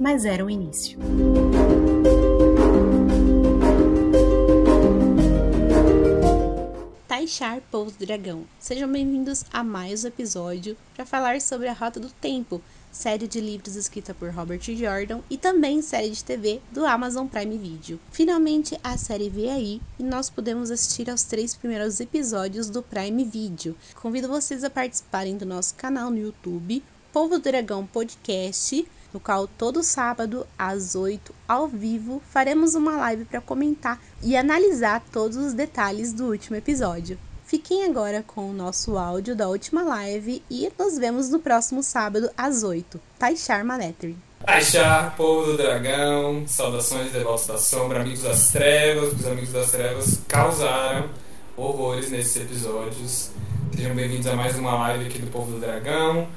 [0.00, 0.98] mas era o início.
[7.06, 8.44] Taixar, povo dragão.
[8.58, 13.40] Sejam bem-vindos a mais um episódio para falar sobre a Rota do Tempo, série de
[13.40, 17.98] livros escrita por Robert Jordan e também série de TV do Amazon Prime Video.
[18.12, 23.24] Finalmente a série veio aí e nós podemos assistir aos três primeiros episódios do Prime
[23.24, 23.76] Video.
[24.00, 29.82] Convido vocês a participarem do nosso canal no YouTube, Povo Dragão Podcast, no qual todo
[29.82, 36.12] sábado às 8 ao vivo faremos uma live para comentar e analisar todos os detalhes
[36.12, 37.18] do último episódio.
[37.46, 42.28] Fiquem agora com o nosso áudio da última live e nos vemos no próximo sábado
[42.36, 43.00] às 8.
[43.18, 44.16] Taixar Maletri.
[44.44, 50.20] Taixar, povo do dragão, saudações devotos da sombra, amigos das trevas, os amigos das trevas
[50.28, 51.08] causaram
[51.56, 53.30] horrores nesses episódios.
[53.74, 56.28] Sejam bem-vindos a mais uma live aqui do Povo do Dragão,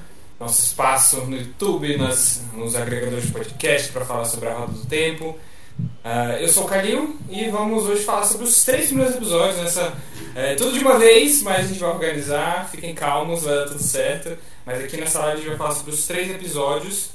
[0.42, 4.86] nosso espaço no YouTube, nas, nos agregadores de podcast para falar sobre a Roda do
[4.86, 5.38] Tempo.
[5.78, 9.94] Uh, eu sou o Calil e vamos hoje falar sobre os três primeiros episódios nessa.
[10.34, 13.82] É, tudo de uma vez, mas a gente vai organizar, fiquem calmos, vai dar tudo
[13.82, 14.36] certo.
[14.66, 17.10] Mas aqui nessa live a gente vai falar sobre os três episódios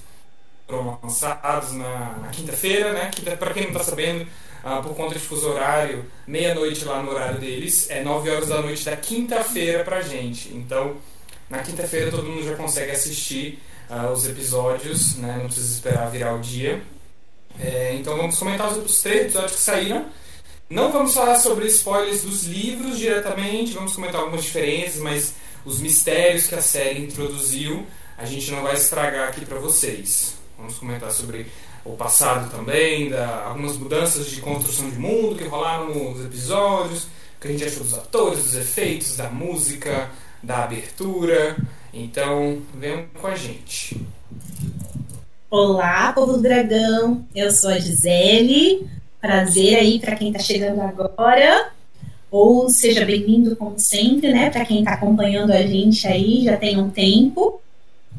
[0.66, 3.10] foram lançados na, na quinta-feira, né?
[3.14, 4.24] Quinta, pra quem não tá sabendo,
[4.64, 8.62] uh, por conta de fuso horário, meia-noite lá no horário deles, é 9 horas da
[8.62, 10.50] noite da quinta-feira pra gente.
[10.54, 10.98] Então,
[11.50, 13.60] na quinta-feira todo mundo já consegue assistir
[13.90, 15.38] uh, os episódios, né?
[15.38, 16.82] Não precisa esperar virar o dia.
[17.60, 20.06] É, então vamos comentar os três episódios que saíram.
[20.70, 26.48] Não vamos falar sobre spoilers dos livros diretamente, vamos comentar algumas diferenças, mas os mistérios
[26.48, 27.88] que a série introduziu
[28.18, 30.34] a gente não vai estragar aqui para vocês.
[30.58, 31.46] Vamos comentar sobre
[31.86, 37.42] o passado também, da, algumas mudanças de construção de mundo que rolaram nos episódios, o
[37.42, 40.10] que a gente achou dos atores, dos efeitos, da música,
[40.48, 41.58] da abertura.
[41.94, 44.02] Então, venham com a gente.
[45.52, 47.26] Olá, povo do dragão.
[47.36, 48.88] Eu sou a Gisele.
[49.20, 51.72] Prazer aí para quem está chegando agora.
[52.32, 54.50] Ou seja bem-vindo como sempre, né?
[54.50, 57.60] Para quem está acompanhando a gente aí já tem um tempo.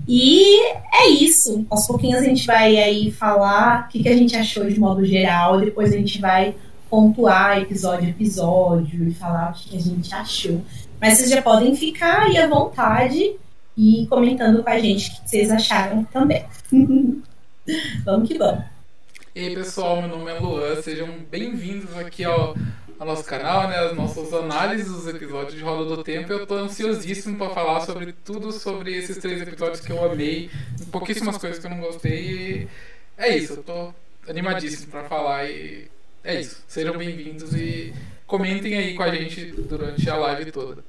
[0.07, 0.61] E
[0.93, 1.65] é isso.
[1.71, 5.03] Aos pouquinhos a gente vai aí falar o que, que a gente achou de modo
[5.03, 5.59] geral.
[5.59, 6.55] Depois a gente vai
[6.91, 10.61] pontuar episódio a episódio e falar o que, que a gente achou.
[11.01, 13.37] Mas vocês já podem ficar aí à vontade
[13.77, 16.45] e comentando com a gente o que vocês acharam também.
[18.05, 18.65] vamos que vamos.
[19.35, 22.57] E aí pessoal, meu nome é Luan, sejam bem-vindos aqui ao,
[22.99, 26.33] ao, nosso canal, né, as nossas análises dos episódios de Roda do Tempo.
[26.33, 30.51] Eu estou ansiosíssimo para falar sobre tudo sobre esses três episódios que eu amei,
[30.91, 32.19] pouquíssimas coisas que eu não gostei.
[32.19, 32.69] E
[33.17, 33.95] é isso, eu tô
[34.29, 35.89] animadíssimo para falar e
[36.25, 36.65] é isso.
[36.67, 37.95] Sejam bem-vindos e
[38.29, 40.85] comentem aí com a gente durante a live toda.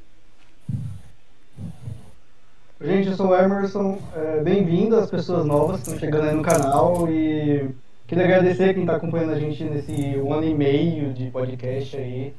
[2.82, 3.98] Gente, eu sou o Emerson.
[4.14, 7.70] É, Bem-vindo às pessoas novas que estão chegando aí no canal e
[8.06, 12.34] queria agradecer quem está acompanhando a gente nesse um ano e meio de podcast aí.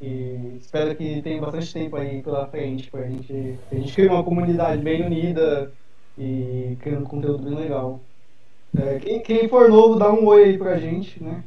[0.00, 3.58] E espero que tenha bastante tempo aí pela frente pra gente.
[3.70, 5.70] A gente cria uma comunidade bem unida
[6.18, 8.00] e criando conteúdo bem legal.
[8.78, 11.44] É, quem, quem for novo, dá um oi aí pra gente, né?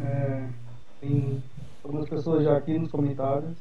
[0.00, 0.42] É,
[1.00, 1.40] tem
[1.84, 3.56] algumas pessoas já aqui nos comentários.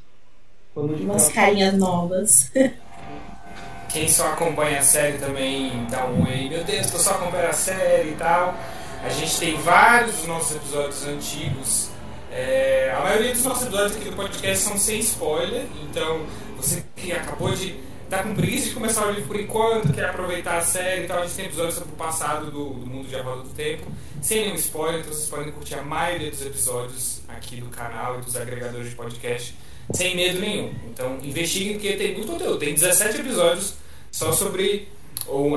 [0.76, 2.52] Umas carinhas novas.
[3.92, 6.50] Quem só acompanha a série também dá um oi.
[6.50, 8.56] Meu Deus, tô só acompanhando a série e tal.
[9.04, 11.90] A gente tem vários dos nossos episódios antigos.
[12.32, 15.68] É, a maioria dos nossos episódios aqui do podcast são sem spoiler.
[15.84, 16.26] Então,
[16.58, 17.80] você que acabou de
[18.18, 21.20] tá com preguiça de começar o livro por enquanto, quer aproveitar a série e tal,
[21.20, 23.86] a gente tem episódios sobre o passado do, do mundo de A Roda do Tempo,
[24.22, 28.22] sem nenhum spoiler, então vocês podem curtir a maioria dos episódios aqui do canal e
[28.22, 29.56] dos agregadores de podcast
[29.92, 30.72] sem medo nenhum.
[30.88, 33.74] Então investiguem porque tem muito conteúdo, tem 17 episódios
[34.12, 34.88] só sobre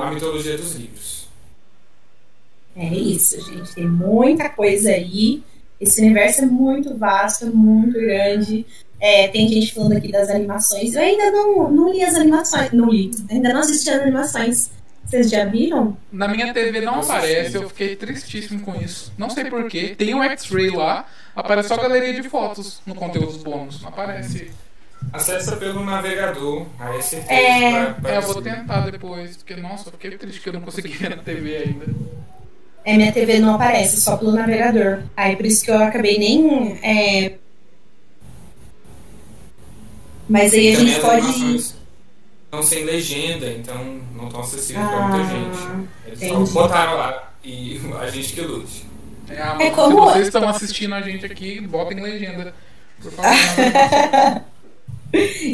[0.01, 1.27] a mitologia dos livros.
[2.75, 3.73] É isso, gente.
[3.73, 5.43] Tem muita coisa aí.
[5.79, 8.65] Esse universo é muito vasto, muito grande.
[8.99, 10.95] É, tem gente falando aqui das animações.
[10.95, 12.71] Eu ainda não, não li as animações.
[12.71, 13.11] Não li.
[13.29, 14.71] Ainda não assisti as animações.
[15.07, 15.95] Vocês já viram?
[16.11, 19.13] Na minha TV não aparece, eu fiquei tristíssimo com isso.
[19.17, 19.95] Não sei porquê.
[19.97, 23.81] Tem um X-Ray lá, aparece só a galeria de fotos no conteúdo bônus.
[23.81, 24.51] Não aparece.
[25.13, 27.33] Acessa pelo navegador, aí é certeza.
[27.33, 27.95] É...
[28.03, 31.11] é, eu vou tentar depois, porque nossa, eu fiquei triste que eu não consegui ver
[31.11, 31.85] na TV ainda.
[32.83, 35.03] é, minha TV não aparece, só pelo navegador.
[35.15, 36.77] Aí por isso que eu acabei nem.
[36.83, 37.35] É...
[40.29, 41.55] Mas aí a gente pode.
[41.55, 45.87] Estão sem legenda, então não estão acessíveis ah, para muita gente.
[46.07, 46.47] Eles entendi.
[46.47, 48.85] só botaram lá e a gente que lute.
[49.29, 50.07] É, é como...
[50.07, 52.53] Se vocês estão assistindo a gente aqui, botem legenda.
[53.01, 54.43] Por favor.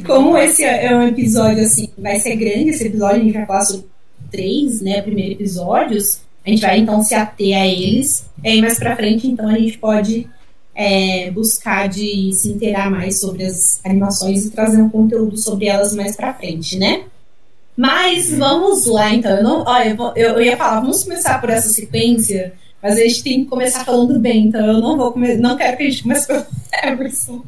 [0.06, 3.66] como esse é um episódio assim, vai ser grande esse episódio, a gente vai falar
[3.66, 3.88] sobre
[4.32, 6.22] três, né, primeiros episódios.
[6.46, 8.26] A gente vai então se ater a eles.
[8.44, 10.28] E aí mais pra frente, então, a gente pode
[10.76, 15.96] é, buscar de se inteirar mais sobre as animações e trazer um conteúdo sobre elas
[15.96, 17.04] mais pra frente, né?
[17.76, 19.38] Mas vamos lá, então.
[19.38, 23.24] Eu, não, ó, eu, eu, ia falar, vamos começar por essa sequência, mas a gente
[23.24, 26.28] tem que começar falando bem, então eu não vou não quero que a gente comece
[26.28, 26.46] pelo
[26.84, 27.42] Emerson.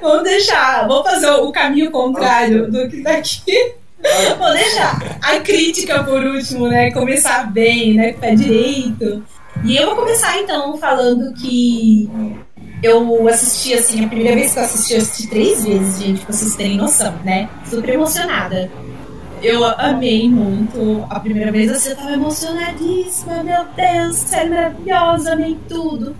[0.00, 3.74] vamos deixar, vamos fazer o caminho contrário do que daqui.
[4.36, 6.90] Vou deixar a crítica por último, né?
[6.90, 8.12] Começar bem, né?
[8.12, 9.24] Com pé direito.
[9.64, 12.10] E eu vou começar então falando que
[12.82, 16.32] eu assisti assim, a primeira vez que eu assisti, eu assisti três vezes, gente, pra
[16.32, 17.48] vocês terem noção, né?
[17.68, 18.70] Super emocionada.
[19.42, 21.04] Eu amei muito.
[21.08, 26.16] A primeira vez assim, eu tava emocionadíssima, meu Deus, série maravilhosa, amei tudo.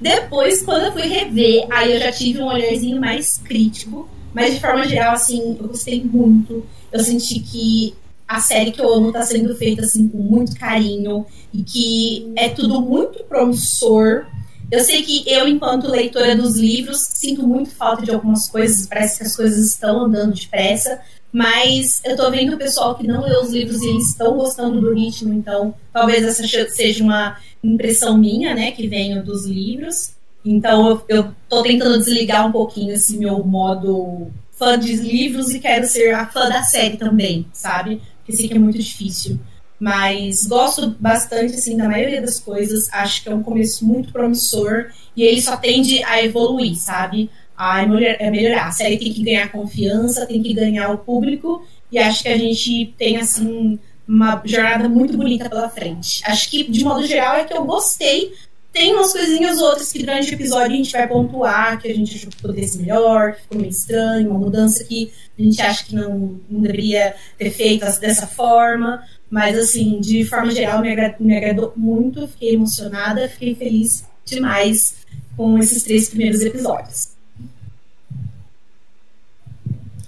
[0.00, 4.08] Depois, quando eu fui rever, aí eu já tive um olharzinho mais crítico.
[4.34, 6.64] Mas de forma geral, assim, eu gostei muito.
[6.90, 7.94] Eu senti que
[8.26, 12.48] a série que eu amo está sendo feita assim com muito carinho e que é
[12.48, 14.24] tudo muito promissor.
[14.72, 19.18] Eu sei que eu, enquanto leitora dos livros, sinto muito falta de algumas coisas, parece
[19.18, 20.98] que as coisas estão andando depressa,
[21.30, 24.80] mas eu tô vendo o pessoal que não lê os livros e eles estão gostando
[24.80, 30.14] do ritmo, então talvez essa seja uma impressão minha, né, que venho dos livros.
[30.42, 35.60] Então eu, eu tô tentando desligar um pouquinho esse meu modo fã de livros e
[35.60, 38.00] quero ser a fã da série também, sabe?
[38.16, 39.38] Porque sei que é muito difícil.
[39.82, 42.88] Mas gosto bastante, assim, da maioria das coisas.
[42.92, 47.28] Acho que é um começo muito promissor e ele só tende a evoluir, sabe?
[47.56, 48.68] A melhorar.
[48.68, 52.38] A série tem que ganhar confiança, tem que ganhar o público e acho que a
[52.38, 53.76] gente tem, assim,
[54.06, 56.22] uma jornada muito bonita pela frente.
[56.26, 58.32] Acho que, de modo geral, é que eu gostei
[58.72, 62.16] tem umas coisinhas outras que durante o episódio a gente vai pontuar, que a gente
[62.16, 66.40] achou que melhor, que ficou meio estranho, uma mudança que a gente acha que não,
[66.48, 69.04] não deveria ter feito dessa forma.
[69.32, 74.96] Mas, assim, de forma geral, me, agradou, me agradou muito, fiquei emocionada, fiquei feliz demais
[75.34, 77.12] com esses três primeiros episódios.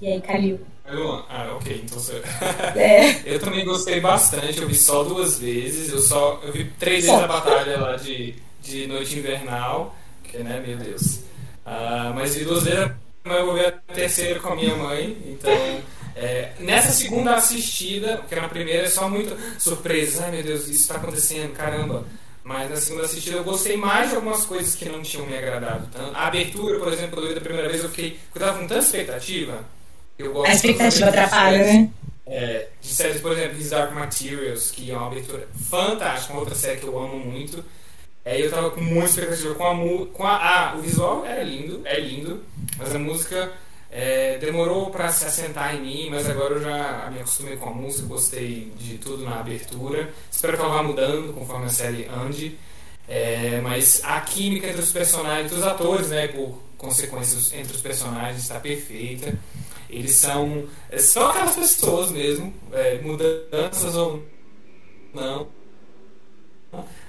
[0.02, 0.60] E aí, Calil?
[0.86, 2.20] Ah, ok, então você...
[2.76, 3.22] é.
[3.24, 7.18] Eu também gostei bastante, eu vi só duas vezes, eu só eu vi três vezes
[7.18, 11.16] a batalha lá de de Noite Invernal, que, né, meu Deus.
[11.64, 12.90] Uh, mas vi duas vezes,
[13.24, 15.52] mas eu vou ver a terceira com a minha mãe, então...
[16.16, 20.82] É, nessa segunda assistida, porque na primeira é só muito surpresa, ai meu Deus, isso
[20.82, 22.04] está acontecendo, caramba.
[22.44, 25.88] Mas na segunda assistida eu gostei mais de algumas coisas que não tinham me agradado.
[26.12, 28.18] A abertura, por exemplo, eu da primeira vez eu fiquei.
[28.34, 29.64] Eu tava com tanta expectativa.
[30.18, 31.90] Eu gosto a expectativa atrapalha, né?
[32.26, 36.54] É, de séries, por exemplo, His Dark Materials, que é uma abertura fantástica, uma outra
[36.54, 37.64] série que eu amo muito.
[38.24, 41.80] Aí eu tava com muita expectativa com a com a, ah, o visual era lindo,
[41.84, 42.42] é lindo,
[42.78, 43.52] mas a música
[43.96, 47.72] é, demorou para se assentar em mim, mas agora eu já me acostumei com a
[47.72, 50.12] música, gostei de tudo na abertura.
[50.28, 52.58] Espero que ela vá mudando conforme a série ande.
[53.06, 58.42] É, mas a química entre os personagens, os atores, né, por consequências entre os personagens,
[58.42, 59.32] está perfeita.
[59.88, 60.66] Eles são
[60.98, 64.24] são aquelas pessoas mesmo, é, mudanças ou
[65.14, 65.46] não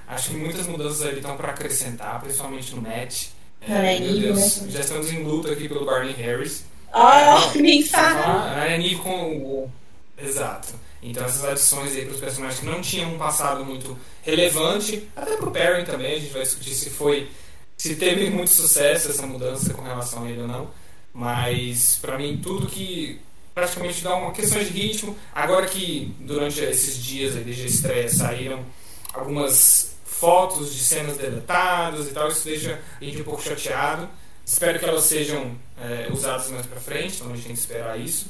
[0.08, 3.30] Acho que muitas mudanças ali estão para acrescentar, principalmente no match.
[3.68, 6.64] É, meu Deus, já estamos em luta aqui pelo Barney Harris.
[6.94, 8.54] Oh, nem fala!
[8.54, 9.72] A Annie com o.
[10.18, 10.74] Exato.
[11.02, 15.38] Então essas adições aí para os personagens que não tinham um passado muito relevante, até
[15.38, 17.30] para o Perry também, a gente vai discutir se foi.
[17.78, 20.70] se teve muito sucesso essa mudança com relação a ele ou não.
[21.14, 23.22] Mas para mim tudo que
[23.54, 25.16] praticamente dá uma questão de ritmo.
[25.34, 28.66] Agora que durante esses dias aí, desde a estreia saíram
[29.14, 34.10] algumas fotos de cenas deletadas e tal, isso deixa a gente um pouco chateado.
[34.46, 38.00] Espero que elas sejam é, usadas mais para frente, então a gente tem que esperar
[38.00, 38.28] isso.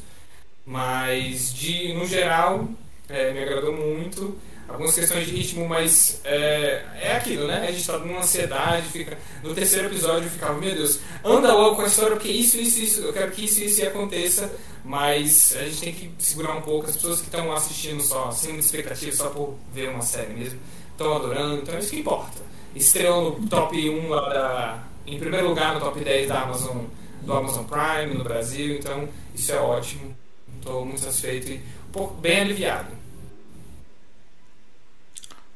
[0.65, 2.67] Mas, de, no geral,
[3.09, 4.37] é, me agradou muito.
[4.67, 7.67] Algumas questões de ritmo, mas é, é aquilo, né?
[7.67, 9.15] A gente tá numa ansiedade, fica.
[9.43, 12.81] No terceiro episódio eu ficava, meu Deus, anda logo com a história, porque isso, isso,
[12.81, 14.51] isso, eu quero que isso, isso aconteça,
[14.83, 18.57] mas a gente tem que segurar um pouco as pessoas que estão assistindo só, sem
[18.57, 20.59] expectativa, só por ver uma série mesmo
[20.95, 22.41] estão adorando, então é isso que importa.
[22.73, 24.83] Estreou no top 1 lá da.
[25.05, 26.85] Em primeiro lugar no top 10 da Amazon,
[27.21, 30.15] do Amazon Prime no Brasil, então isso é ótimo.
[30.57, 31.61] Estou muito satisfeito e
[32.19, 32.91] bem aliviado.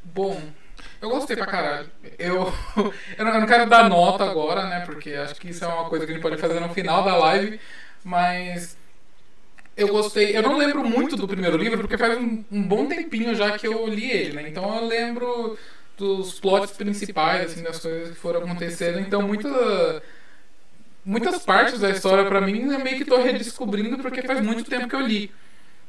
[0.03, 0.39] Bom,
[1.01, 1.89] Eu gostei pra caralho.
[2.17, 2.53] Eu,
[3.17, 4.81] eu, não, eu não quero dar nota agora, né?
[4.85, 7.15] Porque acho que isso é uma coisa que a gente pode fazer no final da
[7.15, 7.59] live.
[8.03, 8.77] Mas
[9.77, 10.35] eu gostei.
[10.35, 13.65] Eu não lembro muito do primeiro livro, porque faz um, um, bom tempinho já que
[13.67, 14.49] eu li ele, né?
[14.49, 15.57] Então eu lembro
[15.99, 18.99] dos plots principais, assim, das coisas que foram acontecendo.
[18.99, 20.01] Então muita,
[21.03, 24.87] muitas partes da história, para mim, eu meio que tô redescobrindo, porque faz muito tempo
[24.87, 25.31] que eu li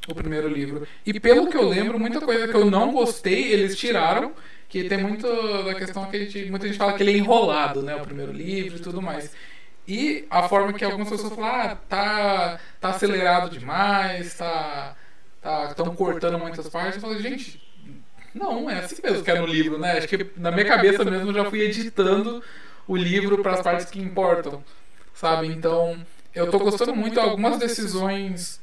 [0.07, 0.87] o primeiro livro.
[1.05, 4.33] E pelo que eu lembro, muita coisa que eu não gostei, eles tiraram.
[4.67, 5.27] Que tem muito
[5.65, 7.93] da questão que gente, muita gente fala que ele é enrolado, né?
[7.93, 9.33] O primeiro livro e tudo mais.
[9.85, 14.95] E a forma que algumas pessoas falam, ah, tá, tá acelerado demais, tá.
[15.41, 16.95] Tá, cortando muitas partes.
[16.95, 17.59] Eu falo, gente,
[18.33, 19.97] não, é assim mesmo que é no livro, né?
[19.97, 22.43] Acho que na minha cabeça mesmo eu já fui editando
[22.87, 24.63] o livro para as partes que importam,
[25.13, 25.47] sabe?
[25.47, 25.97] Então,
[26.33, 27.19] eu tô gostando muito.
[27.19, 28.61] Algumas decisões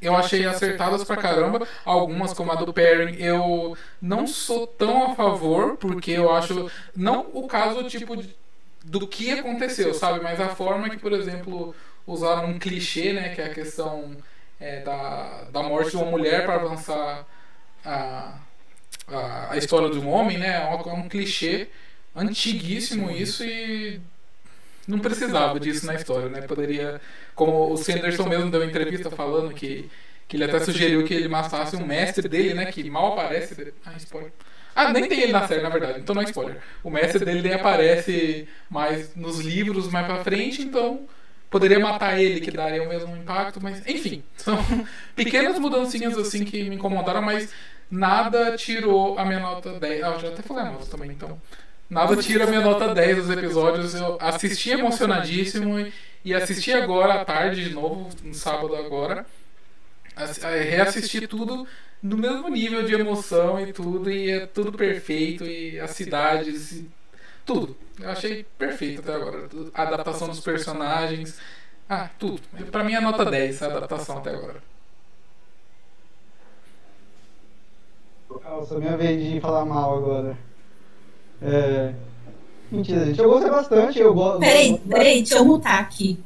[0.00, 1.66] eu achei acertadas pra caramba.
[1.84, 6.70] Algumas, como a do pairing, eu não sou tão a favor, porque eu acho.
[6.94, 8.22] Não o caso, tipo,
[8.84, 10.20] do que aconteceu, sabe?
[10.22, 11.74] Mas a forma que, por exemplo,
[12.06, 13.34] usaram um clichê, né?
[13.34, 14.16] Que é a questão
[14.60, 17.26] é, da, da morte de uma mulher para avançar
[17.84, 18.38] a,
[19.08, 20.62] a, a, história de um homem, né?
[20.62, 21.68] É um, é um clichê
[22.14, 24.00] antiguíssimo isso e
[24.86, 26.42] não precisava disso na história, né?
[26.42, 27.00] Poderia,
[27.34, 29.90] como o Sanderson mesmo deu uma entrevista falando que,
[30.28, 32.66] que ele até sugeriu que ele matasse um mestre dele, né?
[32.66, 33.72] Que mal aparece.
[33.84, 34.32] Ah, spoiler.
[34.74, 36.60] Ah, nem tem ele na série, na verdade, então não é spoiler.
[36.82, 41.06] O mestre dele nem aparece mais nos livros mais pra frente, então
[41.48, 44.58] poderia matar ele, que daria o mesmo impacto, mas enfim, são
[45.14, 47.48] pequenas mudancinhas assim que me incomodaram, mas
[47.94, 50.02] nada tirou a minha nota 10.
[50.02, 51.40] Ah, eu já até falei a nota também, então.
[51.88, 53.94] Nada tira a minha nota 10 dos episódios.
[53.94, 55.86] Eu assisti emocionadíssimo
[56.24, 59.24] e assisti agora à tarde de novo, no sábado agora.
[60.70, 61.66] Reassisti tudo
[62.02, 66.90] no mesmo nível de emoção e tudo, e é tudo perfeito, e as cidades, e
[67.46, 67.76] tudo.
[67.98, 69.48] Eu achei perfeito até agora.
[69.72, 71.38] A adaptação dos personagens.
[71.88, 72.40] Ah, tudo.
[72.70, 74.62] Pra mim é nota 10 a adaptação até agora.
[78.30, 80.36] Nossa, minha vez de falar mal agora.
[81.42, 81.92] É...
[82.70, 83.20] Mentira, gente.
[83.20, 83.98] Eu gostei bastante.
[83.98, 84.40] Eu gosto.
[84.40, 86.18] Peraí, peraí, deixa eu mutar aqui.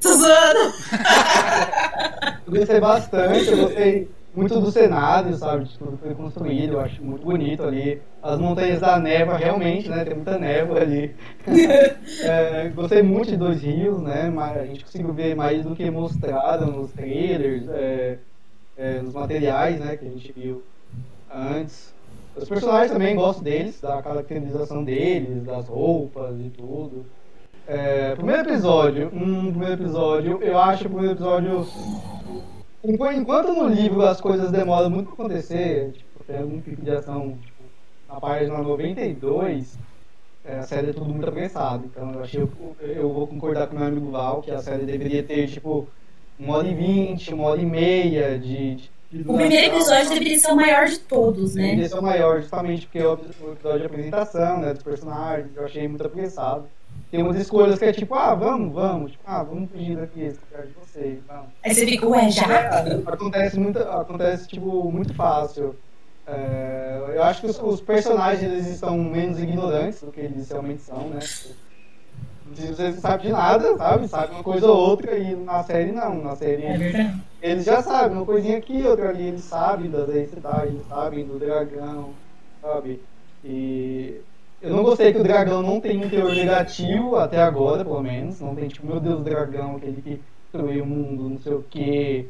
[0.00, 0.74] Tô zoando!
[2.46, 5.64] eu gostei bastante, eu gostei muito do cenário, sabe?
[5.64, 8.00] De tudo que foi construído, eu acho muito bonito ali.
[8.22, 10.04] As montanhas da névoa, realmente, né?
[10.04, 11.14] Tem muita névoa ali.
[12.24, 14.32] é, gostei muito de Dois Rios, né?
[14.38, 18.18] A gente conseguiu ver mais do que mostrado nos trailers, é,
[18.78, 19.98] é, nos materiais, né?
[19.98, 20.62] Que a gente viu
[21.32, 21.94] antes.
[22.36, 27.04] Os personagens também gosto deles, da caracterização deles, das roupas e tudo.
[27.66, 31.66] É, primeiro episódio, um primeiro episódio, eu acho o primeiro episódio
[32.82, 37.36] Enquanto no livro as coisas demoram muito para acontecer, tipo, tem algum pico de ação
[37.38, 37.62] tipo,
[38.08, 39.78] na página 92,
[40.46, 41.84] é, a série é tudo muito apressado.
[41.84, 42.48] Então eu achei
[42.80, 45.86] eu vou concordar com meu amigo Val que a série deveria ter tipo
[46.38, 48.76] uma hora e vinte, uma hora e meia de.
[48.76, 51.62] de o primeiro episódio deveria ser o maior de todos, né?
[51.62, 53.14] Deveria ser o maior, justamente porque é o
[53.52, 56.68] episódio de apresentação, né, dos personagens, eu achei muito apressado
[57.10, 60.38] tem umas escolhas que é tipo, ah, vamos, vamos, tipo, ah, vamos fugir daqui, esse
[60.48, 61.46] lugar de vocês, vamos.
[61.64, 62.46] Aí você fica, ué, já?
[62.46, 65.74] É, acontece muito, acontece, tipo, muito fácil.
[66.24, 70.82] É, eu acho que os, os, personagens, eles estão menos ignorantes do que eles realmente
[70.82, 71.18] são, né?
[72.50, 74.08] Você não sabe de nada, sabe?
[74.08, 78.16] Sabe uma coisa ou outra, e na série não, na série é eles já sabem,
[78.16, 82.10] uma coisinha aqui, outra ali, eles sabem das cidades, eles sabem do dragão,
[82.60, 83.00] sabe?
[83.42, 84.20] E
[84.60, 88.40] eu não gostei que o dragão não tem um teor negativo até agora, pelo menos.
[88.40, 91.64] Não tem tipo, meu Deus, o dragão, aquele que destruiu o mundo, não sei o
[91.70, 92.26] quê.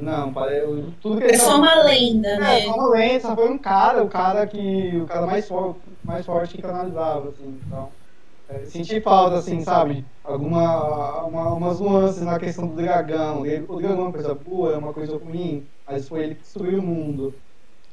[0.00, 0.66] Não, parece.
[1.02, 2.58] Tudo que é só uma lenda, é, né?
[2.60, 4.96] É, só uma lenda, só foi um cara, o cara que.
[4.96, 7.88] O cara mais, for, mais forte que canalizava, assim, então.
[8.48, 10.08] É, senti falta, assim, sabe?
[10.22, 11.24] Alguma.
[11.26, 13.40] Uma, umas nuances na questão do dragão.
[13.42, 16.78] O dragão é uma coisa boa, é uma coisa ruim, mas foi ele que destruiu
[16.80, 17.42] o mundo.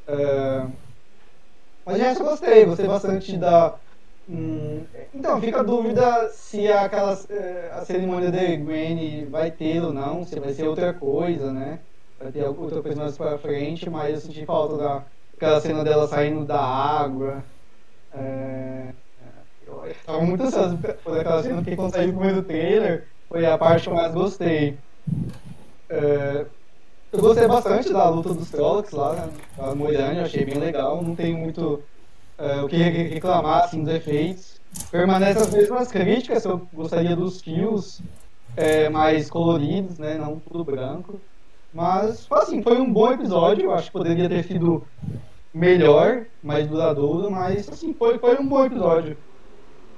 [0.08, 0.68] É,
[1.86, 3.80] mas de eu gostei, gostei bastante da.
[4.28, 9.92] Hum, então, fica a dúvida se aquela, eh, a cerimônia da Gwen vai ter ou
[9.94, 11.86] não, se vai ser outra coisa, né?
[12.18, 14.78] Vai ter outra coisa mais pra frente, mas eu senti falta
[15.34, 17.44] daquela cena dela saindo da água.
[18.12, 18.96] É,
[20.06, 23.84] tava muito ansioso por aquela cena, porque quando saiu o primeiro trailer, foi a parte
[23.84, 24.78] que eu mais gostei.
[25.90, 26.46] É,
[27.12, 29.30] eu gostei bastante da luta dos Trollocs lá, né?
[29.60, 31.02] A Moirânia, achei bem legal.
[31.02, 31.84] Não tenho muito
[32.40, 34.60] uh, o que reclamar assim, dos efeitos.
[34.90, 38.02] Permanece as mesmas críticas, eu gostaria dos fios
[38.58, 40.16] é, mais coloridos, né?
[40.16, 41.22] Não tudo branco.
[41.72, 43.66] Mas, assim, foi um bom episódio.
[43.66, 44.84] Eu acho que poderia ter sido
[45.54, 49.16] melhor, mais duradouro, mas assim, foi, foi um bom episódio.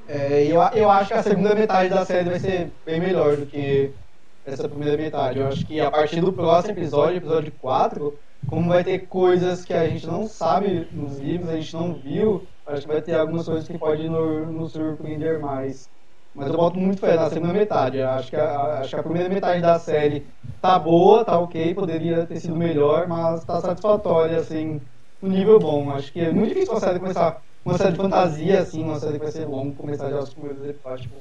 [0.07, 3.45] É, eu, eu acho que a segunda metade da série vai ser bem melhor do
[3.47, 3.97] que
[4.43, 5.39] essa primeira metade.
[5.39, 9.73] Eu acho que a partir do próximo episódio, episódio 4, como vai ter coisas que
[9.73, 13.45] a gente não sabe nos livros, a gente não viu, acho que vai ter algumas
[13.47, 15.89] coisas que podem nos, nos surpreender mais.
[16.33, 17.97] Mas eu boto muito fé na segunda metade.
[17.97, 20.31] Eu acho que, a, acho que a primeira metade da série
[20.61, 24.85] tá boa, tá ok, poderia ter sido melhor, mas tá satisfatória, assim,
[25.21, 25.89] no nível bom.
[25.91, 29.13] Acho que é muito difícil uma série começar uma série de fantasia, assim, uma série
[29.13, 31.15] que vai ser longa, começar já os primeiros episódios, tipo,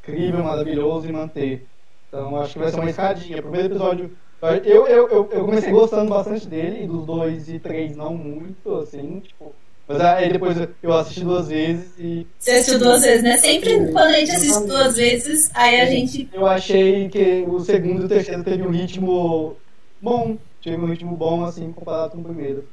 [0.00, 1.66] incrível, maravilhoso e manter.
[2.08, 3.38] Então acho que vai ser uma escadinha.
[3.38, 4.16] O primeiro episódio.
[4.64, 8.76] Eu, eu, eu, eu comecei gostando bastante dele, e dos dois e três não muito,
[8.76, 9.52] assim, tipo.
[9.88, 12.26] Mas aí depois eu assisti duas vezes e.
[12.38, 13.36] Você assistiu duas vezes, né?
[13.38, 16.28] Sempre quando a gente assiste duas vezes, aí a gente.
[16.32, 19.56] Eu achei que o segundo e o terceiro teve um ritmo
[20.00, 20.36] bom.
[20.62, 22.64] Teve um ritmo bom, assim, comparado com o primeiro.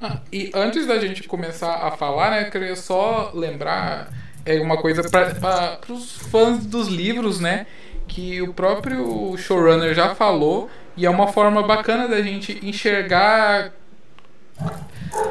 [0.00, 4.08] Ah, e antes da gente começar a falar, né, queria só lembrar
[4.44, 7.66] é uma coisa para os fãs dos livros, né,
[8.06, 13.72] que o próprio showrunner já falou e é uma forma bacana da gente enxergar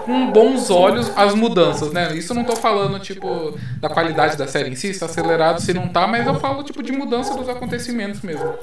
[0.05, 2.15] com bons olhos as mudanças, né?
[2.15, 5.59] Isso eu não tô falando, tipo, da qualidade da série em si, se tá acelerado,
[5.59, 8.53] se não tá, mas eu falo, tipo, de mudança dos acontecimentos mesmo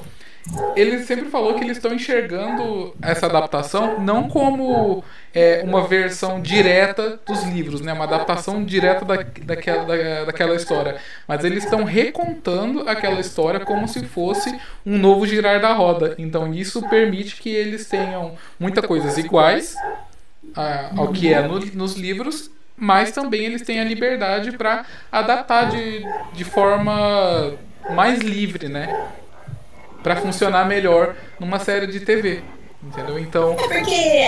[0.75, 7.19] ele sempre falou que eles estão enxergando essa adaptação não como é, uma versão direta
[7.25, 7.93] dos livros, né?
[7.93, 10.97] uma adaptação direta da, daquela, da, daquela história.
[11.27, 16.13] Mas eles estão recontando aquela história como se fosse um novo girar da roda.
[16.19, 19.75] Então isso permite que eles tenham muitas coisas iguais
[20.55, 25.69] a, ao que é no, nos livros mas também eles têm a liberdade para adaptar
[25.69, 27.53] de, de forma
[27.89, 29.13] mais livre, né?
[30.05, 32.43] Para funcionar melhor numa série de TV.
[32.83, 33.17] Entendeu?
[33.17, 33.53] Então.
[33.53, 34.27] É porque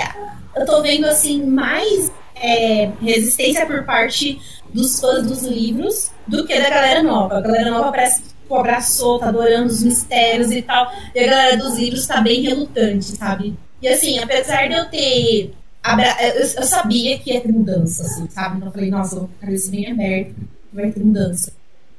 [0.55, 4.41] eu tô vendo assim mais é, resistência por parte
[4.73, 7.37] dos fãs dos livros do que da galera nova.
[7.37, 10.91] A galera nova parece que abraçou, tá adorando os mistérios e tal.
[11.13, 13.55] E a galera dos livros tá bem relutante, sabe?
[13.79, 15.53] E assim, apesar de eu ter.
[15.83, 16.07] Abra...
[16.19, 18.57] Eu, eu sabia que ia ter mudança, assim, sabe?
[18.57, 20.33] Então eu falei, nossa, eu vou com a cabeça bem aberta,
[20.73, 21.53] vai ter mudança.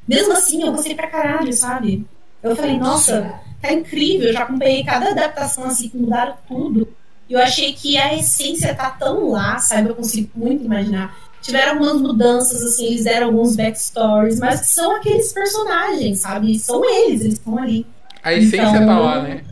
[0.08, 2.04] Mesmo assim, eu gostei pra caralho, sabe?
[2.42, 6.88] Eu falei, nossa, tá incrível, eu já acompanhei cada adaptação assim, que mudaram tudo.
[7.28, 9.90] E eu achei que a essência tá tão lá, sabe?
[9.90, 11.14] Eu consigo muito imaginar.
[11.42, 16.58] Tiveram algumas mudanças, assim, eles deram alguns backstories, mas são aqueles personagens, sabe?
[16.58, 17.86] São eles, eles estão ali.
[18.22, 19.44] A essência então, tá lá, né?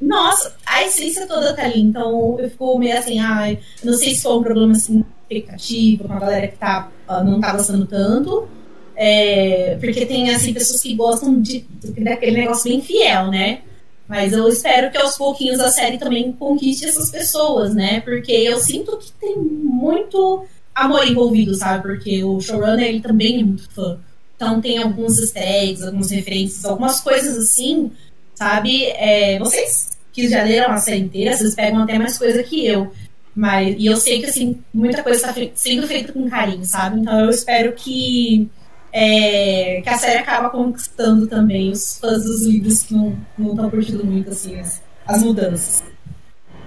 [0.00, 1.80] Nossa, a essência toda tá ali.
[1.80, 6.08] Então eu fico meio assim, ai, ah, não sei se foi um problema assim, expectativa
[6.08, 8.48] com a galera que tá, uh, não tá gostando tanto
[8.96, 11.64] é, porque tem assim, pessoas que gostam de,
[11.98, 13.60] daquele negócio bem fiel, né?
[14.08, 18.00] Mas eu espero que aos pouquinhos a série também conquiste essas pessoas, né?
[18.00, 21.82] Porque eu sinto que tem muito amor envolvido, sabe?
[21.82, 23.98] Porque o showrunner ele também é muito fã.
[24.36, 27.90] Então tem alguns easter eggs, algumas referências, algumas coisas assim,
[28.34, 28.86] sabe?
[28.86, 32.92] É, vocês que já leram a série inteira, vocês pegam até mais coisa que eu.
[33.34, 37.00] Mas, e eu sei que assim, muita coisa está sendo feita com carinho, sabe?
[37.00, 38.50] Então eu espero que
[38.92, 44.04] é, que a série acaba conquistando também os fãs dos livros que não estão curtindo
[44.04, 45.82] muito assim, as, as mudanças.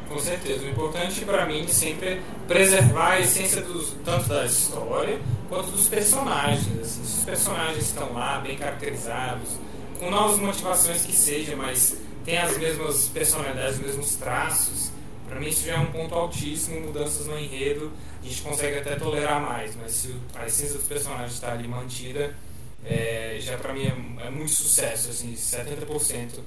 [0.10, 0.64] Com certeza.
[0.66, 5.88] O importante para mim sempre é preservar a essência dos, tanto da história quanto dos
[5.88, 6.68] personagens.
[6.80, 9.50] Assim, se os personagens estão lá, bem caracterizados,
[10.00, 14.92] com novas motivações que seja, mas tem as mesmas personalidades, os mesmos traços,
[15.28, 17.92] para mim isso já é um ponto altíssimo, mudanças no enredo
[18.26, 22.36] a gente consegue até tolerar mais, mas se a essência dos personagens está ali mantida,
[22.84, 26.40] é, já para mim é, é, muito sucesso, assim, 70%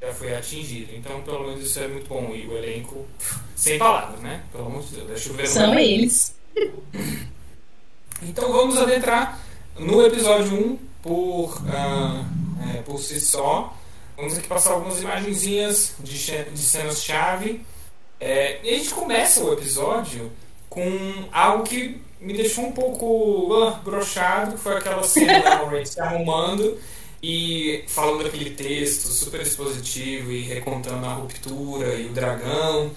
[0.00, 0.94] já foi atingido.
[0.94, 2.32] Então, pelo menos isso é muito bom.
[2.34, 3.06] E o elenco,
[3.56, 4.42] sem palavras, né?
[4.52, 6.34] Pelo amor de Deus, deixa eu ver São eles.
[8.24, 9.40] Então vamos adentrar
[9.76, 13.76] no episódio 1 por, uh, é, por si só.
[14.16, 17.66] Vamos aqui passar algumas imagenzinhas de, de cenas-chave.
[18.20, 20.30] É, e a gente começa o episódio
[20.72, 25.84] com algo que me deixou um pouco uh, brochado, que foi aquela cena da Maureen
[25.84, 26.78] se arrumando
[27.22, 32.90] e falando aquele texto super expositivo e recontando a ruptura e o dragão.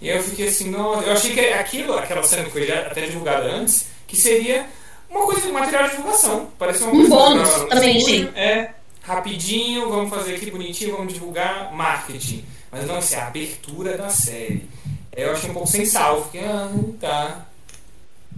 [0.00, 3.46] E eu fiquei assim, não, eu achei que aquilo, aquela cena que foi até divulgada
[3.46, 4.66] antes, que seria
[5.08, 6.50] uma coisa de material de divulgação.
[6.58, 8.28] Parecia uma um coisa bônus também, achei.
[8.34, 8.70] É,
[9.02, 12.44] rapidinho, vamos fazer aqui bonitinho, vamos divulgar marketing.
[12.70, 14.68] Mas não, isso é a abertura da série.
[15.16, 17.46] Eu achei um pouco sem sal, fiquei, ah, tá.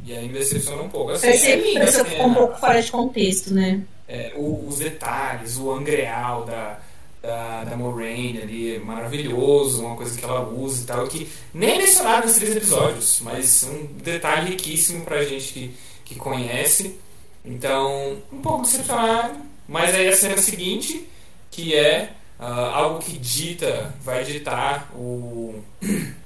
[0.05, 1.11] E aí me decepcionou um pouco.
[1.11, 3.83] Assim, Parece, é linda, assim, ficou um pouco fora de contexto, né?
[4.07, 6.79] É, o, os detalhes, o angreal da,
[7.21, 11.79] da, da Moraine ali maravilhoso, uma coisa que ela usa e tal, que nem é
[11.79, 16.97] mencionado nos três episódios, mas um detalhe riquíssimo pra gente que, que conhece.
[17.45, 19.35] Então, um pouco decepcionado,
[19.67, 21.09] mas aí a cena seguinte,
[21.51, 25.63] que é uh, algo que dita, vai ditar o,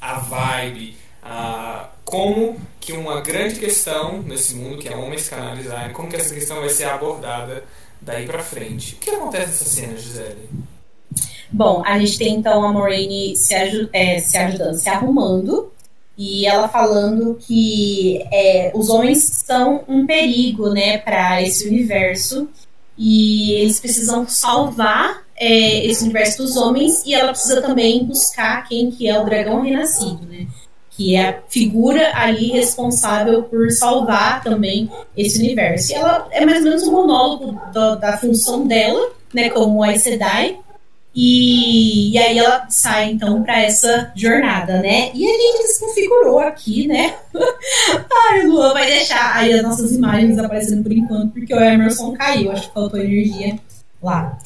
[0.00, 6.08] a vibe, uh, como que uma grande questão nesse mundo, que é homens canalizarem, como
[6.08, 7.64] que essa questão vai ser abordada
[8.00, 8.94] daí pra frente.
[8.94, 10.48] O que acontece nessa cena, Gisele?
[11.52, 13.54] Bom, a gente tem então a Moraine se,
[13.92, 15.72] é, se ajudando, se arrumando,
[16.16, 22.48] e ela falando que é, os homens são um perigo, né, para esse universo,
[22.96, 28.90] e eles precisam salvar é, esse universo dos homens, e ela precisa também buscar quem
[28.90, 30.46] que é o dragão renascido, né?
[30.90, 35.92] que é a figura ali responsável por salvar também esse universo.
[35.92, 39.98] E ela é mais ou menos um monólogo do, da função dela, né, como a
[39.98, 40.58] Sedai,
[41.14, 45.10] e, e, aí ela sai então para essa jornada, né?
[45.12, 47.16] E a gente desconfigurou aqui, né?
[48.30, 52.52] Ai, Luan vai deixar aí as nossas imagens aparecendo por enquanto, porque o Emerson caiu,
[52.52, 53.58] acho que faltou energia
[54.00, 54.38] lá.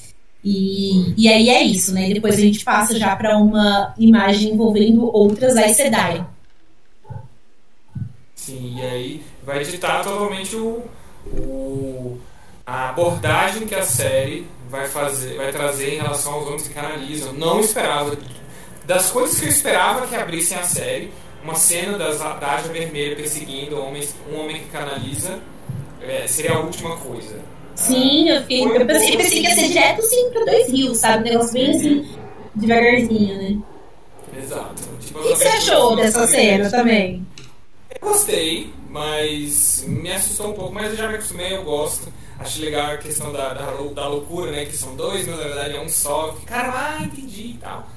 [0.45, 2.13] E, e aí é isso, né?
[2.13, 6.25] Depois a gente passa já para uma imagem envolvendo outras Aes Sedai.
[8.35, 10.83] Sim, e aí vai ditar totalmente o,
[11.33, 12.19] o,
[12.67, 17.33] a abordagem que a série vai fazer, vai trazer em relação aos homens que canalizam.
[17.33, 18.15] Não esperava.
[18.85, 21.11] Das coisas que eu esperava que abrissem a série,
[21.43, 25.41] uma cena das, da Aja Vermelha perseguindo homens, um homem que canaliza
[26.03, 27.54] é, seria a última coisa.
[27.75, 31.29] Sim, eu, fiquei, eu pensei, pensei que ia ser direto assim para dois rios, sabe?
[31.29, 32.09] Um negócio bem assim,
[32.55, 33.59] devagarzinho, né?
[34.37, 34.83] Exato.
[35.01, 37.27] Tipo, o que você achou dessa cena também?
[38.01, 42.13] Gostei, mas me assustou um pouco, mas eu já me acostumei, eu gosto.
[42.39, 44.65] Acho legal a questão da, da, da loucura, né?
[44.65, 46.37] Que são dois, mas na verdade é um só.
[46.47, 47.89] Cara, ah, entendi e tal.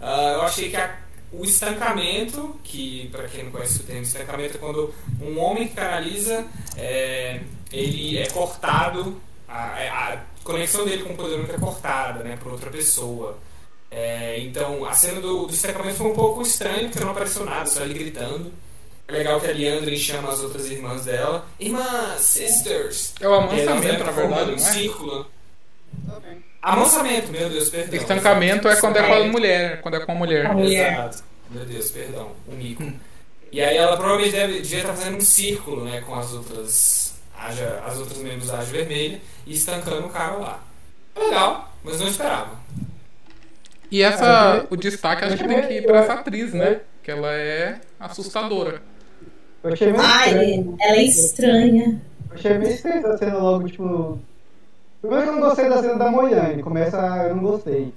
[0.00, 0.96] Uh, eu achei que a,
[1.32, 5.74] o estancamento, que para quem não conhece o termo estancamento, é quando um homem que
[5.74, 6.44] canaliza,
[6.76, 7.40] é,
[7.72, 12.70] ele é cortado, a, a, conexão dele com o poder é cortada né, por outra
[12.70, 13.38] pessoa.
[13.90, 17.66] É, então a cena do, do estancamento foi um pouco estranha, porque não apareceu nada,
[17.66, 18.52] só ele gritando.
[19.08, 21.46] É legal que a Leandrin chama as outras irmãs dela.
[21.60, 23.14] Irmãs, sisters.
[23.20, 24.72] É o amansamento, na verdade, um não é?
[24.72, 25.26] círculo.
[26.60, 27.94] Amansamento, meu Deus, perdão.
[27.94, 30.52] Estancamento é quando é com a mulher, quando é com a mulher.
[30.52, 30.92] Mulher.
[30.92, 31.24] Exato.
[31.48, 32.92] Meu Deus, perdão, o um mico.
[33.52, 37.82] E aí ela provavelmente deve, devia estar fazendo um círculo, né, com as outras, Aja,
[37.86, 40.60] as outras membros da Aja Vermelha e estancando o cara lá.
[41.16, 42.50] Legal, mas não esperava.
[43.90, 46.80] E essa, o destaque acho que tem que ir pra essa atriz, né?
[47.02, 48.82] Que ela é assustadora.
[49.62, 50.76] Eu achei meio Ai, estranho.
[50.80, 52.02] ela é estranha.
[52.30, 54.18] Eu achei meio estranho essa cena logo, tipo.
[55.00, 56.98] Primeiro que eu não gostei da cena da Moyane, começa.
[57.28, 57.94] Eu não gostei.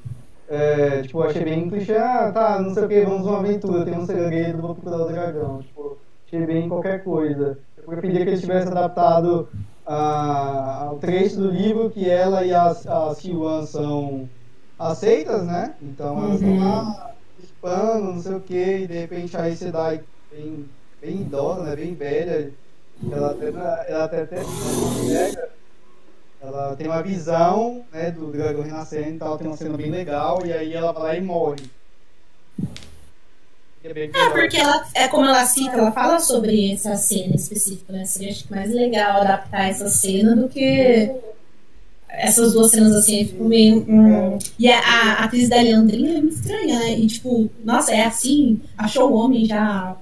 [0.48, 3.86] É, tipo, eu achei bem clichê, ah, tá, não sei o que, vamos uma aventura,
[3.86, 5.62] tem um segredo, vou procurar o dragão.
[5.62, 7.60] Tipo, achei bem qualquer coisa.
[7.92, 9.50] Eu preferia que eles tivessem adaptado
[9.86, 14.30] a, ao trecho do livro que ela e a, a Siwan são
[14.78, 15.74] aceitas, né?
[15.82, 19.98] Então elas estão lá, espando, não sei o que, e de repente aí você dá
[20.32, 20.70] bem
[21.02, 21.76] bem idosa, né?
[21.76, 22.54] Bem velha.
[23.12, 24.42] Ela até, ela até, até
[26.42, 30.46] ela tem uma visão né, do dragão renascendo e tal, tem uma cena bem legal,
[30.46, 31.79] e aí ela vai lá e morre.
[33.82, 38.04] É, porque ela, é como ela cita, ela fala sobre essa cena específica, né?
[38.04, 41.10] Seria acho que mais legal adaptar essa cena do que
[42.10, 43.86] essas duas cenas assim, tipo, meio.
[43.88, 44.38] Hum.
[44.58, 47.00] E a, a atriz da Leandrinha é muito estranha, né?
[47.00, 49.96] E tipo, nossa, é assim, achou o homem já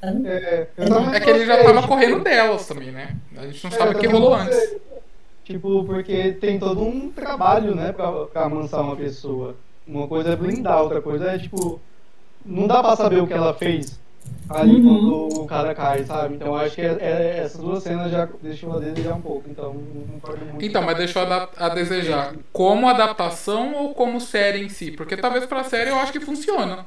[0.00, 0.68] é,
[1.14, 3.16] é que ele já tava tipo, correndo delas também, né?
[3.36, 4.76] A gente não é, sabe o que rolou antes.
[5.44, 9.56] Tipo, porque tem todo um trabalho, né, pra, pra amansar uma pessoa.
[9.86, 11.80] Uma coisa é blindar, outra coisa é, tipo,
[12.48, 13.98] não dá pra saber o que ela fez
[14.48, 14.82] ali uhum.
[15.28, 16.36] quando o cara cai, sabe?
[16.36, 19.44] Então acho que é, é, essas duas cenas já deixou a desejar um pouco.
[19.48, 24.90] Então, não então mas deixou a, a, desejar como adaptação ou como série em si?
[24.90, 26.86] Porque talvez pra série eu acho que funciona.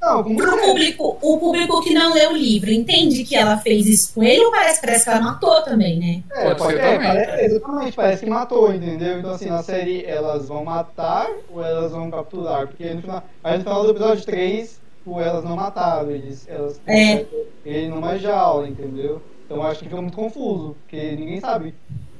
[0.00, 4.14] Não, Pro público, o público que não lê o livro entende que ela fez isso
[4.14, 6.22] com ele ou parece, parece que ela matou também, né?
[6.30, 7.08] É, pode, pode ser é, também.
[7.08, 9.18] Parece, exatamente, parece que matou, entendeu?
[9.18, 12.68] Então assim, na série elas vão matar ou elas vão capturar?
[12.68, 14.77] Porque no final, aí no final do episódio 3,
[15.08, 17.24] tipo, elas não mataram, eles, elas é.
[17.64, 19.22] ele numa jaula, entendeu?
[19.44, 21.74] Então acho que fica muito confuso, porque ninguém sabe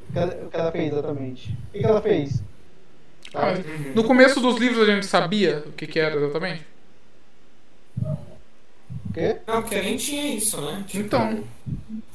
[0.08, 1.50] o que ela, o que ela fez exatamente.
[1.50, 2.42] O que, que ela fez?
[3.34, 3.52] Ah,
[3.94, 6.66] no começo dos livros a gente sabia o que, que era exatamente?
[9.12, 9.36] quê?
[9.46, 10.84] Não, porque nem tinha isso, né?
[10.86, 11.44] Tipo, então.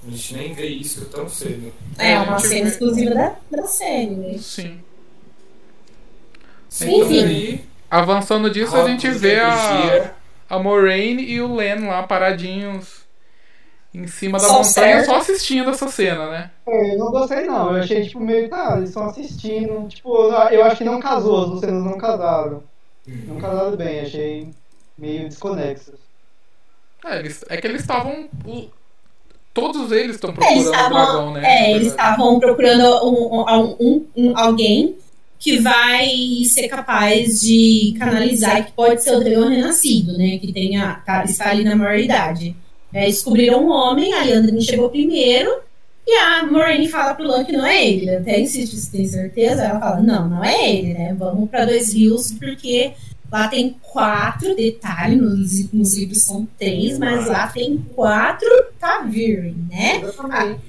[0.05, 1.71] A gente nem vê isso tão cedo.
[1.97, 4.37] É, uma cena exclusiva da, da série, né?
[4.39, 4.79] Sim.
[6.67, 7.23] Sim, Enfim.
[7.23, 10.15] aí, Avançando disso, a gente vê a.
[10.55, 13.03] a Moraine e o Len lá paradinhos
[13.93, 15.05] em cima da Só montanha, certo.
[15.05, 16.51] só assistindo essa cena, né?
[16.67, 20.15] É, eu não gostei não, eu achei tipo meio, tá, eles estão assistindo, tipo,
[20.51, 22.63] eu acho que não casou, as cenas não casaram.
[23.05, 24.49] Não casaram bem, achei
[24.97, 25.95] meio desconexos.
[27.05, 28.27] É, eles- é que eles estavam.
[29.53, 31.41] Todos eles estão É, eles procurando o dragão, né?
[31.45, 34.97] é, eles estavam procurando um, um- um- um- alguém
[35.43, 36.07] que vai
[36.45, 40.37] ser capaz de canalizar, que pode ser o dragão renascido, né?
[40.37, 42.55] Que tenha, tá, está ali na maioridade.
[42.93, 45.53] É, descobriram um homem, a Yandrin chegou primeiro,
[46.07, 48.09] e a Moraine fala pro Lan que não é ele.
[48.15, 49.63] Até insiste se tem certeza.
[49.63, 51.13] Ela fala, não, não é ele, né?
[51.19, 52.93] Vamos pra Dois Rios, porque
[53.29, 58.47] lá tem quatro detalhes, nos, nos livros são três, mas lá tem quatro
[58.79, 59.97] Taviren, né?
[60.01, 60.61] Exatamente.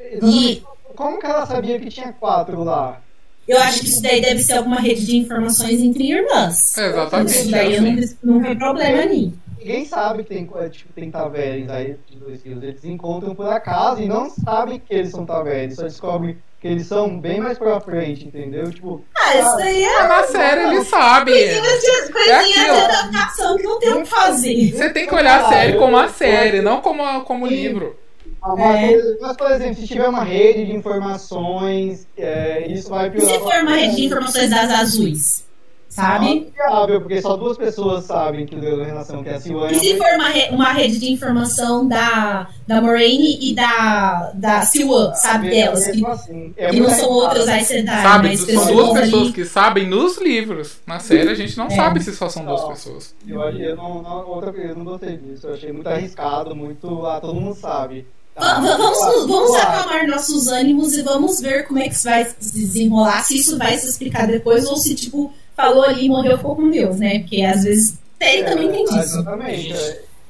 [0.00, 0.64] E Exatamente.
[0.96, 2.98] Como que ela sabia que tinha quatro lá?
[3.46, 6.76] Eu acho que isso daí deve ser alguma rede de informações entre irmãs.
[6.78, 7.30] É, exatamente.
[7.32, 7.82] Isso daí eu
[8.22, 9.32] não, vi problema nisso.
[9.58, 12.62] Ninguém sabe que tem, é, tipo, tem Taverns aí de dois rios.
[12.62, 15.76] Eles encontram por acaso e não sabem que eles são Taverns.
[15.76, 18.70] Só descobrem que eles são bem mais pra frente, entendeu?
[18.72, 21.30] Tipo, Ah, isso daí é Ah, na série ele sabe.
[21.32, 21.60] coisinha
[22.06, 22.76] de, coisinha de aquilo.
[22.76, 24.72] adaptação que não tem o que fazer.
[24.72, 27.96] Você tem que olhar a série como a série, não como, como livro.
[28.42, 28.98] Ah, É.
[29.20, 33.30] Mas, por exemplo, se tiver uma rede de informações, é, isso vai E piorar.
[33.30, 35.50] se for uma rede de informações das azuis?
[35.88, 36.50] Sabe?
[36.58, 39.72] É viável, porque só duas pessoas sabem que o Dragão Renação, que é a Silvana.
[39.72, 44.62] E se for uma, re- uma rede de informação da, da Moraine e da, da
[44.62, 45.50] Siwan, sabe?
[45.50, 48.28] Delas, que, assim, é que não são outras Aes Sedai, Sabe?
[48.28, 49.32] mas São pessoas duas pessoas ali.
[49.34, 50.78] que sabem nos livros.
[50.86, 51.70] Na série a gente não É.
[51.76, 52.68] sabe se só são duas Não.
[52.70, 53.14] pessoas.
[53.28, 55.46] Eu, acho- eu não, não, outra, eu não gostei disso.
[55.46, 57.04] Eu achei muito arriscado, muito.
[57.04, 58.06] Ah, todo mundo sabe.
[58.34, 62.24] Va- va- Vamos, vamos acalmar nossos ânimos e vamos ver como é que isso vai
[62.24, 66.38] se desenrolar, se isso vai se explicar depois, ou se, tipo, falou ali e morreu,
[66.38, 67.18] ficou com Deus, né?
[67.20, 68.98] Porque às vezes tem, também tem disso.
[68.98, 69.72] Exatamente.
[69.72, 69.76] é.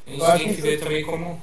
[0.07, 1.41] A gente Eu acho tem que ver também como,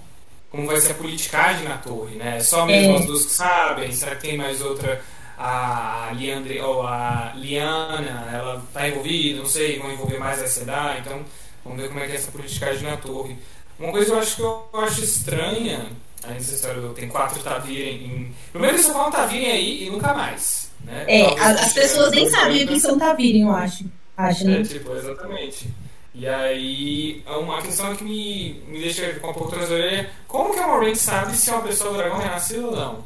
[0.52, 2.38] como vai ser a politicagem na torre, né?
[2.38, 2.98] É Só mesmo É.
[3.00, 3.92] as duas que sabem?
[3.94, 5.02] Será que tem mais outra?
[5.42, 10.98] A Leandre, ou a Liana, ela tá envolvida, não sei, vão envolver mais a SEDA,
[11.00, 11.22] então
[11.64, 13.38] vamos ver como é que é essa politicagem na torre.
[13.80, 15.86] Uma coisa que eu acho que eu acho estranha,
[16.30, 18.36] aí nessa história do tem quatro Taviren em.
[18.52, 20.70] Primeiro eles só falam Taviren aí e nunca mais.
[20.84, 21.06] Né?
[21.08, 23.86] É, Talvez as, as pessoas nem sabem o que são Taviren, eu acho.
[24.18, 24.60] Acho, né?
[24.60, 25.70] é, tipo, exatamente.
[26.14, 30.10] E aí, uma questão que me, me deixa com um pouco atrás da orelha é
[30.28, 33.06] como que a Moraine sabe se é uma pessoa do dragão renascido ou não?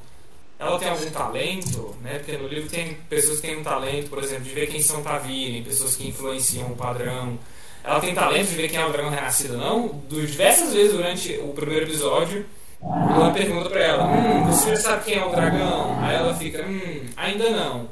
[0.57, 2.17] Ela tem algum talento, né?
[2.17, 5.03] Porque no livro tem pessoas que têm um talento, por exemplo, de ver quem são
[5.03, 7.37] Taviren, pessoas que influenciam o padrão.
[7.83, 10.01] Ela tem talento de ver quem é o dragão renascido ou não?
[10.09, 12.45] Diversas vezes durante o primeiro episódio,
[12.85, 15.97] ela pergunta pra ela, hum, você já sabe quem é o dragão?
[16.01, 17.87] Aí ela fica, hum, ainda não.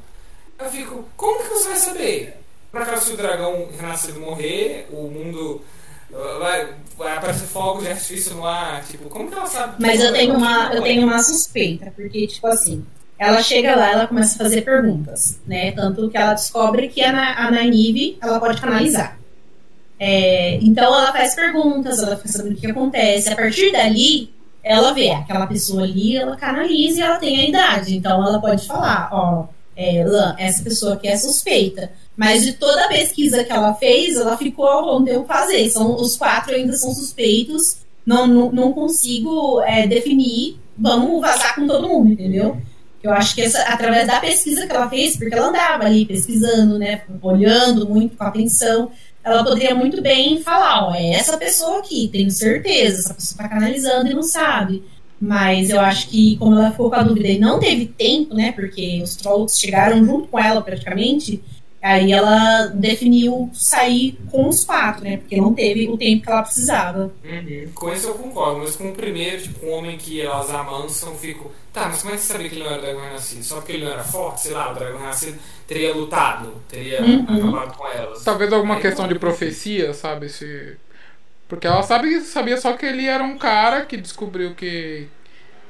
[0.59, 2.37] Eu fico, como que você vai saber?
[2.71, 5.61] Por acaso, se o dragão renascido morrer, o mundo
[6.11, 8.83] uh, vai, vai aparecer fogo de artifício no ar?
[8.83, 9.75] Tipo, como que ela sabe?
[9.79, 12.85] Mas eu tenho uma, eu tenho uma suspeita, porque, tipo assim,
[13.17, 15.71] ela chega lá, ela começa a fazer perguntas, né?
[15.71, 19.19] Tanto que ela descobre que a, a Nynaeve, ela pode canalizar.
[19.99, 23.29] É, então ela faz perguntas, ela fica sabendo o que acontece.
[23.29, 27.97] A partir dali, ela vê aquela pessoa ali, ela canaliza e ela tem a idade.
[27.97, 29.45] Então ela pode falar, ó,
[29.75, 31.91] é, Lan, essa pessoa aqui é suspeita.
[32.15, 35.69] Mas de toda a pesquisa que ela fez, ela ficou, não tem o que fazer.
[35.69, 37.81] São, os quatro ainda são suspeitos.
[38.05, 42.57] Não, não, não consigo é, definir, vamos vazar com todo mundo, entendeu?
[43.01, 46.77] Eu acho que essa, através da pesquisa que ela fez, porque ela andava ali pesquisando,
[46.77, 48.91] né, olhando muito com atenção,
[49.23, 53.49] ela poderia muito bem falar, ó, é essa pessoa aqui, tenho certeza, essa pessoa tá
[53.49, 54.83] canalizando e não sabe.
[55.19, 58.51] Mas eu acho que, como ela ficou com a dúvida e não teve tempo, né,
[58.53, 61.43] porque os trolls chegaram junto com ela praticamente,
[61.81, 66.43] aí ela definiu sair com os quatro, né, porque não teve o tempo que ela
[66.43, 67.11] precisava.
[67.23, 67.71] Uhum.
[67.73, 71.15] Com isso eu concordo, mas com o primeiro, tipo, um homem que elas amansam, eu
[71.17, 71.51] fico.
[71.73, 73.43] Tá, mas como é que você sabia que ele não era o dragão renascido?
[73.43, 77.23] Só porque ele não era forte, sei lá, o dragão renascido teria lutado, teria Uhum.
[77.49, 78.23] acabado com elas.
[78.23, 80.29] Talvez alguma Aí, questão de profecia, sabe?
[80.29, 80.77] Se...
[81.47, 85.07] Porque ela sabe, sabia só que ele era um cara que descobriu que,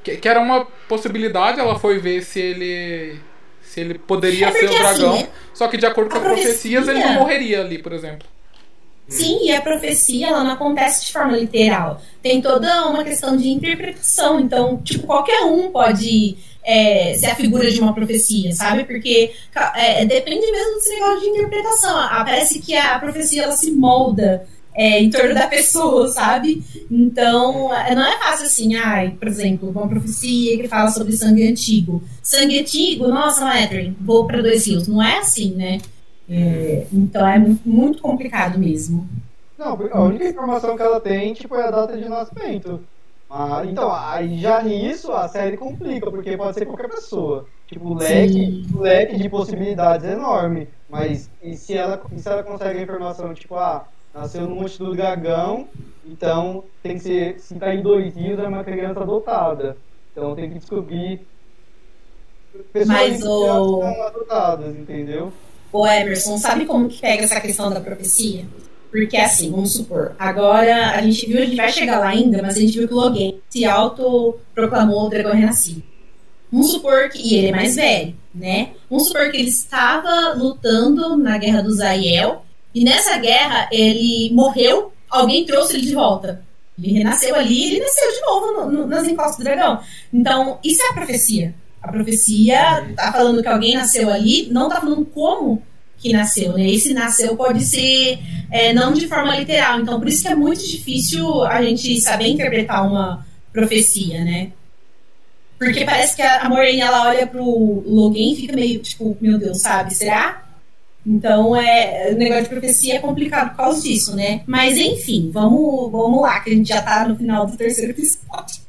[0.02, 0.16] que.
[0.16, 3.20] que era uma possibilidade, ela foi ver se ele.
[3.72, 5.14] Se ele poderia É ser o porque, dragão.
[5.14, 8.28] assim, só que de acordo com as profecias, ele não profecia- morreria ali, por exemplo.
[9.08, 12.00] Sim, e a profecia ela não acontece de forma literal.
[12.22, 14.38] Tem toda uma questão de interpretação.
[14.40, 18.84] Então, tipo, qualquer um pode é, ser a figura de uma profecia, sabe?
[18.84, 19.32] Porque
[19.74, 21.96] é, depende mesmo desse negócio de interpretação.
[21.98, 26.62] Ah, Parece que a profecia ela se molda é, em torno da pessoa, sabe?
[26.90, 31.46] Então, é, não é fácil assim, ai, por exemplo, uma profecia que fala sobre sangue
[31.46, 32.02] antigo.
[32.22, 34.88] Sangue antigo, nossa, Matrin, vou para dois rios.
[34.88, 35.78] Não é assim, né?
[36.28, 39.08] É, então é muito, muito complicado mesmo.
[39.58, 42.80] Não, a única informação que ela tem tipo, é a data de nascimento.
[43.34, 47.46] Ah, então, aí já nisso a série complica, porque pode ser qualquer pessoa.
[47.66, 50.68] Tipo, o leque, o leque de possibilidades é enorme.
[50.88, 54.78] Mas e se ela, e se ela consegue a informação, tipo, ah, nasceu no Monte
[54.78, 55.68] do Dragão,
[56.06, 59.76] então tem que ser, se tá em dois dias, é uma criança adotada.
[60.12, 61.20] Então tem que descobrir
[62.72, 63.46] pessoas Mas o-
[63.80, 65.32] são adotadas, entendeu?
[65.72, 68.44] Ô Emerson, sabe como que pega essa questão da profecia?
[68.90, 72.58] Porque assim, vamos supor, agora a gente viu, a gente vai chegar lá ainda, mas
[72.58, 75.82] a gente viu que o Logan se autoproclamou o dragão renascido.
[76.50, 78.72] Vamos supor que, e ele é mais velho, né?
[78.90, 84.92] Vamos supor que ele estava lutando na guerra do Zaiel, e nessa guerra ele morreu,
[85.10, 86.42] alguém trouxe ele de volta.
[86.82, 89.80] Ele renasceu ali, ele nasceu de novo no- no- nas encostas do dragão.
[90.12, 91.54] Então, isso é a profecia.
[91.82, 95.62] A profecia tá falando que alguém nasceu ali, não tá falando como
[95.98, 96.68] que nasceu, né?
[96.68, 98.18] Esse nasceu pode ser
[98.50, 99.80] é, não de forma literal.
[99.80, 104.50] Então, por isso que é muito difícil a gente saber interpretar uma profecia, né?
[105.58, 107.44] Porque parece que a Maureen, ela olha pro
[107.86, 109.94] Logan e fica meio, tipo, meu Deus, sabe?
[109.94, 110.42] Será?
[111.04, 114.42] Então, é, o negócio de profecia é complicado por causa disso, né?
[114.46, 118.62] Mas, enfim, vamos, vamos lá, que a gente já tá no final do terceiro episódio.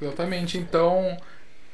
[0.00, 0.58] Exatamente.
[0.58, 1.16] Então,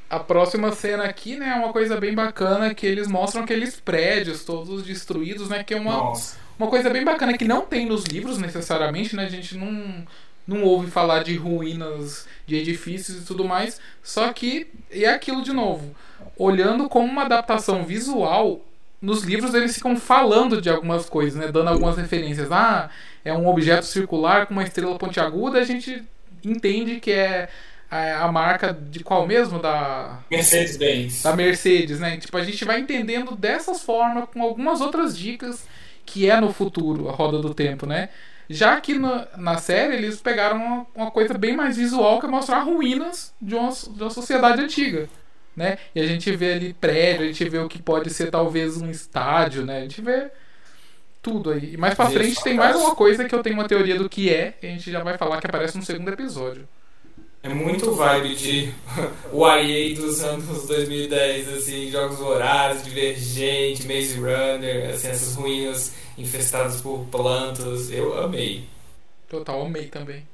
[0.09, 4.45] a próxima cena aqui, né, é uma coisa bem bacana que eles mostram aqueles prédios
[4.45, 6.37] todos destruídos, né, que é uma, Nossa.
[6.59, 9.25] uma coisa bem bacana que não tem nos livros necessariamente, né?
[9.25, 10.05] A gente não
[10.47, 15.53] não ouve falar de ruínas de edifícios e tudo mais, só que é aquilo de
[15.53, 15.95] novo.
[16.37, 18.61] Olhando como uma adaptação visual,
[19.01, 22.51] nos livros eles ficam falando de algumas coisas, né, dando algumas referências.
[22.53, 22.91] Ah,
[23.25, 26.03] é um objeto circular com uma estrela pontiaguda, a gente
[26.45, 27.49] entende que é
[27.91, 29.59] a a marca de qual mesmo?
[29.59, 31.23] Da, Mercedes-Benz.
[31.23, 32.17] da Mercedes, né?
[32.19, 35.67] Tipo, a gente vai entendendo dessas formas, com algumas outras dicas
[36.07, 38.11] que é no futuro, a roda do tempo, né?
[38.49, 42.29] Já que na, na série eles pegaram uma, uma coisa bem mais visual que é
[42.29, 45.09] mostrar ruínas de uma, de uma sociedade antiga,
[45.57, 45.79] né?
[45.95, 48.91] E a gente vê ali prédio, a gente vê o que pode ser talvez um
[48.91, 49.79] estádio, né?
[49.79, 50.31] A gente vê
[51.23, 51.75] tudo aí.
[51.75, 54.31] E mais pra frente tem mais uma coisa que eu tenho uma teoria do que
[54.31, 56.69] é, e a gente já vai falar que aparece no segundo episódio.
[57.43, 58.75] É muito vibe de
[59.33, 67.07] YA dos anos 2010, assim, Jogos Vorazes, Divergente, Maze Runner, assim, essas ruínas infestadas por
[67.07, 67.91] plantas.
[67.91, 68.69] Eu amei.
[69.27, 70.27] Total, amei também.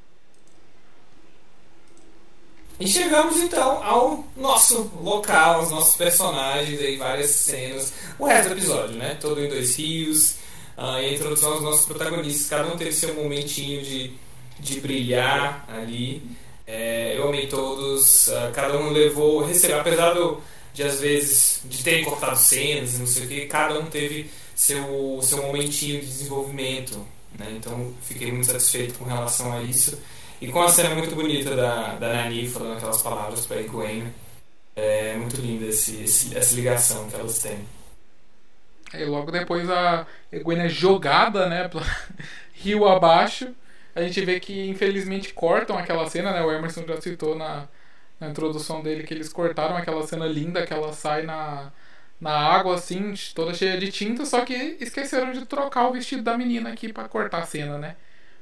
[2.79, 7.93] E chegamos então ao nosso local, aos nossos personagens, aí várias cenas.
[8.19, 9.17] O resto do episódio, né?
[9.19, 10.35] Todo em dois rios.
[10.77, 12.49] ah, a introdução aos nossos protagonistas.
[12.49, 14.13] Cada um teve seu momentinho de,
[14.61, 16.23] de brilhar ali.
[16.67, 18.29] É, eu amei todos.
[18.29, 20.43] ah, cada um levou, recebeu, apesar do,
[20.75, 24.31] de às vezes de terem cortado cenas e não sei o que, cada um teve
[24.55, 27.07] seu, seu momentinho de desenvolvimento.
[27.39, 27.55] Né?
[27.57, 29.99] Então fiquei muito satisfeito com relação a isso.
[30.41, 34.13] E com a cena muito bonita da, da Nani falando aquelas palavras para a Gwen.
[34.75, 37.67] É muito linda essa ligação que elas têm.
[38.93, 41.69] Aí logo depois a Egwene é jogada, né,
[42.53, 43.55] rio abaixo.
[43.95, 46.43] A gente vê que infelizmente cortam aquela cena, né?
[46.43, 47.67] O Emerson já citou na,
[48.21, 51.73] na introdução dele que eles cortaram aquela cena linda que ela sai na,
[52.21, 56.37] na água assim, toda cheia de tinta, só que esqueceram de trocar o vestido da
[56.37, 57.97] menina aqui pra cortar a cena, né?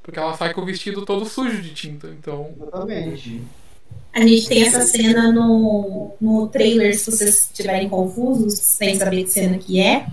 [0.05, 2.51] Porque ela sai com o vestido todo sujo de tinta, então.
[2.61, 3.43] Exatamente.
[4.13, 9.31] A gente tem essa cena no, no trailer, se vocês estiverem confusos, sem saber que
[9.31, 10.07] cena que é.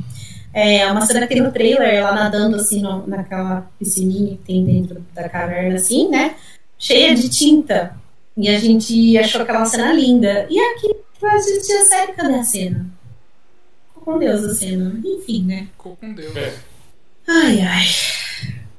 [0.54, 4.66] É uma cena que tem no trailer, ela nadando assim no- naquela piscininha que tem
[4.66, 6.36] dentro da caverna, assim, né?
[6.80, 7.96] Cheia de tinta.
[8.36, 10.48] E a gente achou aquela cena linda.
[10.50, 12.86] E aqui a gente tinha sério, cadê a cena?
[13.90, 15.00] Ficou com Deus a cena.
[15.06, 15.68] Enfim, né?
[15.72, 16.36] Ficou com Deus.
[16.36, 16.54] É.
[17.28, 17.86] Ai, ai.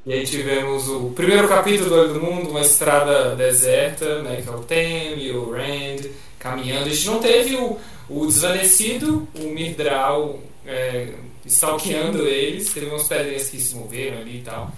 [0.04, 4.48] E aí tivemos o primeiro capítulo do Olho do Mundo, uma estrada deserta, né, que
[4.48, 6.10] é o Tem e o Rand
[6.40, 6.86] caminhando.
[6.86, 7.78] A gente não teve o,
[8.10, 11.08] o desvanecido, o Midral é,
[11.46, 14.72] stalkeando eles, teve umas pedrinhas que se moveram ali e tal.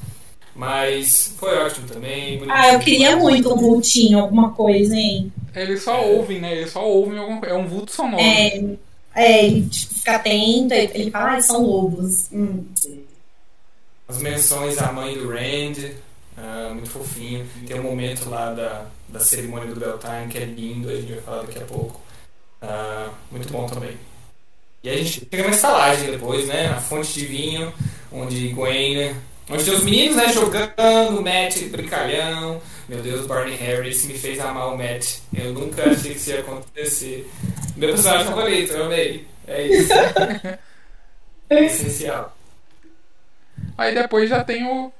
[0.54, 2.40] Mas foi ótimo também.
[2.48, 3.30] Ah, eu queria bonitinho.
[3.30, 5.32] muito um vultinho, alguma coisa, hein?
[5.54, 6.54] Eles só ouvem, né?
[6.54, 7.54] Eles só ouvem alguma coisa.
[7.54, 8.22] É um vulto sonoro.
[8.22, 8.76] É,
[9.16, 12.28] é ele tipo, fica atento, ele fala, ah, são lobos.
[12.30, 12.62] Hum.
[14.06, 15.92] As menções à mãe do Rand,
[16.36, 17.46] ah, muito fofinho.
[17.66, 21.22] Tem um momento lá da, da cerimônia do Beltane que é lindo, a gente vai
[21.22, 22.00] falar daqui a pouco.
[22.60, 23.96] Ah, muito bom também.
[24.82, 26.68] E a gente chega uma estalagem depois, né?
[26.68, 27.72] A fonte de vinho,
[28.12, 29.16] onde Gwen.
[29.48, 30.32] Onde tem os meninos, né?
[30.32, 32.60] Jogando, Matt brincalhão.
[32.88, 35.20] Meu Deus, Barney Harris me fez amar o Matt.
[35.34, 37.30] Eu nunca achei que isso ia acontecer.
[37.76, 39.26] Meu personagem favorito, eu amei.
[39.46, 39.92] É isso.
[41.50, 42.36] essencial.
[43.76, 44.92] Aí depois já tem o,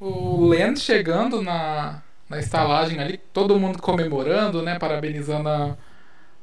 [0.00, 4.78] o Len chegando na, na estalagem ali, todo mundo comemorando, né?
[4.78, 5.76] Parabenizando a,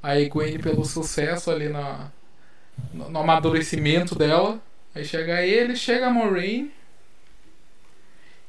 [0.01, 2.11] a Egwene pelo sucesso ali na,
[2.93, 4.59] no, no amadurecimento dela.
[4.95, 6.71] Aí chega ele, chega a Moraine.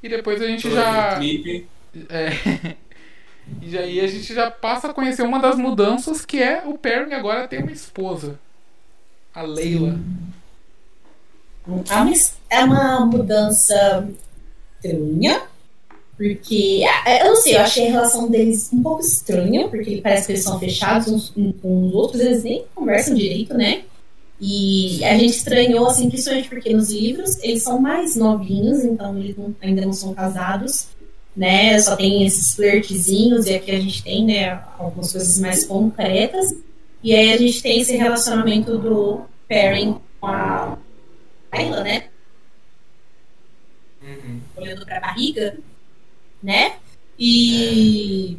[0.02, 1.16] E depois a gente já.
[1.16, 1.68] Clipe.
[2.08, 2.76] É,
[3.60, 7.12] e aí a gente já passa a conhecer uma das mudanças que é o Perry
[7.14, 8.38] agora tem uma esposa.
[9.34, 9.88] A Leila.
[9.88, 10.37] Uma,
[12.48, 14.08] é uma mudança
[14.82, 15.42] estranha,
[16.16, 20.26] porque é, eu não sei, eu achei a relação deles um pouco estranha, porque parece
[20.26, 23.82] que eles são fechados uns com os outros, eles nem conversam direito, né?
[24.40, 29.36] E a gente estranhou, assim, principalmente porque nos livros eles são mais novinhos, então eles
[29.36, 30.88] não, ainda não são casados,
[31.36, 31.78] né?
[31.80, 36.54] Só tem esses flirtzinhos, e aqui a gente tem, né, algumas coisas mais concretas.
[37.02, 40.78] E aí a gente tem esse relacionamento do Perrin com a
[41.52, 42.04] Ayla, né?
[44.02, 44.40] Uhum.
[44.56, 45.56] Olhando pra barriga,
[46.42, 46.76] né?
[47.18, 48.36] E.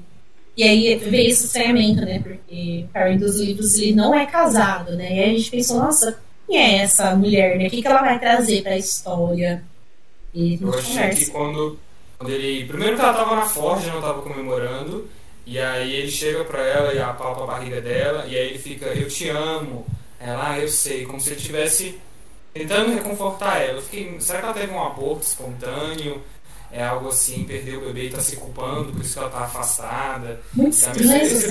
[0.55, 2.19] E aí veio esse estranhamento, né?
[2.19, 5.15] Porque o Perrin dos livros ele não é casado, né?
[5.15, 7.67] E aí a gente pensou, nossa, quem é essa mulher, né?
[7.67, 9.63] O que, que ela vai trazer pra história?
[10.33, 11.25] E Eu achei conversa.
[11.25, 11.79] que quando,
[12.17, 12.65] quando ele.
[12.65, 15.09] Primeiro que ela tava na Forja, não tava comemorando.
[15.45, 18.25] E aí ele chega pra ela e apalpa a barriga dela.
[18.27, 19.85] E aí ele fica, eu te amo.
[20.19, 21.05] Ela, ah, eu sei.
[21.05, 21.97] Como se ele estivesse
[22.53, 23.77] tentando reconfortar ela.
[23.77, 26.21] Eu fiquei, será que ela teve um aborto espontâneo?
[26.71, 29.39] É algo assim, perdeu o bebê e tá se culpando, por isso que ela tá
[29.39, 30.39] afastada.
[30.53, 30.99] Muito Sabe?
[31.03, 31.47] Esse-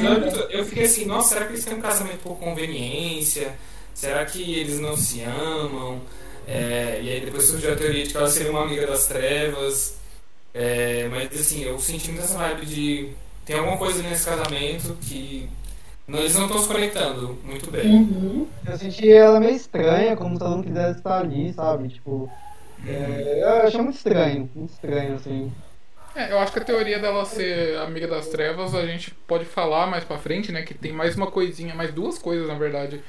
[0.51, 3.57] eu fiquei assim, nossa, será que eles têm um casamento por conveniência?
[3.95, 6.01] Será que eles não se amam?
[6.47, 9.97] É, e aí depois surgiu a teoria de que ela seria uma amiga das trevas.
[10.55, 13.09] É, mas assim, eu senti muito essa vibe de.
[13.45, 15.49] Tem alguma coisa nesse casamento que.
[16.17, 17.87] Eles não estão se conectando muito bem.
[17.87, 18.47] Uhum.
[18.67, 21.89] Eu senti ela meio estranha, como se ela não quisesse estar ali, sabe?
[21.89, 22.31] Tipo,
[22.87, 25.53] é, eu achei muito estranho, muito estranho, assim.
[26.15, 29.87] É, eu acho que a teoria dela ser amiga das trevas a gente pode falar
[29.87, 30.63] mais pra frente, né?
[30.63, 33.03] Que tem mais uma coisinha, mais duas coisas na verdade,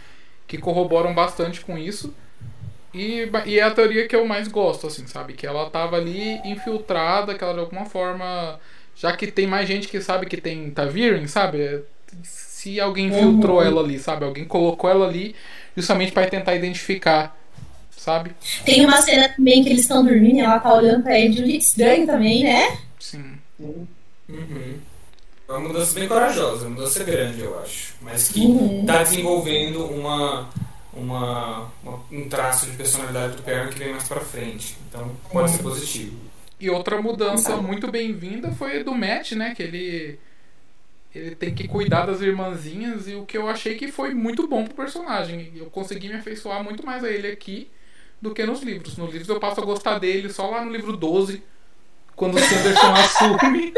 [0.45, 2.13] que corroboram bastante com isso.
[2.93, 5.33] E, e é a teoria que eu mais gosto, assim, sabe?
[5.33, 8.59] Que ela tava ali infiltrada, que ela de alguma forma.
[8.95, 11.83] Já que tem mais gente que sabe que tem Taviren, sabe?
[12.61, 13.63] Se alguém infiltrou Uhum.
[13.63, 14.25] ela ali, sabe?
[14.25, 15.33] Alguém colocou ela ali
[15.77, 17.33] justamente pra tentar identificar,
[17.89, 18.31] sabe?
[18.65, 21.41] Tem uma cena também que eles estão dormindo e ela tá olhando pra ele de
[21.41, 22.77] um jeito estranho também, né?
[22.99, 23.37] Sim.
[24.27, 24.77] Uhum.
[25.47, 27.93] É uma mudança bem corajosa, uma mudança grande, eu acho.
[28.01, 28.81] Mas que Uhum.
[28.81, 30.49] está desenvolvendo uma,
[30.93, 34.75] uma, uma- um traço de personalidade do Perry que vem mais pra frente.
[34.89, 36.17] Então pode ser positivo.
[36.59, 39.53] E outra mudança muito bem-vinda foi do Matt, né?
[39.55, 40.19] Que ele.
[41.13, 44.63] Ele tem que cuidar das irmãzinhas e o que eu achei que foi muito bom
[44.63, 45.51] pro personagem.
[45.55, 47.69] Eu consegui me afeiçoar muito mais a ele aqui
[48.21, 48.95] do que nos livros.
[48.97, 51.41] Nos livros eu passo a gostar dele só lá no livro 12,
[52.15, 53.73] quando o Sanderson assume.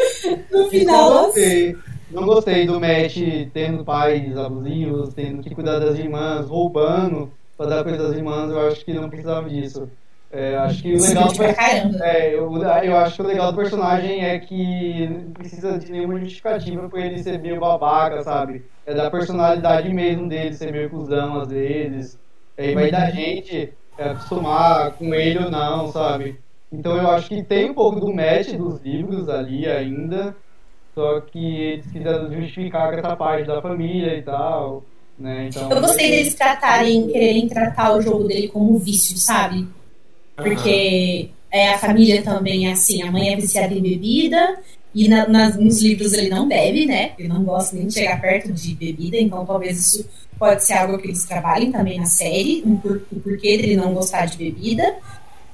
[0.51, 1.77] No final, não gostei.
[2.11, 3.15] Não gostei do Matt
[3.53, 8.51] tendo pais abusivos, tendo que cuidar das irmãs, roubando pra dar coisa das irmãs.
[8.51, 9.89] Eu acho que não precisava disso.
[10.31, 12.05] É, acho que o legal do pra caramba.
[12.05, 16.17] É, eu, eu acho que o legal do personagem é que não precisa de nenhuma
[16.19, 18.63] justificativa por ele ser meio babaca, sabe?
[18.85, 22.17] É da personalidade mesmo dele ser meio cuzão às vezes.
[22.57, 26.39] Aí vai da gente é, acostumar com ele ou não, sabe?
[26.71, 30.33] Então eu acho que tem um pouco do match dos livros ali ainda,
[30.95, 34.81] só que eles quiseram justificar com essa parte da família e tal,
[35.19, 35.49] né?
[35.49, 39.67] Então, Eu gostei deles tratarem, quererem tratar o jogo dele como um vício, sabe?
[40.35, 44.57] Porque é, a família também é assim, a mãe é viciada em bebida,
[44.93, 47.11] e na- nas- nos livros ele não bebe, né?
[47.17, 50.05] Ele não gosta nem de chegar perto de bebida, então talvez isso
[50.37, 53.93] pode ser algo que eles trabalhem também na série, um por- o porquê dele não
[53.93, 54.95] gostar de bebida.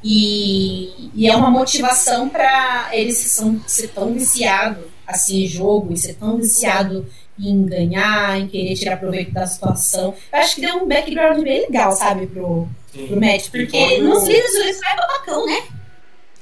[0.04, 5.92] E, e é uma motivação para ele se são- ser tão viciado assim em jogo
[5.94, 7.06] e ser tão viciado
[7.40, 10.14] em ganhar, em querer tirar proveito da situação.
[10.32, 12.68] Eu acho que deu um background bem legal, sabe, pro,
[12.98, 13.08] Sim.
[13.08, 15.64] pro Matt, porque quando- nos livros ele só é babacão, né?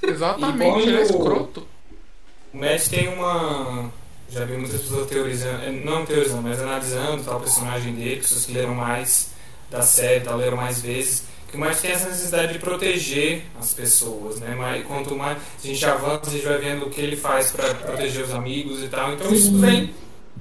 [0.02, 1.68] Exatamente, ele é escroto.
[2.54, 3.92] O Matt tem uma.
[4.30, 8.54] Já vi muitas pessoas teorizando, eh, não teorizando, mas analisando tal personagem dele, pessoas que
[8.54, 9.30] leram mais
[9.70, 13.74] da série, tal, leram mais vezes, que o Matt tem essa necessidade de proteger as
[13.74, 14.56] pessoas, né?
[14.58, 17.74] Mas quanto mais a gente avança, a gente vai vendo o que ele faz para
[17.76, 19.14] proteger os amigos e tal.
[19.14, 19.94] Então isso vem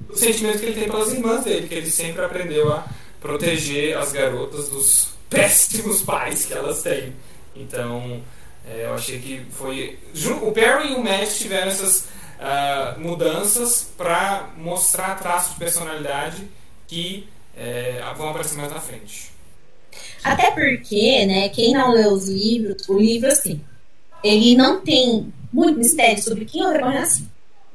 [0.07, 2.85] do sentimento que ele tem pelas irmãs dele, que ele sempre aprendeu a
[3.21, 7.13] proteger as garotas dos péssimos pais que elas têm.
[7.55, 8.21] Então,
[8.67, 9.99] é, eu achei que foi.
[10.41, 12.07] O Perry e o Matt tiveram essas
[12.39, 16.47] ah, mudanças para mostrar traços de personalidade
[16.87, 19.31] que é, vão aparecer mais na frente.
[20.23, 23.61] Até porque, né, quem não lê os livros, o livro, assim,
[24.23, 27.29] ele não tem muito mistério sobre quem é o dragão renascido.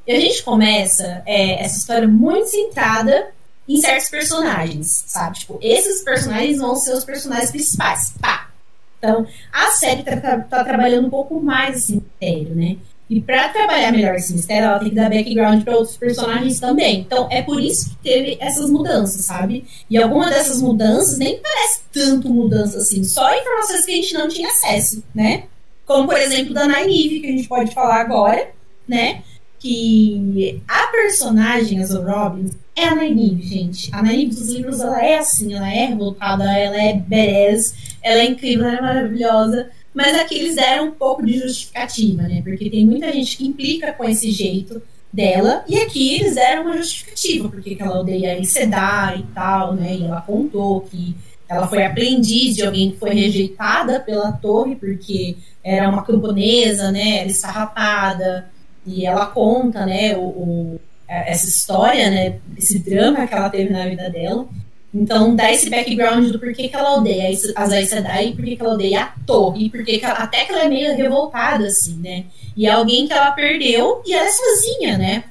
[0.05, 3.31] E a gente começa é, essa história muito centrada
[3.73, 5.39] em certos personagens, sabe?
[5.39, 8.13] Tipo, esses personagens vão ser os personagens principais.
[8.19, 8.49] Pá!
[8.97, 12.77] Então, a série tá, tá, tá trabalhando um pouco mais esse mistério, né?
[13.11, 17.01] E para trabalhar melhor esse mistério, ela tem que dar background para outros personagens também.
[17.01, 19.65] Então é por isso que teve essas mudanças, sabe?
[19.89, 24.29] E alguma dessas mudanças nem parece tanto mudança assim, só informações que a gente não
[24.29, 25.43] tinha acesso, né?
[25.85, 28.49] Como por exemplo da Nynaeve, que a gente pode falar agora,
[28.87, 29.23] né?
[29.59, 33.89] Que a personagem, a Robbins, é a Nynaeve, gente.
[33.93, 38.25] A Nynaeve dos livros, ela é assim, ela é revoltada, ela é badass, ela é
[38.25, 42.41] incrível, ela é maravilhosa mas aqui eles deram um pouco de justificativa, né?
[42.41, 46.77] Porque tem muita gente que implica com esse jeito dela, e aqui eles deram uma
[46.77, 49.95] justificativa, porque ela odeia Sedar e tal, né?
[49.95, 51.15] E ela contou que
[51.49, 57.17] ela foi aprendiz de alguém que foi rejeitada pela torre, porque era uma camponesa, né?
[57.17, 58.49] Era esfarrapada,
[58.85, 60.15] e ela conta, né?
[60.15, 60.81] O, o,
[61.11, 62.39] essa história, né?
[62.57, 64.47] Esse drama que ela teve na vida dela.
[64.93, 68.61] Então, dá esse background do porquê que ela odeia as Aes Sedai e porquê que
[68.61, 71.95] ela odeia a torre, e porquê que ela, até que ela é meio revoltada, assim,
[71.97, 72.25] né?
[72.57, 75.23] E é alguém que ela perdeu e ela é sozinha, né?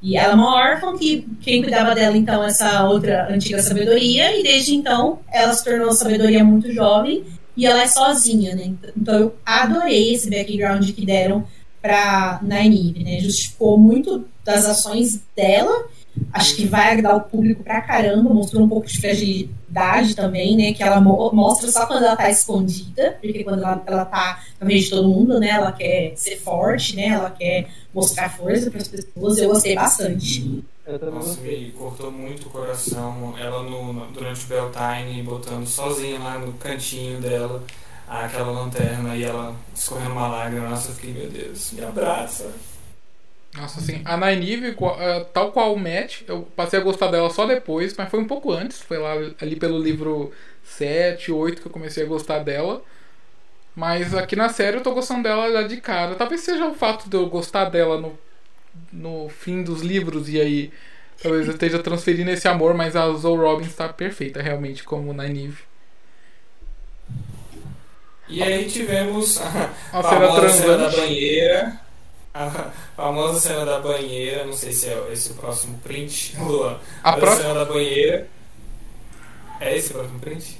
[0.00, 4.44] E ela é uma órfã que quem cuidava dela, então, essa outra antiga sabedoria, e
[4.44, 7.24] desde então ela se tornou sabedoria muito jovem
[7.56, 8.72] e ela é sozinha, né?
[8.96, 11.44] Então eu adorei esse background que deram
[11.82, 13.20] pra Nynaeve, né?
[13.20, 15.88] Justificou muito das ações dela
[16.32, 20.72] acho que vai agradar o público pra caramba, mostrou um pouco de fragilidade também, né,
[20.72, 24.66] que ela mo mostra só quando ela tá escondida, porque quando ela, ela tá na
[24.66, 28.80] frente de todo mundo, né, ela quer ser forte, né, ela quer mostrar força para
[28.80, 30.64] as pessoas, eu gostei bastante.
[31.12, 36.52] Nossa, me cortou muito o coração ela no, durante o Beltane botando sozinha lá no
[36.54, 37.62] cantinho dela
[38.08, 42.50] aquela lanterna e ela escorrendo uma lágrima, nossa, eu fiquei, meu Deus, me abraça.
[43.54, 47.46] Nossa, assim, a Nynaeve, é, tal qual o Matt, eu passei a gostar dela só
[47.46, 50.32] depois, mas foi um pouco antes, foi lá ali pelo livro
[50.62, 52.82] 7, 8 que eu comecei a gostar dela.
[53.74, 56.14] Mas aqui na série eu tô gostando dela já de cara.
[56.14, 58.18] Talvez seja o fato de eu gostar dela no,
[58.92, 60.72] no fim dos livros e aí
[61.20, 65.62] talvez eu esteja transferindo esse amor, mas a Zoe Robbins tá perfeita realmente como Nynaeve.
[68.28, 71.89] E aí tivemos a, a famosa cena da banheira
[72.32, 76.78] a famosa cena da banheira, não sei se é esse o próximo print, Luan.
[77.02, 78.28] A, a cena da banheira.
[79.60, 80.58] É esse o próximo print?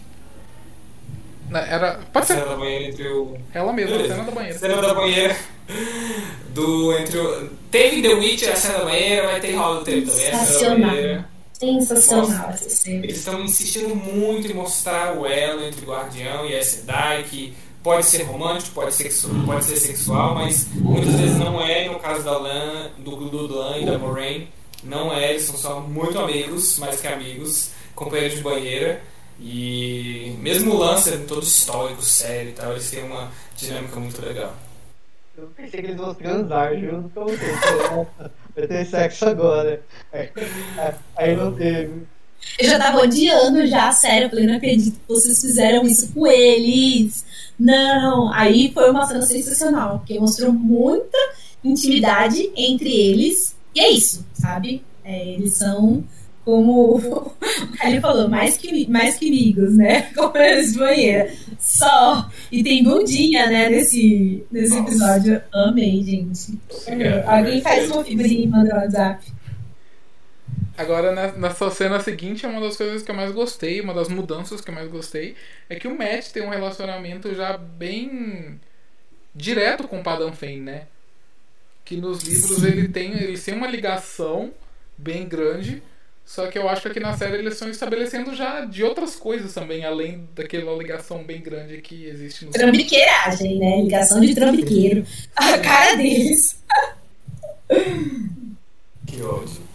[1.53, 2.01] Era.
[2.13, 2.35] Pode a ser.
[2.35, 3.37] cena da banheira entre o.
[3.53, 4.13] Ela mesma, Beleza.
[4.13, 4.59] a cena da banheira.
[4.59, 5.37] Cena da banheira.
[6.51, 6.93] Do.
[6.99, 7.51] Entre o.
[7.71, 10.81] Teve The Witcher, a cena da banheira, vai ter Hall do Tempo também.
[10.87, 11.29] Banheira.
[11.53, 13.05] Sensacional essa cena.
[13.05, 17.55] Eles estão insistindo muito em mostrar o elo entre o Guardião e a Sedai, que
[17.83, 19.11] pode ser romântico, pode ser,
[19.45, 21.89] pode ser sexual, mas muitas vezes não é.
[21.89, 24.49] No caso da Lan, do, do Lan e da Moraine,
[24.85, 25.31] não é.
[25.31, 29.03] Eles são só muito amigos, mais que amigos, companheiros de banheira.
[29.39, 34.21] E mesmo o Lan sendo todo histórico, sério e tal, eles têm uma dinâmica muito
[34.21, 34.55] legal.
[35.37, 38.07] Eu pensei que eles vão transar junto com você.
[38.55, 39.81] Vai ter sexo agora.
[41.17, 42.07] Aí não teve.
[42.59, 44.27] Eu já tava odiando já, sério.
[44.27, 47.25] Eu falei, não acredito que vocês fizeram isso com eles.
[47.59, 48.33] Não.
[48.33, 51.19] Aí foi uma cena sensacional, porque mostrou muita
[51.63, 53.55] intimidade entre eles.
[53.75, 54.83] E é isso, sabe?
[55.05, 56.05] É, eles são,
[56.45, 57.33] como o
[57.81, 60.03] Kylie falou, mais que, mais que amigos, né?
[60.17, 61.33] Companheiros de banheira.
[61.59, 62.29] Só.
[62.51, 65.41] E tem bundinha, né, nesse, nesse episódio.
[65.53, 66.59] Amei, gente.
[67.27, 69.40] Alguém faz uma figurinha e manda no WhatsApp.
[70.77, 74.61] Agora, nessa cena seguinte, é uma das coisas que eu mais gostei, uma das mudanças
[74.61, 75.37] que eu mais gostei,
[75.69, 78.59] é que o Matt tem um relacionamento já bem
[79.35, 80.83] direto com o Padam Fane, né?
[81.85, 84.53] Que nos livros ele tem, eles têm uma ligação
[84.97, 85.83] bem grande,
[86.25, 89.53] só que eu acho que aqui na série eles estão estabelecendo já de outras coisas
[89.53, 93.83] também, além daquela ligação bem grande que existe no Trambiqueiragem, né?
[93.83, 95.05] Ligação de trambiqueiro.
[95.35, 96.63] A cara deles.
[99.07, 99.70] Que ódio.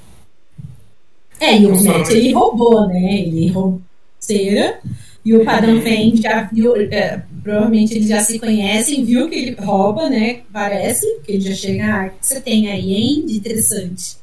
[1.39, 3.19] É, e o Matt ele roubou, né?
[3.19, 3.81] Ele roubou
[4.19, 4.79] cera.
[5.23, 9.55] E o Padrão vem, já viu, é, provavelmente eles já se conhecem, viu que ele
[9.59, 10.41] rouba, né?
[10.53, 13.25] Parece, que ele já chega, ah, o que você tem aí, hein?
[13.25, 14.17] De interessante.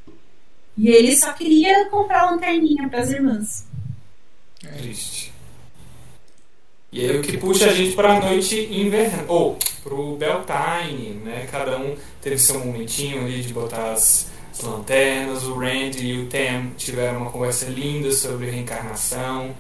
[0.79, 3.67] E ele só queria comprar uma lanterninha para as irmãs.
[4.65, 5.33] É triste.
[6.93, 11.49] E aí o que puxa a gente para a noite invernal, ou pro Beltane, né?
[11.51, 16.27] Cada um teve seu momentinho ali de botar as as lanternas, o Randy e o
[16.27, 19.55] Tam tiveram uma conversa linda sobre reencarnação.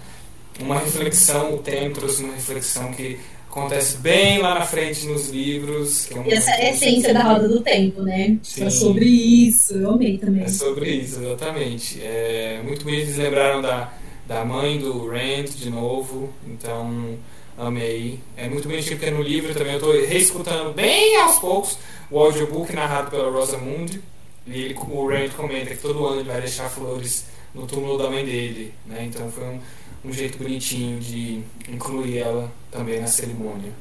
[0.60, 3.18] uma reflexão, o tempo trouxe uma reflexão que
[3.48, 6.04] acontece bem lá na frente nos livros.
[6.06, 8.36] Que é um Essa é a essência da roda do tempo, né?
[8.42, 9.74] Tipo, é sobre isso.
[9.74, 10.44] Eu amei também.
[10.44, 12.00] É sobre isso, exatamente.
[12.02, 13.92] É muito bonito, eles lembraram da,
[14.26, 17.16] da mãe do Rand de novo, então
[17.56, 18.20] amei.
[18.36, 21.78] É muito bonitinho porque no livro também eu estou reescutando bem aos poucos
[22.10, 24.00] o audiobook narrado pela Rosamund.
[24.46, 28.10] E ele, o Rand comenta que todo ano ele vai deixar flores no túmulo da
[28.10, 29.04] mãe dele, né?
[29.04, 29.60] Então foi um,
[30.04, 33.72] um jeito bonitinho de incluir ela também na cerimônia.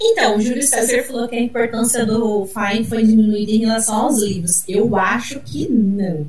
[0.00, 4.22] Então, o Júlio César falou que a importância do Fine foi diminuída em relação aos
[4.22, 4.64] livros.
[4.66, 6.26] Eu acho que não.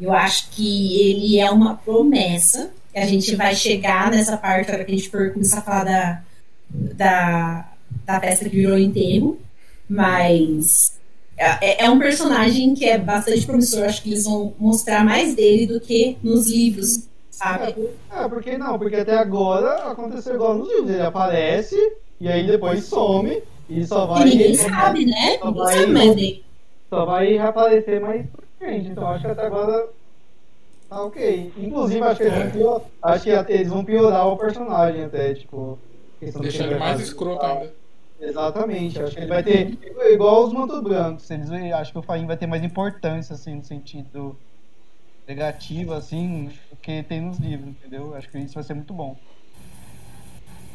[0.00, 2.70] Eu acho que ele é uma promessa.
[2.92, 5.84] Que a gente vai chegar nessa parte, hora que a gente for começar a falar
[5.84, 6.22] da,
[6.68, 7.72] da,
[8.04, 9.38] da festa que virou enterro.
[9.90, 10.96] Mas
[11.36, 13.84] é, é, um personagem que é bastante promissor.
[13.84, 17.74] Acho que eles vão mostrar mais dele do que nos livros, sabe?
[18.12, 20.90] É, é porque não, porque até agora aconteceu igual nos livros.
[20.90, 21.76] Ele aparece
[22.20, 24.22] e aí depois some e só vai.
[24.22, 25.38] E ninguém sabe, né?
[25.38, 26.44] Só ninguém vai, sabe mais dele.
[26.88, 28.88] Só vai reaparecer mais pra frente.
[28.90, 29.88] Então acho que até agora
[30.88, 31.52] tá ok.
[31.56, 35.76] Inclusive acho que eles vão piorar, acho que eles vão piorar o personagem até, tipo.
[36.20, 37.79] Deixar ele mais escroto ainda.
[38.20, 39.78] Exatamente, acho que ele vai ter.
[40.12, 43.64] Igual os mantos brancos, eles, acho que o Faim vai ter mais importância, assim, no
[43.64, 44.36] sentido
[45.26, 48.14] negativo, assim, do que tem nos livros, entendeu?
[48.14, 49.16] Acho que isso vai ser muito bom.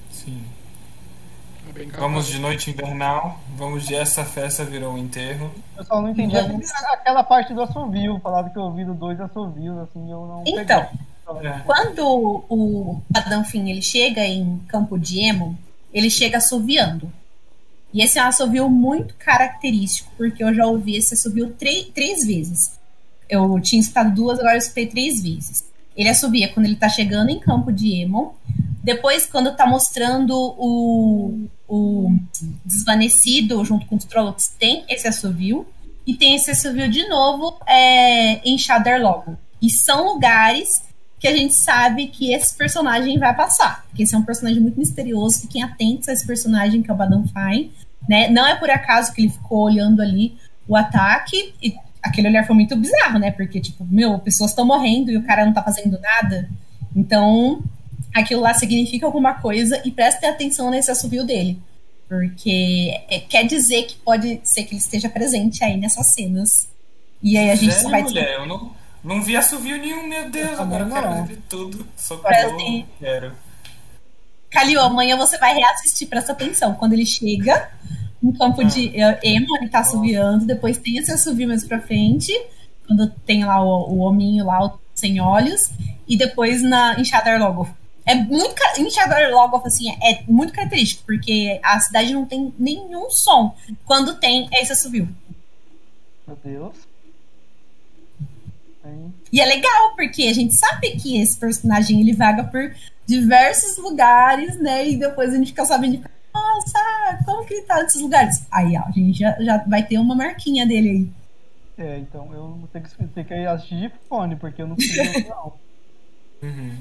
[0.09, 0.43] Sim.
[1.97, 5.51] Vamos de noite invernal, vamos de essa festa virou um enterro.
[5.75, 10.09] Eu só não entendi aquela parte do assovio, falava que eu ouvi dois assovios, assim,
[10.11, 10.87] eu não Então,
[11.35, 11.51] peguei.
[11.65, 15.57] quando o Adamfim ele chega em Campo de Emo,
[15.93, 17.11] ele chega assoviando.
[17.95, 22.77] E esse é um assovio muito característico, porque eu já ouvi esse assovio três vezes.
[23.29, 25.63] Eu tinha escutado duas, agora eu escutei três vezes.
[25.95, 28.33] Ele assovia quando ele tá chegando em campo de Emon.
[28.83, 32.13] Depois, quando tá mostrando o, o
[32.65, 35.65] desvanecido junto com os Trollocs, tem esse assovio.
[36.05, 39.37] E tem esse assovio de novo é, em Shadar Logo.
[39.61, 40.83] E são lugares
[41.17, 43.85] que a gente sabe que esse personagem vai passar.
[43.87, 45.41] Porque esse é um personagem muito misterioso.
[45.41, 47.71] Fiquem atentos a esse personagem que é o Badam Fine.
[48.07, 48.29] Né?
[48.29, 50.37] Não é por acaso que ele ficou olhando ali
[50.67, 51.53] o ataque.
[51.61, 53.31] E aquele olhar foi muito bizarro, né?
[53.31, 56.49] Porque, tipo, meu, pessoas estão morrendo e o cara não tá fazendo nada.
[56.95, 57.63] Então,
[58.13, 61.59] aquilo lá significa alguma coisa e prestem atenção nesse assovio dele.
[62.07, 66.69] Porque é, quer dizer que pode ser que ele esteja presente aí nessas cenas.
[67.21, 68.03] E aí a gente é, vai.
[68.03, 68.71] Mulher, eu não,
[69.03, 71.87] não vi assovio nenhum, meu Deus, agora eu quero ver tudo.
[71.97, 73.31] Socorro, quero.
[74.55, 76.75] Calil, amanhã você vai reassistir, presta atenção.
[76.75, 77.69] Quando ele chega
[78.23, 82.31] no campo de uh, emo, ele tá assoviando, depois tem esse assovio mais pra frente,
[82.87, 85.71] quando tem lá o, o hominho lá, o sem olhos,
[86.07, 87.67] e depois na, em Shadar Logo.
[88.05, 93.09] É muito, em Shadar Logo, assim, é muito característico, porque a cidade não tem nenhum
[93.09, 93.53] som.
[93.83, 95.09] Quando tem, é esse assovio.
[96.25, 96.75] Meu Deus.
[99.33, 102.73] E é legal, porque a gente sabe que esse personagem ele vaga por
[103.05, 104.87] diversos lugares, né?
[104.87, 106.03] E depois a gente fica sabendo,
[106.33, 108.45] nossa, como que ele tá nesses lugares?
[108.51, 111.09] Aí, ó, a gente já, já vai ter uma marquinha dele aí.
[111.77, 115.25] É, então eu vou ter que, ter que assistir de fone, porque eu não sei
[115.27, 115.53] não.
[116.43, 116.77] Uhum.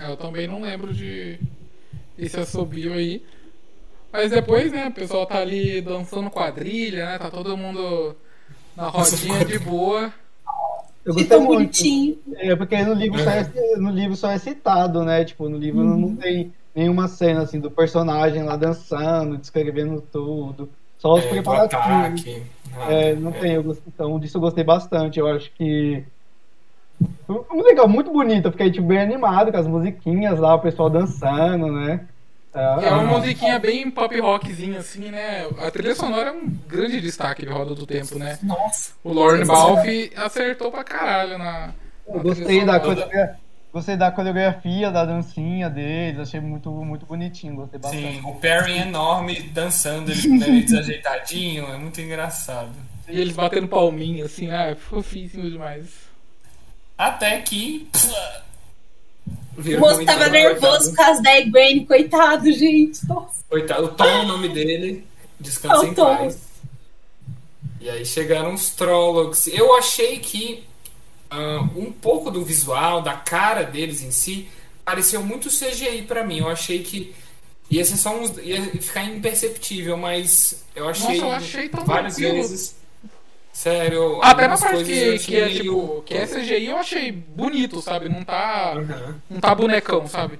[0.00, 1.40] Eu também não lembro de
[2.18, 3.24] esse assobio aí.
[4.12, 7.18] Mas depois, né, o pessoal tá ali dançando quadrilha, né?
[7.18, 8.16] Tá todo mundo
[8.76, 10.12] na rodinha de boa.
[11.08, 11.58] Eu gostei tão muito.
[11.58, 12.18] bonitinho.
[12.36, 15.24] É, porque no livro, só é, no livro só é citado, né?
[15.24, 15.96] Tipo, no livro uhum.
[15.96, 20.68] não tem nenhuma cena assim do personagem lá dançando, descrevendo tudo.
[20.98, 22.42] Só os é, preparativos.
[22.90, 23.38] É, não é.
[23.38, 25.18] tem, eu gostei, então disso eu gostei bastante.
[25.18, 26.04] Eu acho que.
[27.50, 28.46] Legal, muito bonito.
[28.46, 32.06] Eu fiquei tipo, bem animado com as musiquinhas lá, o pessoal dançando, né?
[32.58, 35.46] É, é uma musiquinha bem pop rockzinha, assim, né?
[35.64, 38.36] A trilha sonora é um grande destaque de Roda do Tempo, né?
[38.42, 38.92] Nossa.
[39.04, 41.72] O Lorne Balfe acertou pra caralho na.
[42.08, 43.36] Eu gostei da, coreografia,
[43.72, 48.14] gostei da coreografia, da dancinha deles, achei muito, muito bonitinho, gostei bastante.
[48.14, 52.72] Sim, o Perry enorme dançando, ele meio desajeitadinho, é muito engraçado.
[53.08, 56.08] E eles batendo palminha, assim, ah, é fofíssimo demais.
[56.96, 57.88] Até que.
[59.58, 63.06] O moço tava nervoso por causa da Egwene, coitado, gente.
[63.08, 63.42] Nossa.
[63.48, 65.04] Coitado, o Tom é o nome dele.
[65.40, 66.38] Descansa é em paz.
[67.80, 69.48] E aí chegaram os Trollocs.
[69.48, 70.64] Eu achei que
[71.32, 74.48] uh, um pouco do visual, da cara deles em si,
[74.84, 76.38] pareceu muito CGI para mim.
[76.38, 77.14] Eu achei que
[77.70, 82.77] ia ser só uns, ia ficar imperceptível, mas eu achei, Nossa, eu achei várias vezes.
[83.58, 87.82] Sério, Até na algumas parte que, que é tipo, que é CGI eu achei bonito,
[87.82, 88.08] sabe?
[88.08, 88.74] Não tá.
[88.76, 89.16] Aham.
[89.28, 90.38] Não tá bonecão, sabe?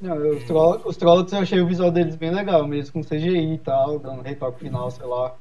[0.00, 3.54] Não, os, troll, os Trollocs eu achei o visual deles bem legal, mesmo com CGI
[3.54, 5.34] e tal, dando retoque final, sei lá.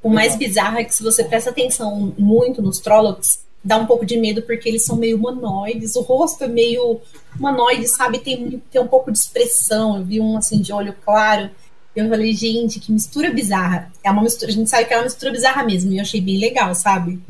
[0.00, 4.06] O mais bizarro é que se você presta atenção muito nos Trollocs, dá um pouco
[4.06, 7.00] de medo porque eles são meio humanoides, o rosto é meio
[7.36, 8.20] humanoide, sabe?
[8.20, 9.96] Tem, tem um pouco de expressão.
[9.96, 11.50] Eu vi um assim de olho claro.
[11.94, 13.90] E eu falei, gente, que mistura bizarra.
[14.02, 16.20] É uma mistura, a gente sabe que é uma mistura bizarra mesmo, e eu achei
[16.20, 17.20] bem legal, sabe?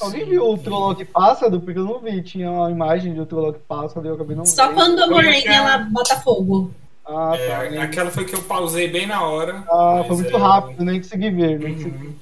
[0.00, 1.60] Alguém viu o Trolloc pássaro?
[1.60, 4.44] Porque eu não vi, tinha uma imagem de um Trolloc pássaro e eu acabei não
[4.44, 4.74] Só vendo.
[4.74, 6.72] quando a Moraine ela bota fogo.
[7.06, 7.64] Ah, tá.
[7.64, 9.62] É, nem- aquela foi que eu pausei bem na hora.
[9.68, 11.58] Ah, foi muito é- rápido, nem consegui ver.
[11.60, 12.06] Nem consegui...
[12.06, 12.14] Uhum.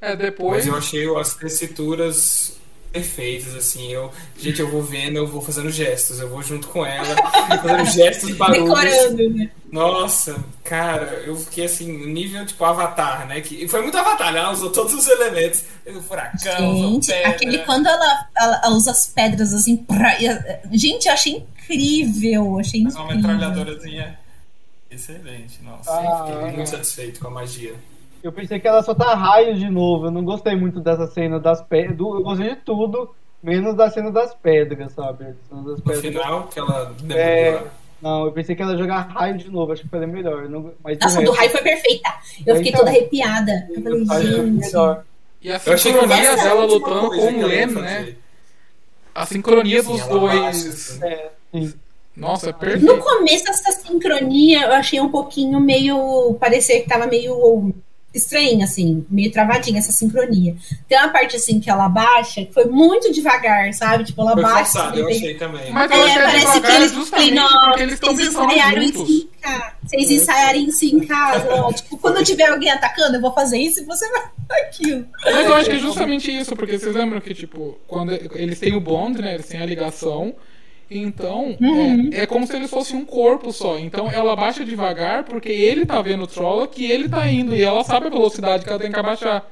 [0.00, 0.52] É, depois.
[0.52, 2.56] Mas eu achei as tessituras
[2.92, 3.90] perfeitas, assim.
[3.92, 7.14] Eu, gente, eu vou vendo, eu vou fazendo gestos, eu vou junto com ela,
[7.62, 8.68] fazendo gestos, barulhos.
[8.68, 9.50] Decorando, né?
[9.70, 13.40] Nossa, cara, eu fiquei assim, nível tipo Avatar, né?
[13.40, 15.64] Que, e foi muito Avatar, ela usou todos os elementos.
[15.86, 17.28] O furacão, Gente, pedra.
[17.28, 19.76] aquele quando ela, ela, ela usa as pedras assim.
[19.76, 20.26] Pra, e
[20.76, 22.58] gente, eu achei incrível.
[22.58, 23.36] Achei Mas uma incrível.
[23.36, 24.18] metralhadorazinha
[24.90, 25.90] excelente, nossa.
[25.90, 26.26] Ah.
[26.26, 27.74] fiquei muito satisfeito com a magia.
[28.22, 30.06] Eu pensei que ela só tá raio de novo.
[30.06, 31.98] Eu não gostei muito dessa cena das pedras.
[31.98, 33.10] Eu gostei de tudo,
[33.42, 35.24] menos da cena das pedras, sabe?
[35.24, 36.00] A cena das No pedras.
[36.00, 36.94] final, que ela.
[37.10, 37.62] É,
[38.02, 39.72] Não, eu pensei que ela ia jogar raio de novo.
[39.72, 40.48] Acho que foi melhor.
[40.48, 42.10] Não, mas Nossa, do resto, raio foi perfeita.
[42.46, 43.68] Eu fiquei Então, toda arrepiada.
[43.70, 44.40] Eu falei, gente.
[44.66, 45.04] melhor.
[45.42, 47.66] E a Eu achei que sincronia dela lutando com o fazer.
[47.68, 48.14] né?
[49.14, 50.66] A sincronia dos dois.
[50.66, 51.04] assim.
[51.04, 51.74] É, sim.
[52.16, 52.98] Nossa, é No perfeito.
[52.98, 56.34] começo, essa sincronia eu achei um pouquinho meio.
[56.38, 57.72] Parecia que tava meio
[58.12, 60.56] estranha, assim, meio travadinha essa sincronia.
[60.88, 64.04] Tem uma parte assim que ela baixa, que foi muito devagar, sabe?
[64.04, 64.64] Tipo, ela Foi baixa.
[64.64, 65.70] forçado, assim, eu achei também.
[65.72, 67.34] Mas eu É, achei parece que eles falei,
[67.64, 69.72] porque eles estão vocês ensaiaram isso em casa.
[69.86, 71.72] Vocês ensaiarem isso em casa.
[71.74, 75.06] tipo, quando tiver alguém atacando, eu vou fazer isso e você vai fazer aquilo.
[75.24, 78.74] Mas eu acho que é justamente isso, porque vocês lembram que, tipo, quando eles têm
[78.74, 79.34] o bond, né?
[79.34, 80.34] Eles têm a ligação.
[80.90, 82.10] Então, Uhum.
[82.12, 83.78] é, é como se eles fossem um corpo só.
[83.78, 87.54] Então, ela baixa devagar porque ele tá vendo o Trolloc e ele tá indo.
[87.54, 89.46] E ela sabe a velocidade que ela tem que abaixar.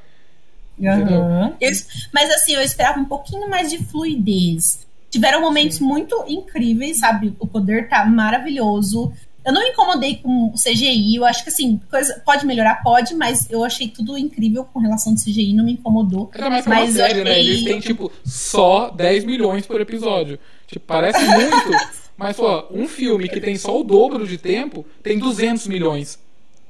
[0.78, 1.22] Entendeu?
[1.60, 1.72] Eu-
[2.12, 4.86] mas assim, eu esperava um pouquinho mais de fluidez.
[5.10, 7.34] Tiveram momentos muito incríveis, sabe?
[7.38, 9.12] O poder tá maravilhoso.
[9.48, 11.16] Eu não me incomodei com o CGI.
[11.16, 15.12] Eu acho que assim, coisa, pode melhorar, pode, mas eu achei tudo incrível com relação
[15.12, 16.30] ao CGI, não me incomodou.
[16.34, 17.30] É Mas eu série, né?
[17.30, 20.38] achei- Eles têm, tipo, só 10 milhões por episódio.
[20.66, 21.70] Tipo, parece muito,
[22.16, 26.18] mas, pô, um filme que tem só o dobro de tempo tem 200 milhões.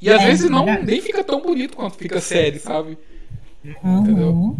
[0.01, 2.97] E às É, vezes não nem fica tão bonito quanto fica a série, sabe?
[3.85, 4.29] Entendeu?
[4.31, 4.57] Uhum.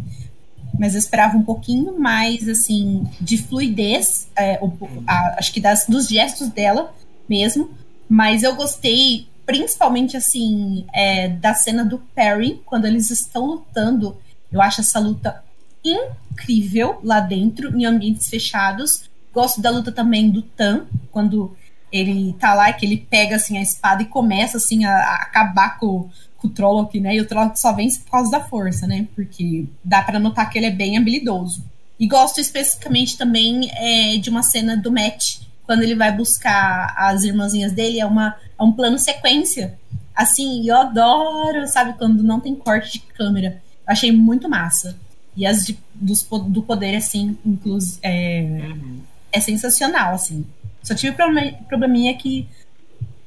[0.79, 4.73] Mas eu esperava um pouquinho mais, assim, de fluidez, é, o-
[5.07, 6.93] a- acho que das, dos gestos dela
[7.29, 7.71] mesmo.
[8.09, 14.17] Mas eu gostei, principalmente, assim, é, da cena do Perry, quando eles estão lutando.
[14.51, 15.43] Eu acho essa luta
[15.85, 19.09] incrível lá dentro, em ambientes fechados.
[19.33, 21.55] Gosto da luta também do Tan, quando
[21.93, 25.79] ele tá lá, que ele pega, assim, a espada e começa, assim, a, a acabar
[25.79, 27.15] com, com o Trolloc, né?
[27.15, 29.07] E o Trolloc só vence por causa da força, né?
[29.15, 31.63] Porque dá pra notar que ele é bem habilidoso.
[31.99, 37.25] E gosto especificamente também é, de uma cena do Matt, quando ele vai buscar as
[37.25, 39.79] irmãzinhas dele, é, uma, é um plano sequência.
[40.15, 43.61] Assim, eu adoro, sabe, quando não tem corte de câmera.
[43.87, 44.97] Eu achei muito massa.
[45.37, 49.01] E as de- dos, do poder, assim, inclus, é, Uhum.
[49.31, 50.47] é sensacional, assim.
[50.83, 52.49] Só tive problema- probleminha que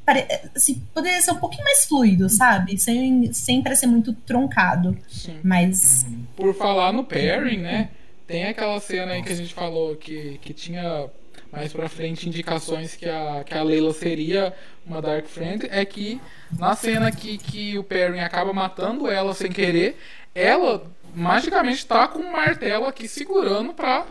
[0.04, 0.26] pare-
[0.56, 2.76] assim, poderia ser um pouquinho mais fluido, sabe?
[2.80, 4.98] Sem, sem parecer muito troncado.
[5.10, 5.40] Sim.
[5.44, 7.90] Mas Por falar no pairing, né?
[8.26, 11.08] Tem aquela cena aí que a gente falou que, que tinha
[11.52, 14.54] mais pra frente indicações que a, que a Leila seria
[14.86, 15.68] uma Dark Friend.
[15.70, 16.22] É que
[16.58, 19.98] na cena que, que o pairing acaba matando ela sem querer,
[20.34, 20.84] ela
[21.14, 24.06] magicamente tá com um martelo aqui segurando pra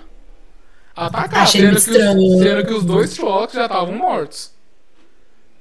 [0.94, 1.42] atacar.
[1.42, 4.52] Achei Sendo que, os, sendo que os dois Trollocs já estavam mortos.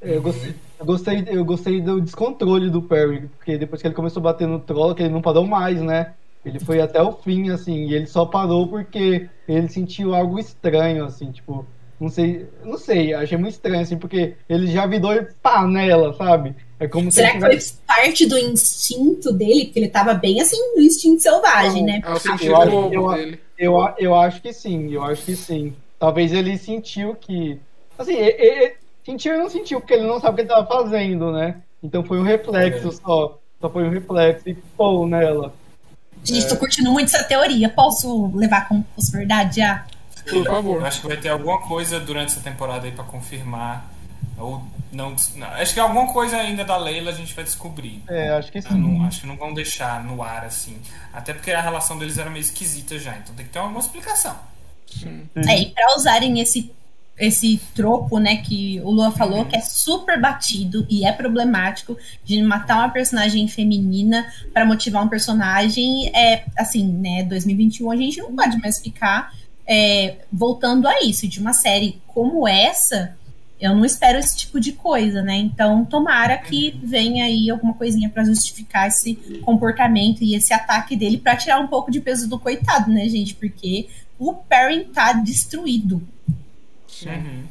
[0.02, 4.22] Eu gostei, eu, gostei, eu gostei do descontrole do Perry, porque depois que ele começou
[4.22, 6.14] a bater no Trolloc, ele não parou mais, né?
[6.46, 11.04] Ele foi até o fim, assim, e ele só parou porque ele sentiu algo estranho,
[11.06, 11.66] assim, tipo,
[12.00, 15.12] não sei, não sei, achei muito estranho, assim, porque ele já virou
[15.44, 16.56] panela, sabe?
[16.80, 17.78] É como será se que ele foi tivesse...
[17.86, 19.66] parte do instinto dele?
[19.66, 22.02] Porque ele tava bem assim, no instinto selvagem, né?
[22.06, 23.40] É o sentido Eu acho- eu- dele.
[23.58, 25.74] Eu, eu acho que sim, eu acho que sim.
[26.00, 27.60] Talvez ele sentiu que.
[27.98, 28.74] Assim, e- e- e-
[29.06, 31.58] sentiu e não sentiu, porque ele não sabe o que ele tava fazendo, né?
[31.84, 32.92] Então foi um reflexo É.
[32.92, 33.38] só.
[33.60, 35.54] Só foi um reflexo e pô nela.
[36.24, 37.70] Gente, tô curtindo muito essa teoria.
[37.70, 39.86] Posso levar como se fosse verdade já?
[40.30, 40.86] Por favor.
[40.86, 43.90] Acho que vai ter alguma coisa durante essa temporada aí pra confirmar
[44.38, 48.04] Ou não, não, Acho que alguma coisa ainda da Leila a gente vai descobrir.
[48.10, 48.74] É, acho que sim.
[48.74, 50.78] Não, acho que não vão deixar no ar assim.
[51.14, 54.36] Até porque a relação deles era meio esquisita já, então tem que ter alguma explicação.
[55.36, 56.72] É, e pra usarem esse,
[57.20, 62.42] esse tropo, né, que o Lua falou, que é super batido e é problemático, de
[62.42, 68.34] matar uma personagem feminina pra motivar um personagem, é assim, né, 2021 a gente não
[68.34, 69.34] pode mais ficar
[69.68, 71.28] é, voltando a isso.
[71.28, 73.16] De uma série como essa,
[73.60, 75.36] eu não espero esse tipo de coisa, né?
[75.36, 81.18] Então, tomara que venha aí alguma coisinha pra justificar esse comportamento e esse ataque dele
[81.18, 83.36] pra tirar um pouco de peso do coitado, né, gente?
[83.36, 86.02] Porque o Perrin tá destruído.
[87.08, 87.46] Uhum.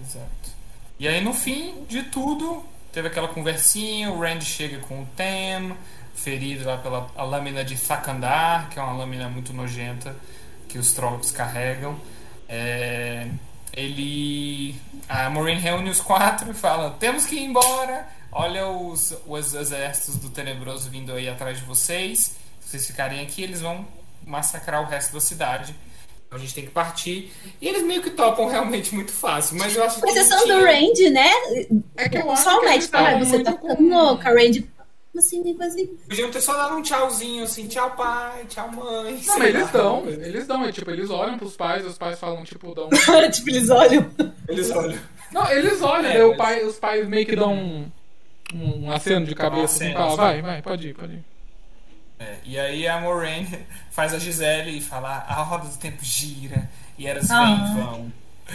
[0.00, 0.54] Exato.
[0.98, 5.76] E aí no fim de tudo, teve aquela conversinha, o Randy chega com o Tem,
[6.14, 10.14] ferido lá pela lâmina de Thakandar, que é uma lâmina muito nojenta
[10.68, 11.96] que os Trollocs carregam.
[12.48, 13.28] É,
[13.72, 14.74] ele.
[15.08, 18.08] A Maureen reúne os quatro e fala: temos que ir embora.
[18.32, 22.36] Olha os, os exércitos do Tenebroso vindo aí atrás de vocês.
[22.60, 23.86] Se vocês ficarem aqui, eles vão
[24.26, 25.74] massacrar o resto da cidade.
[26.34, 27.32] A gente tem que partir.
[27.60, 29.56] E eles meio que topam realmente muito fácil.
[29.56, 30.08] Mas eu acho que.
[30.10, 31.30] exceção tinha- do Randy, né?
[31.96, 34.28] É que eu acho Só o Matt eles fala, estavam você tá ficando com- louca,
[34.30, 34.68] Randy.
[35.16, 39.20] Assim, negócio Podiam ter só dado um tchauzinho assim, tchau pai, tchau mãe.
[39.24, 42.42] Não, mas eles dão, eles dão, é tipo, eles olham pros pais, os pais falam,
[42.42, 42.88] tipo, dão.
[43.30, 44.10] tipo, eles olham.
[44.48, 44.98] Eles olham.
[45.30, 47.90] Não, eles olham, É, mas- pai, os pais meio que dão um,
[48.54, 50.16] um aceno de cabeça, assim, assim.
[50.16, 51.24] vai, vai, pode ir, pode ir.
[52.24, 53.58] É, e aí a Moraine
[53.90, 57.44] faz a Gisele e fala: a roda do tempo gira e elas Ah.
[57.44, 58.12] vêm e vão.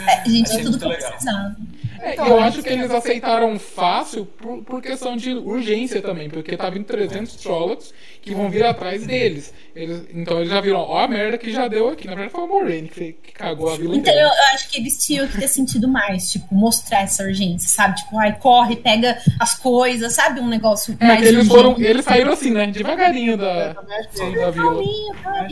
[0.07, 1.55] É, gente, Achei é tudo que eu precisava.
[2.01, 6.55] É, Então, eu acho que eles aceitaram fácil por, por questão de urgência também, porque
[6.55, 9.53] tá vindo 300 Trollocs que vão vir atrás deles.
[9.75, 12.05] Eles, então eles já viram, ó a merda que já deu aqui.
[12.05, 14.21] Na verdade foi a Moraine que, que cagou a vila Então eu, inteira.
[14.49, 17.95] eu acho que eles tinham que ter sentido mais, tipo, mostrar essa urgência, sabe?
[17.97, 20.39] Tipo, ai, corre, pega as coisas, sabe?
[20.39, 24.73] Um negócio É, mais eles foram, eles saíram assim, né, devagarinho da, da vila.
[24.73, 25.47] Calminho, tá,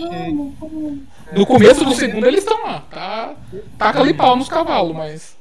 [0.59, 0.99] vamos.
[1.31, 3.35] No começo do segundo eles estão lá, tá?
[3.77, 5.37] Taca ali pau nos cavalos, mas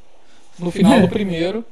[0.59, 1.65] no final do primeiro.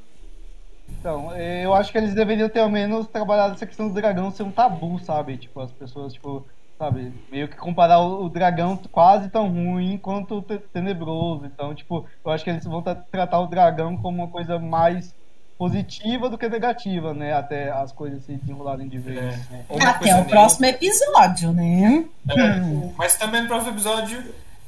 [0.88, 4.30] Então, eh, eu acho que eles deveriam ter ao menos trabalhado essa questão do dragão
[4.30, 5.36] ser um tabu, sabe?
[5.36, 6.46] Tipo, as pessoas, tipo,
[6.78, 11.44] sabe, meio que comparar o, dragão quase tão ruim quanto o te- tenebroso.
[11.46, 15.14] Então, tipo, eu acho que eles vão tra- tratar o dragão como uma coisa mais
[15.58, 17.32] positiva do que negativa, né?
[17.32, 19.18] Até as coisas se desenrolarem de vez.
[19.18, 19.36] É.
[19.50, 19.64] né?
[19.86, 22.04] Até o próximo episódio, né?
[22.28, 24.24] É, Mas também no próximo episódio,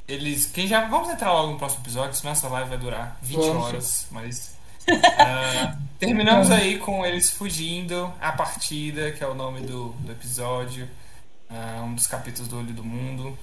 [0.07, 0.47] eles.
[0.47, 0.87] Quem já.
[0.87, 3.65] Vamos entrar logo no próximo episódio, senão essa live vai durar 20 Vamos.
[3.65, 4.57] horas, mas.
[5.19, 10.89] ah, terminamos aí com eles fugindo a partida, que é o nome do, do episódio.
[11.51, 13.37] ah, um dos capítulos do Olho do Mundo.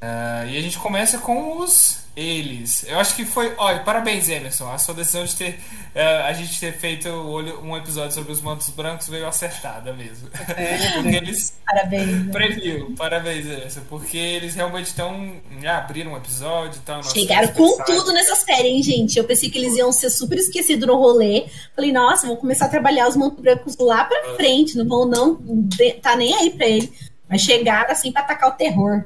[0.00, 2.84] Ah, e a gente começa com os eles.
[2.88, 3.54] Eu acho que foi.
[3.56, 4.68] Olha, parabéns, Emerson.
[4.70, 5.60] A sua decisão de ter.
[5.94, 10.28] ah, a gente ter feito um episódio sobre os mantos brancos veio acertada mesmo.
[10.94, 12.30] Porque eles Parabéns.
[12.32, 15.36] Previu, parabéns, Emerson, porque eles realmente estão.
[15.60, 17.02] Já abriram um episódio e tal.
[17.04, 19.16] Chegaram com tudo nessa série, hein, gente?
[19.16, 21.46] Eu pensei que eles iam ser super esquecidos no rolê.
[21.74, 24.76] Falei, nossa, vou começar a trabalhar os mantos brancos lá pra frente.
[24.76, 25.38] Não vão, não.
[26.02, 26.92] Tá nem aí pra ele.
[27.28, 29.04] Mas chegaram assim pra atacar o terror.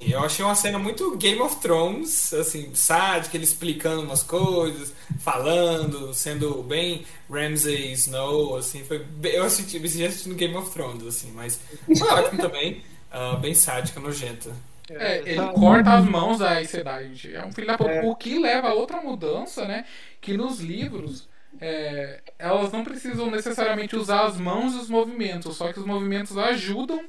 [0.00, 6.14] Eu achei uma cena muito Game of Thrones, assim, sádica, ele explicando umas coisas, falando,
[6.14, 11.04] sendo bem Ramsay Snow, assim, foi bem, eu assisti, me senti assistindo Game of Thrones,
[11.04, 11.58] assim, mas
[11.98, 14.52] foi ótimo também, ah, bem sádica, nojenta.
[14.90, 17.34] É, ele Essa- corta as mãos da gente.
[17.34, 18.00] É um filho da puta.
[18.04, 19.84] O que leva a outra mudança, né?
[20.20, 21.28] Que nos livros
[21.60, 26.38] é, elas não precisam necessariamente usar as mãos e os movimentos, só que os movimentos
[26.38, 27.04] ajudam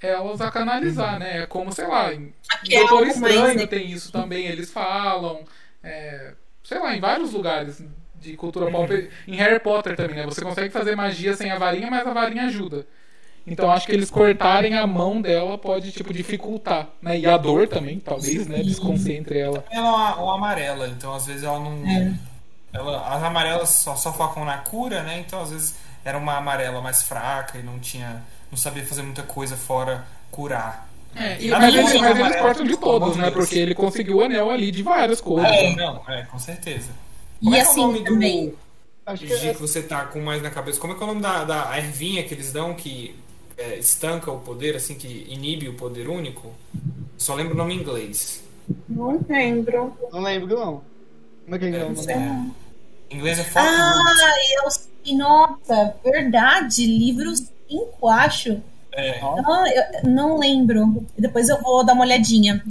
[0.00, 1.42] elas a canalizar, né?
[1.42, 2.32] É como, sei lá, em
[2.70, 3.66] é Doutor Estranho né?
[3.66, 5.40] tem isso também, eles falam.
[5.82, 6.32] é,
[6.62, 7.82] sei lá, em vários lugares
[8.20, 9.10] de cultura pop.
[9.26, 10.24] Em Harry Potter também, né?
[10.24, 12.86] Você consegue fazer magia sem a varinha, mas a varinha ajuda.
[13.46, 17.18] Então acho que eles cortarem a mão dela pode, tipo, dificultar, né?
[17.18, 18.62] E a dor também, talvez, né?
[18.62, 19.64] Desconcentre ela.
[19.70, 21.86] Ela é uma, uma amarela, então às vezes ela não.
[21.88, 22.12] É.
[22.72, 25.24] Ela, as amarelas só, só focam na cura, né?
[25.26, 28.22] Então às vezes era uma amarela mais fraca e não tinha.
[28.50, 30.88] Não sabia fazer muita coisa fora curar.
[31.16, 33.30] É, e- mas, eles, mas eles cortam de amor todos, né?
[33.30, 35.50] Porque ele conseguiu o anel ali de várias coisas.
[35.50, 36.90] É, não, é, com certeza.
[37.40, 38.46] E Como é que é o assim nome também.
[38.50, 38.58] do.
[39.06, 40.78] Acho que G que você tá com mais na cabeça.
[40.78, 43.14] Como é que é o nome da, da ervinha que eles dão que
[43.56, 46.52] é, estanca o poder, assim, que inibe o poder único?
[47.16, 48.44] Só lembro o nome em inglês.
[48.86, 49.96] Não lembro.
[50.12, 50.82] não lembro, não.
[51.44, 52.06] Como é que é o nome?
[52.12, 54.22] É, em inglês é Fork Root.
[54.22, 56.86] Ah, eu sei, nossa, verdade.
[56.86, 58.60] Livros 5, acho.
[58.92, 59.64] É, Ah,
[60.04, 61.06] não lembro.
[61.16, 62.62] Depois eu vou dar uma olhadinha.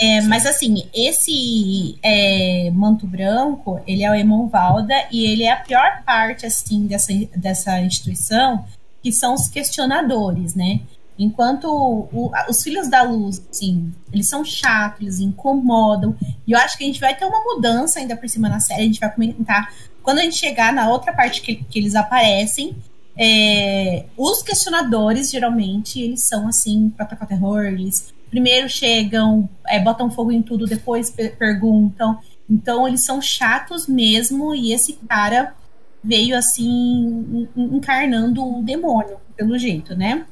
[0.00, 5.56] É, mas assim, esse é, manto branco, ele é o Emonvalda e ele é a
[5.56, 8.64] pior parte assim dessa, dessa instituição,
[9.02, 10.80] que são os questionadores, né?
[11.16, 16.16] Enquanto o, os filhos da luz, assim, eles são chatos, eles incomodam.
[16.44, 18.82] E eu acho que a gente vai ter uma mudança ainda por cima na série.
[18.82, 22.74] A gente vai comentar quando a gente chegar na outra parte que, que eles aparecem.
[23.16, 27.64] É, os questionadores, geralmente, eles são assim, pra atacar terror.
[27.64, 32.18] Eles primeiro chegam, é, botam fogo em tudo, depois perguntam.
[32.50, 34.54] Então, eles são chatos mesmo.
[34.54, 35.54] E esse cara
[36.02, 40.26] veio assim, encarnando o demônio, pelo jeito, né?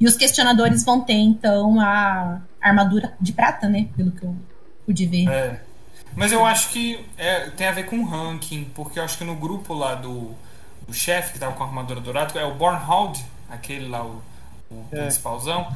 [0.00, 3.88] E os questionadores vão ter, então, a armadura de prata, né?
[3.96, 4.34] Pelo que eu
[4.86, 5.28] pude ver.
[5.28, 5.60] É.
[6.14, 9.34] Mas eu acho que é, tem a ver com ranking, porque eu acho que no
[9.34, 10.34] grupo lá do,
[10.92, 14.22] do chefe que tava com a armadura dourada, é o Bornhold, aquele lá, o,
[14.70, 15.00] o é.
[15.00, 15.74] principalzão.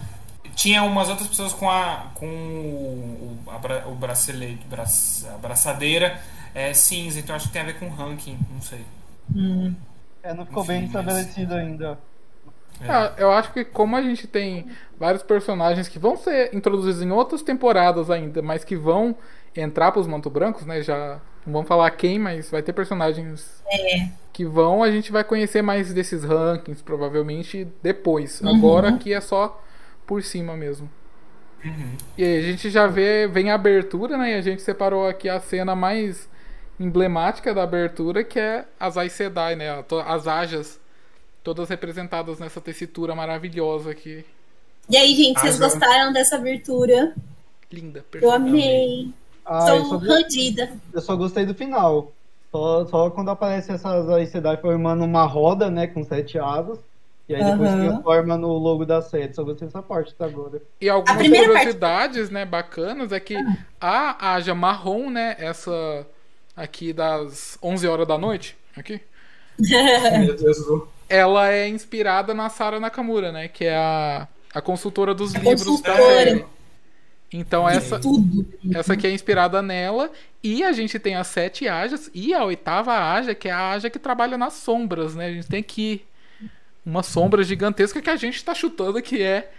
[0.54, 4.84] Tinha umas outras pessoas com a com o, a, bra, o bracelete, bra,
[5.34, 6.20] a braçadeira
[6.54, 8.84] é, cinza, então acho que tem a ver com ranking, não sei.
[9.34, 9.74] Hum.
[10.22, 11.64] É, não ficou Enfim, bem estabelecido mas...
[11.64, 11.98] ainda.
[12.80, 12.90] É.
[12.90, 17.10] Ah, eu acho que como a gente tem vários personagens que vão ser introduzidos em
[17.10, 19.16] outras temporadas ainda, mas que vão
[19.54, 20.82] entrar para os Manto Brancos, né?
[20.82, 24.08] Já não vamos falar quem, mas vai ter personagens é.
[24.32, 28.40] que vão, a gente vai conhecer mais desses rankings provavelmente depois.
[28.40, 28.56] Uhum.
[28.56, 29.62] Agora aqui é só
[30.06, 30.90] por cima mesmo.
[31.64, 31.96] Uhum.
[32.18, 34.32] E aí a gente já vê, vem a abertura, né?
[34.32, 36.28] E a gente separou aqui a cena mais
[36.78, 39.84] emblemática da abertura, que é as Aes Sedai, né?
[40.06, 40.80] As Ajas
[41.42, 44.24] todas representadas nessa tessitura maravilhosa aqui.
[44.90, 47.14] E aí, gente, vocês gostaram dessa abertura?
[47.70, 48.26] Linda, perfeita.
[48.26, 49.12] Eu amei.
[49.46, 50.72] Ah, Sou rendida.
[50.92, 52.12] Eu só gostei do final.
[52.50, 56.78] Só, só quando aparece essas aí Sedai formando uma roda, né, com sete asas.
[57.28, 58.02] E aí depois uhum.
[58.02, 59.32] forma no logo da série.
[59.32, 60.60] Só gostei dessa parte até agora.
[60.80, 62.34] E algumas curiosidades, parte...
[62.34, 63.36] né, bacanas é que
[63.80, 66.06] a Aja marrom, né, essa
[66.56, 69.00] aqui das 11 horas da noite, aqui.
[69.58, 73.48] Meu Deus do ela é inspirada na Sara Nakamura, né?
[73.48, 75.96] Que é a, a consultora dos a livros consultora.
[75.96, 76.44] da série.
[77.32, 78.00] Então essa,
[78.74, 80.10] essa aqui é inspirada nela.
[80.42, 83.90] E a gente tem as sete Ajas e a oitava Aja, que é a Aja
[83.90, 85.26] que trabalha nas sombras, né?
[85.26, 86.04] A gente tem aqui
[86.84, 89.50] uma sombra gigantesca que a gente está chutando que é,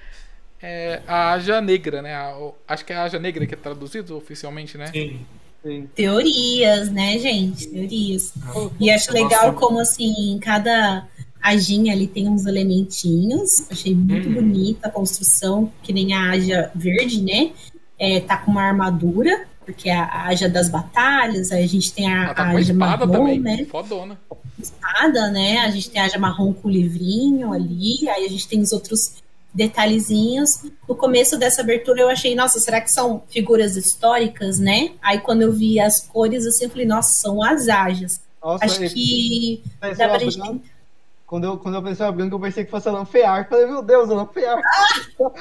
[0.61, 2.15] é, a Aja Negra, né?
[2.15, 2.35] A,
[2.69, 4.87] acho que é a Aja Negra que é traduzido oficialmente, né?
[4.87, 5.25] Sim.
[5.63, 5.89] Sim.
[5.93, 7.67] Teorias, né, gente?
[7.67, 8.33] Teorias.
[8.79, 11.05] E acho legal como assim, cada
[11.41, 14.35] Ajinha ali tem uns elementinhos, achei muito uhum.
[14.35, 17.51] bonita a construção, que nem a Aja verde, né?
[17.99, 22.33] É, tá com uma armadura, porque a Aja das batalhas, aí a gente tem a,
[22.33, 23.39] tá a Aja marrom, também.
[23.39, 23.65] né?
[23.69, 24.19] Fodona.
[24.59, 25.59] Espada, né?
[25.59, 28.71] A gente tem a Aja marrom com o livrinho ali, aí a gente tem os
[28.71, 29.23] outros
[29.53, 30.63] detalhezinhos.
[30.87, 34.91] No começo dessa abertura eu achei, nossa, será que são figuras históricas, né?
[35.01, 38.21] Aí quando eu vi as cores, assim, eu falei, nossa, são as Ajas.
[38.41, 39.61] Nossa, Acho que
[39.97, 40.39] dá pra gente
[41.27, 43.49] quando eu, quando eu pensei a Branca, eu pensei que fosse a Lanfear.
[43.49, 44.57] Falei, meu Deus, a Lanfear.
[44.57, 45.31] Ah!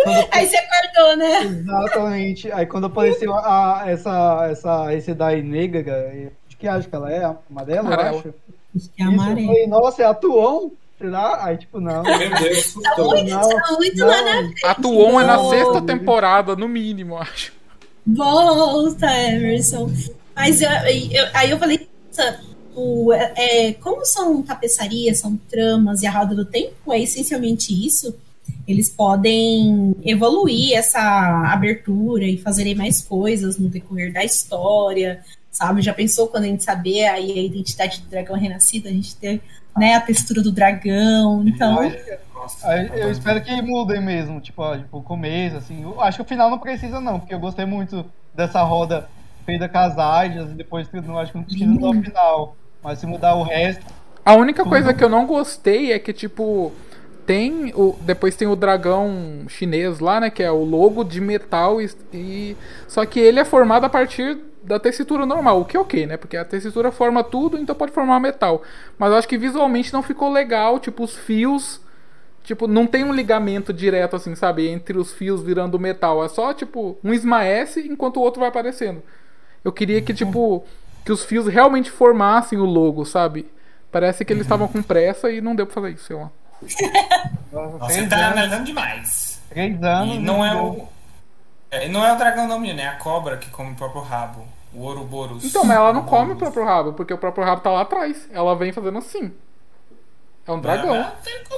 [0.32, 1.42] Aí você acordou, né?
[1.42, 2.50] Exatamente.
[2.50, 7.12] Aí quando apareceu a, a, essa, essa, esse daí negra, de que acho que ela
[7.12, 7.24] é?
[7.50, 8.34] Amarela, eu acho.
[8.74, 9.40] Acho que é amarela.
[9.40, 10.70] Eu falei, nossa, é a Tuon?
[10.98, 11.44] Será?
[11.44, 12.02] Aí, tipo, não.
[12.02, 14.66] Meu Deus, tá muito, não, tá muito lá na frente.
[14.66, 17.52] A Tuon é na sexta temporada, no mínimo, acho.
[18.06, 19.90] Volta, Emerson.
[20.34, 22.47] Mas eu, eu, aí eu falei, o,
[23.12, 28.14] é, é, como são tapeçarias, são tramas e a roda do tempo, é essencialmente isso.
[28.66, 31.00] Eles podem evoluir essa
[31.52, 35.20] abertura e fazerem mais coisas no decorrer da história,
[35.50, 35.82] sabe?
[35.82, 39.40] Já pensou quando a gente saber aí a identidade do dragão renascido, a gente ter
[39.76, 41.82] né, a textura do dragão, então...
[41.84, 45.82] Eu, eu espero que mudem mesmo, tipo, ó, tipo, o começo, assim.
[45.82, 48.04] Eu acho que o final não precisa não, porque eu gostei muito
[48.34, 49.08] dessa roda
[49.44, 52.56] feita com as ágias e depois não acho que não precisa no final.
[52.82, 53.84] Mas se mudar o resto.
[54.24, 54.70] A única tudo...
[54.70, 56.72] coisa que eu não gostei é que, tipo,
[57.26, 57.96] tem o.
[58.00, 60.30] Depois tem o dragão chinês lá, né?
[60.30, 61.80] Que é o logo de metal.
[61.80, 62.56] E, e,
[62.86, 66.16] só que ele é formado a partir da tessitura normal, o que é ok, né?
[66.16, 68.62] Porque a tessitura forma tudo, então pode formar metal.
[68.98, 71.80] Mas eu acho que visualmente não ficou legal, tipo, os fios.
[72.44, 74.66] Tipo, não tem um ligamento direto, assim, sabe?
[74.68, 76.24] Entre os fios virando metal.
[76.24, 79.02] É só, tipo, um esmaece enquanto o outro vai aparecendo.
[79.62, 80.64] Eu queria que, tipo,
[81.08, 83.50] que os fios realmente formassem o logo, sabe?
[83.90, 84.74] Parece que eles estavam uhum.
[84.74, 86.30] com pressa e não deu pra fazer isso, sei lá.
[87.80, 89.40] Você tá analisando demais.
[89.48, 90.16] Três anos.
[90.16, 90.86] E não é o.
[91.70, 94.44] É, não é o dragão não, menino, é a cobra que come o próprio rabo.
[94.74, 95.46] O Ouroboros.
[95.46, 98.28] Então, mas ela não come o próprio rabo, porque o próprio rabo tá lá atrás.
[98.30, 99.32] Ela vem fazendo assim.
[100.48, 100.94] É um dragão.
[100.94, 101.12] Ah.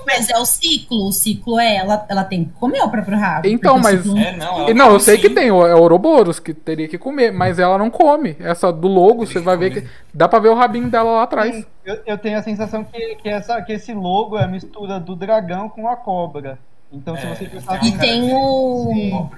[0.05, 1.07] Mas é o ciclo.
[1.07, 3.47] O ciclo é ela, ela tem que comer o próprio rabo.
[3.47, 5.35] Então, mas- ciclo- É, não, não, eu sei que sim.
[5.35, 8.37] tem, é o Ouroboros que teria que comer, mas ela não come.
[8.41, 9.83] Essa do logo, você que vai ver comer.
[9.83, 11.65] que dá pra ver o rabinho dela lá atrás.
[11.85, 15.15] Eu, eu tenho a sensação que, que, essa, que esse logo é a mistura do
[15.15, 16.59] dragão com a cobra.
[16.93, 18.91] Então, se É, você prestar tem E atenção, tem o.
[18.93, 19.29] Sim.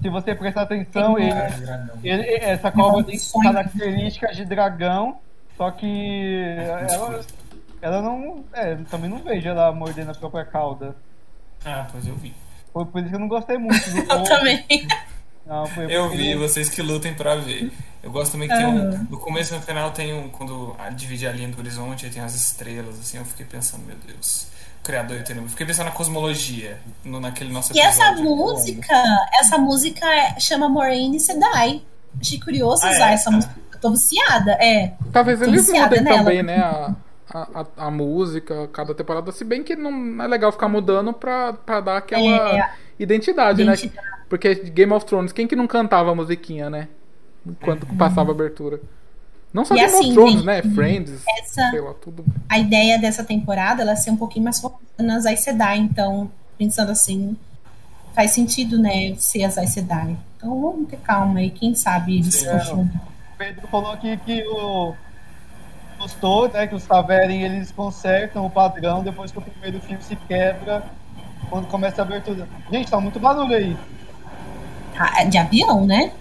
[0.00, 5.16] se você prestar atenção, Tem ele, ele- essa cobra Não, tem características de dragão,
[5.58, 6.42] só que
[6.90, 7.20] ela,
[7.84, 8.44] ela não.
[8.54, 10.96] É, também não vejo ela mordendo a própria cauda.
[11.64, 12.34] Ah, pois eu vi.
[12.72, 14.64] Foi por isso que eu não gostei muito do Eu também.
[15.46, 17.70] Não, foi Eu vi, vocês que lutem pra ver.
[18.02, 19.04] Eu gosto também que tem um.
[19.10, 20.30] No começo e no final tem um.
[20.30, 23.96] Quando divide a linha do horizonte, aí tem as estrelas, assim, eu fiquei pensando, meu
[24.06, 24.46] Deus.
[24.82, 25.22] Criador?
[25.28, 28.94] Eu fiquei pensando na cosmologia, no, naquele nosso E essa música,
[29.40, 31.82] essa música é- chama Moraine Sedai.
[32.20, 33.14] Achei curioso Ah, usar é?
[33.14, 33.54] essa música.
[33.72, 34.92] Eu tô viciada, é.
[35.12, 36.18] Talvez eles mudem nela.
[36.18, 36.58] também, né?
[36.58, 36.94] A,
[37.32, 41.52] a, a- a música, cada temporada, se bem que não é legal ficar mudando pra,
[41.52, 42.22] pra dar aquela
[42.56, 43.96] É, identidade, identidade.
[44.08, 44.14] né?
[44.28, 46.88] Porque Game of Thrones, quem que não cantava a musiquinha, né?
[47.46, 48.80] Enquanto passava a abertura.
[49.52, 50.62] Não só E Game assim, of Thrones, gente, né?
[50.62, 52.24] Friends, Essa, sei lá, tudo.
[52.48, 55.78] a ideia dessa temporada ela ser um pouquinho mais focada nas Aes Sedai.
[55.78, 57.36] Então, pensando assim,
[58.14, 60.16] faz sentido, né, ser as Aes Sedai.
[60.36, 61.50] Então, vamos ter calma aí.
[61.50, 62.46] Quem sabe eles Sim.
[62.50, 62.84] continuam.
[63.34, 64.94] O Pedro falou aqui que o
[66.04, 70.14] gostou, né, que os Taveren eles consertam o padrão depois que o primeiro fio se
[70.14, 70.84] quebra
[71.48, 72.46] quando começa a abertura.
[72.70, 73.76] Gente, tá muito barulho aí.
[74.98, 76.12] Ah, de avião, né?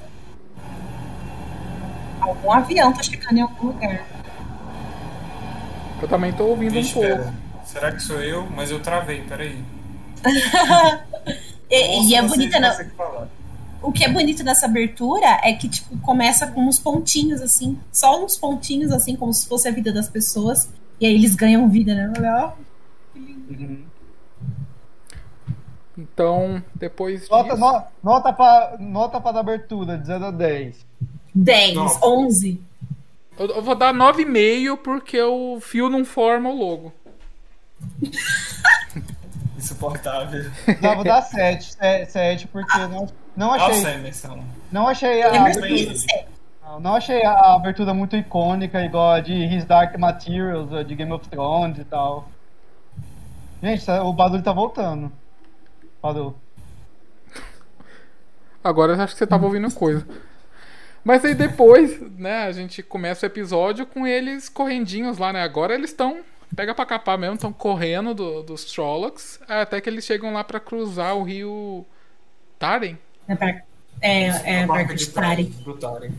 [2.21, 4.01] Algum avião tá chegando em algum lugar.
[6.01, 7.09] Eu também tô ouvindo um Vixe, pouco.
[7.09, 7.33] pera.
[7.65, 8.47] Será que sou eu?
[8.55, 9.63] Mas eu travei, peraí.
[11.75, 12.59] E, e é bonita,
[12.95, 13.27] falar.
[13.83, 17.77] O que é bonito nessa abertura é que, tipo, começa com uns pontinhos, assim.
[17.91, 20.69] Só uns pontinhos, assim, como se fosse a vida das pessoas.
[20.99, 22.11] E aí eles ganham vida, né?
[22.17, 22.53] Olha, ó.
[25.97, 27.57] Então, depois Nota, disso...
[27.59, 30.85] no- nota para nota para abertura de 0 a 10.
[31.35, 31.87] 10, Não.
[32.03, 32.61] 11.
[33.37, 36.93] Eu, eu vou dar 9,5 porque o fio não forma o logo.
[39.57, 40.49] Insuportável.
[40.81, 41.75] Não, vou dar 7,
[42.09, 44.11] 7 porque não, não Nossa, achei,
[44.71, 46.25] não achei a é.
[46.63, 51.11] Não, não achei a abertura muito icônica, igual a de His Dark Materials, de Game
[51.11, 52.29] of Thrones e tal.
[53.61, 55.11] Gente, tá- o barulho tá voltando.
[56.01, 56.35] Parou.
[58.63, 60.07] Agora eu acho que você tava ouvindo coisa.
[61.03, 65.41] Mas aí depois, né, a gente começa o episódio com eles correndinhos lá, né?
[65.43, 66.21] Agora eles estão.
[66.55, 70.59] Pega pra capar mesmo, estão correndo do- dos Trollocs, até que eles chegam lá pra
[70.59, 71.83] cruzar o rio
[72.59, 72.95] Taren.
[73.27, 73.65] É, bar-
[74.01, 75.43] é, é A marca barco de Tari.
[75.45, 76.11] do Tari.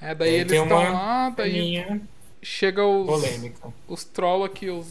[0.00, 2.00] É, daí Aí eles estão lá, daí Minha
[2.42, 3.68] chega os, polêmica.
[3.88, 4.86] os Trollocs e os,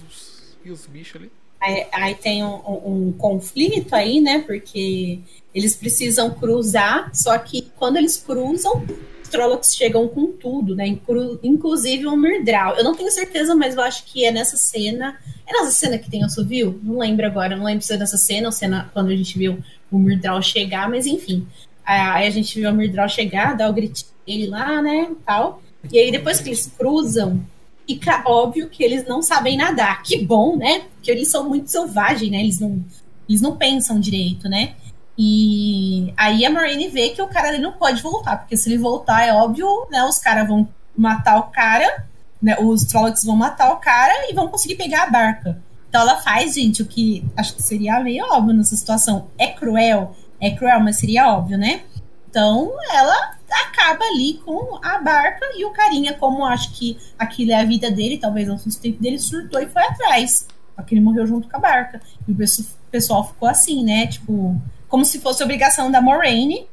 [0.66, 1.32] e os bichos ali.
[1.62, 4.40] Aí, aí tem um, um- um conflito aí, né?
[4.40, 5.20] Porque
[5.54, 8.86] eles precisam cruzar, só que quando eles cruzam,
[9.24, 10.86] os Trollocs chegam com tudo, né?
[10.88, 12.76] Inclu- inclusive um Myrdral.
[12.76, 15.18] Eu não tenho certeza, mas eu acho que é nessa cena.
[15.48, 16.80] É nessa cena que tem o Sovil?
[16.84, 19.58] Não lembro agora, não lembro se é nessa cena ou cena quando a gente viu
[19.96, 21.48] o Myrdral chegar, mas enfim.
[21.86, 25.12] Aí a gente viu o Myrdral chegar, dar o gritinho dele lá, né?
[25.26, 25.62] Tal.
[25.92, 27.42] E aí depois que eles cruzam,
[27.88, 30.02] fica óbvio que eles não sabem nadar.
[30.02, 30.82] Que bom, né?
[30.96, 32.40] Porque eles são muito selvagens, né?
[32.40, 32.84] Eles não,
[33.30, 34.74] eles não pensam direito, né?
[35.18, 39.26] E aí a Marine vê que o cara não pode voltar, porque se ele voltar,
[39.26, 40.04] é óbvio, né?
[40.04, 40.68] Os caras vão
[40.98, 42.06] matar o cara,
[42.42, 42.58] né?
[42.60, 45.62] Os Trollocs vão matar o cara e vão conseguir pegar a barca.
[45.96, 49.28] Então ela faz, gente, o que acho que seria meio óbvio nessa situação.
[49.38, 51.84] É cruel, é cruel, mas seria óbvio, né?
[52.30, 57.62] Então ela acaba ali com a barca e o carinha, como acho que aquilo é
[57.62, 60.46] a vida dele, talvez não sustento dele, surtou e foi atrás.
[60.76, 62.02] Só que ele morreu junto com a barca.
[62.28, 64.06] E o pesso- pessoal ficou assim, né?
[64.08, 66.68] Tipo, como se fosse obrigação da Moraine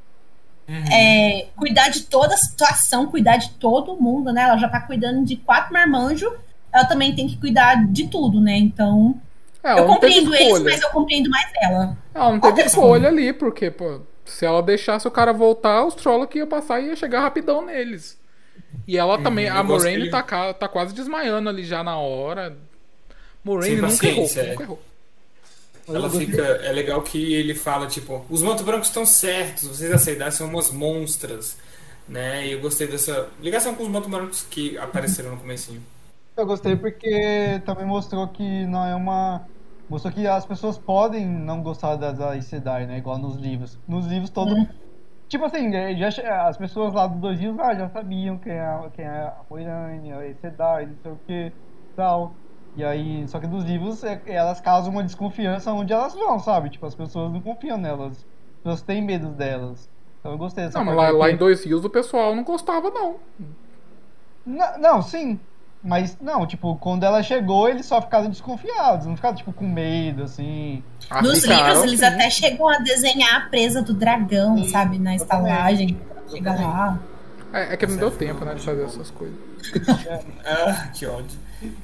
[0.69, 0.85] Uhum.
[0.93, 4.43] é, cuidar de toda a situação, cuidar de todo mundo, né?
[4.43, 6.33] Ela já tá cuidando de quatro marmanjos,
[6.73, 8.57] ela também tem que cuidar de tudo, né?
[8.57, 9.21] Então,
[9.63, 11.97] É, eu compreendo eles, mas eu compreendo mais ela.
[12.15, 15.95] Ela não teve Outra escolha ali, porque, pô, se ela deixasse o cara voltar, os
[15.95, 18.19] Trollocs iam passar e ia chegar rapidão neles.
[18.87, 19.63] E ela também, eu a.
[19.63, 20.23] Moraine tá,
[20.55, 22.57] tá quase desmaiando ali já na hora.
[23.45, 24.51] Moraine Sem nunca errou, paciência, é.
[24.51, 24.83] nunca errou.
[25.89, 26.43] Ela fica.
[26.43, 30.71] É legal que ele fala, tipo, os mantos brancos estão certos, vocês aceitarem são umas
[30.71, 31.57] monstras.
[32.09, 32.49] Né?
[32.49, 35.83] E eu gostei dessa ligação com os mantos brancos que apareceram no comecinho.
[36.37, 39.47] Eu gostei porque também mostrou que não é uma.
[39.89, 42.99] Mostrou que as pessoas podem não gostar das Aes Sedai, né?
[42.99, 43.79] Igual nos livros.
[43.87, 44.55] Nos livros todo.
[44.55, 44.67] Uhum.
[45.29, 49.05] Tipo assim, já, as pessoas lá dos dois livros ah, já sabiam quem é, quem
[49.05, 51.53] é a Moiraine, a Aes Sedai, não sei o que
[51.97, 52.35] tal.
[52.75, 56.71] E aí, só que nos livros é- elas causam uma desconfiança onde elas vão, sabe?
[56.71, 58.19] Tipo, as pessoas não confiam nelas.
[58.19, 59.91] As pessoas têm medo delas.
[60.21, 62.91] Então eu gostei dessa Não, mas lá, lá em Dois Rios o pessoal não gostava,
[62.91, 63.17] não.
[64.47, 65.39] Não, não, sim.
[65.85, 69.07] Mas, não, tipo, quando ela chegou, eles só ficaram desconfiados.
[69.07, 70.83] Não ficaram, tipo, com medo, assim.
[71.11, 72.07] Ah, Nos ficaram, livros, eles sim.
[72.07, 74.99] até chegam a desenhar a presa do dragão, Sim, sabe?
[74.99, 75.99] Na estalagem.
[76.31, 77.01] Chega lá.
[77.53, 79.37] É, é que não deu tempo, né, de fazer essas coisas.
[80.45, 81.39] Ah, que ódio.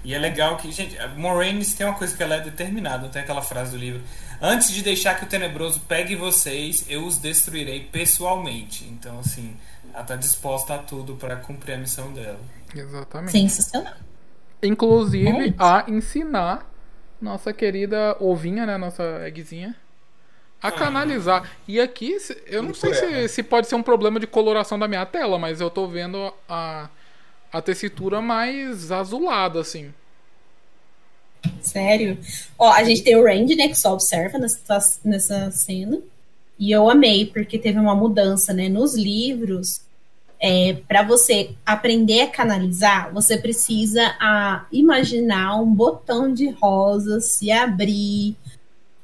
[0.05, 3.09] E é legal que, gente, a Moraines tem uma coisa que ela é determinada, não
[3.09, 4.01] tem aquela frase do livro.
[4.41, 8.85] Antes de deixar que o tenebroso pegue vocês, eu os destruirei pessoalmente.
[8.85, 9.57] Então, assim,
[9.93, 12.39] ela tá disposta a tudo pra cumprir a missão dela.
[12.74, 13.32] Exatamente.
[13.32, 13.95] Sensacional.
[14.62, 16.69] Inclusive É a ensinar
[17.20, 18.77] nossa querida ovinha, né?
[18.77, 19.74] Nossa eggzinha.
[20.61, 21.49] A canalizar.
[21.69, 22.16] E aqui,
[22.47, 25.61] eu não sei se, se pode ser um problema de coloração da minha tela, mas
[25.61, 26.89] eu tô vendo a,
[27.53, 29.93] a tessitura mais azulada, assim.
[31.61, 32.19] Sério.
[32.59, 35.99] Ó, a gente tem o Randy, né, que só observa nessa, nessa cena.
[36.59, 38.69] E eu amei, porque teve uma mudança, né?
[38.69, 39.81] Nos livros,
[40.40, 47.51] é, para você aprender a canalizar, você precisa a, imaginar um botão de rosa se
[47.51, 48.36] abrir.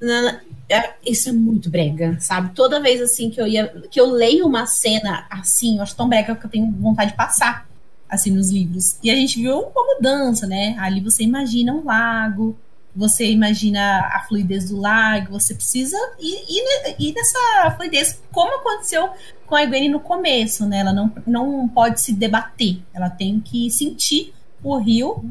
[0.00, 2.54] Na- é, Isso é muito brega, sabe?
[2.54, 6.08] Toda vez assim que eu ia, que eu leio uma cena assim, eu acho tão
[6.08, 7.66] brega que eu tenho vontade de passar
[8.08, 8.96] assim nos livros.
[9.02, 10.76] E a gente viu uma mudança, né?
[10.78, 12.56] Ali você imagina um lago,
[12.94, 19.10] você imagina a fluidez do lago, você precisa ir, ir, ir nessa fluidez, como aconteceu
[19.46, 20.78] com a Gwen no começo, né?
[20.78, 25.24] Ela não, não pode se debater, ela tem que sentir o rio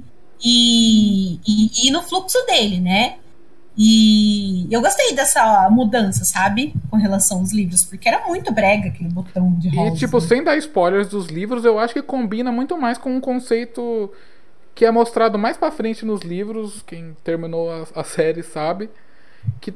[0.44, 3.16] e, e, e ir no fluxo dele, né?
[3.76, 6.76] E eu gostei dessa mudança, sabe?
[6.92, 9.96] Com relação aos livros, porque era muito brega aquele botão de rosa.
[9.96, 13.20] E, tipo, sem dar spoilers dos livros, eu acho que combina muito mais com um
[13.20, 14.12] conceito
[14.76, 16.82] que é mostrado mais pra frente nos livros.
[16.86, 18.90] Quem terminou a, a série sabe.
[19.62, 19.74] Que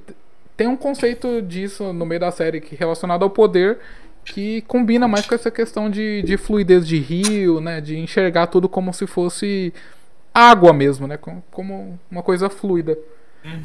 [0.56, 3.80] tem um conceito disso no meio da série que relacionado ao poder
[4.26, 7.80] que combina mais com essa questão de, de fluidez de rio, né?
[7.80, 9.74] De enxergar tudo como se fosse
[10.34, 11.16] água mesmo, né?
[11.18, 12.98] com- Como uma coisa fluida.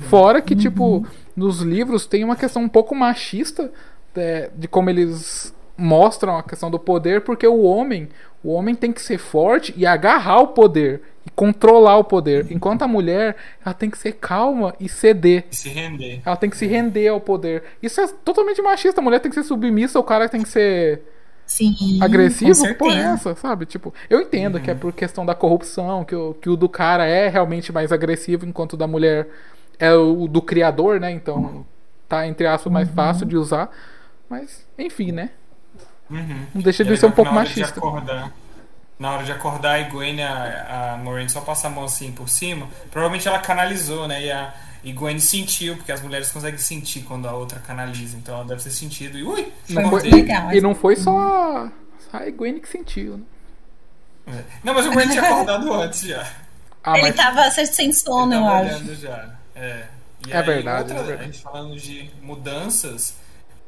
[0.09, 1.04] Fora que, tipo,
[1.34, 3.72] nos livros tem uma questão um pouco machista
[4.14, 8.09] é, de como eles mostram a questão do poder, porque o homem,
[8.43, 12.82] o homem tem que ser forte e agarrar o poder e controlar o poder, enquanto
[12.82, 15.44] a mulher, ela tem que ser calma e ceder.
[15.51, 16.20] E se render.
[16.24, 17.62] Ela tem que se render ao poder.
[17.82, 19.01] Isso é totalmente machista.
[19.01, 21.03] A mulher tem que ser submissa, o cara tem que ser
[21.47, 23.15] Sim, agressivo por certeza.
[23.15, 23.66] essa, sabe?
[23.66, 27.07] Tipo, eu entendo que é por questão da corrupção, que o, que o do cara
[27.07, 29.28] é realmente mais agressivo, enquanto o da mulher
[29.78, 31.11] é o do criador, né?
[31.12, 31.65] Então
[32.09, 33.70] tá, entre aspas, mais fácil de usar.
[34.28, 35.31] Mas, enfim, né?
[36.12, 36.47] Uhum.
[36.55, 37.78] Não deixa de ser um pouco machista.
[37.78, 38.30] acordar-
[38.98, 42.28] na hora de acordar, a Gwen, a, a Moraine só passa a mão assim por
[42.28, 42.68] cima.
[42.90, 44.22] Provavelmente ela canalizou, né?
[44.24, 48.16] E a e Gwen sentiu, porque as mulheres conseguem sentir quando a outra canaliza.
[48.16, 49.16] Então ela deve ter sentido.
[49.18, 49.52] E ui!
[49.68, 50.10] Não foi-.
[50.52, 51.68] E não foi só
[52.12, 53.24] a Gwen que sentiu, né?
[54.39, 54.43] É.
[54.62, 56.24] Não, mas o Gwen tinha acordado antes já.
[56.84, 58.94] Ah, Ele mas tava sem sono, eu acho.
[58.97, 59.30] já.
[59.55, 59.84] É,
[60.26, 61.22] E É aí, verdade, outra- é verdade.
[61.22, 63.14] A gente falando de mudanças.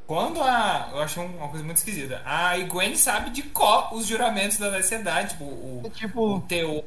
[0.07, 0.91] Quando a.
[0.93, 2.21] Eu achei uma coisa muito esquisita.
[2.27, 5.31] A Gwen sabe de có os juramentos da sociedade.
[5.31, 6.85] Tipo, o, o Tipo, teor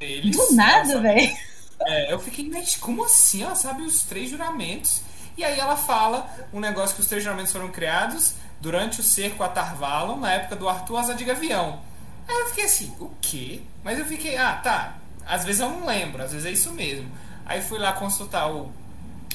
[0.00, 0.36] deles.
[0.36, 1.36] Do nada, velho.
[1.82, 3.42] É, eu fiquei, mas como assim?
[3.42, 5.02] Ela sabe os três juramentos.
[5.36, 9.42] E aí ela fala um negócio que os três juramentos foram criados durante o cerco
[9.42, 11.80] a Tarvalon, na época do Arthur Asa de Gavião.
[12.26, 13.60] Aí eu fiquei assim, o quê?
[13.84, 14.96] Mas eu fiquei, ah, tá.
[15.26, 17.10] Às vezes eu não lembro, às vezes é isso mesmo.
[17.44, 18.72] Aí fui lá consultar o,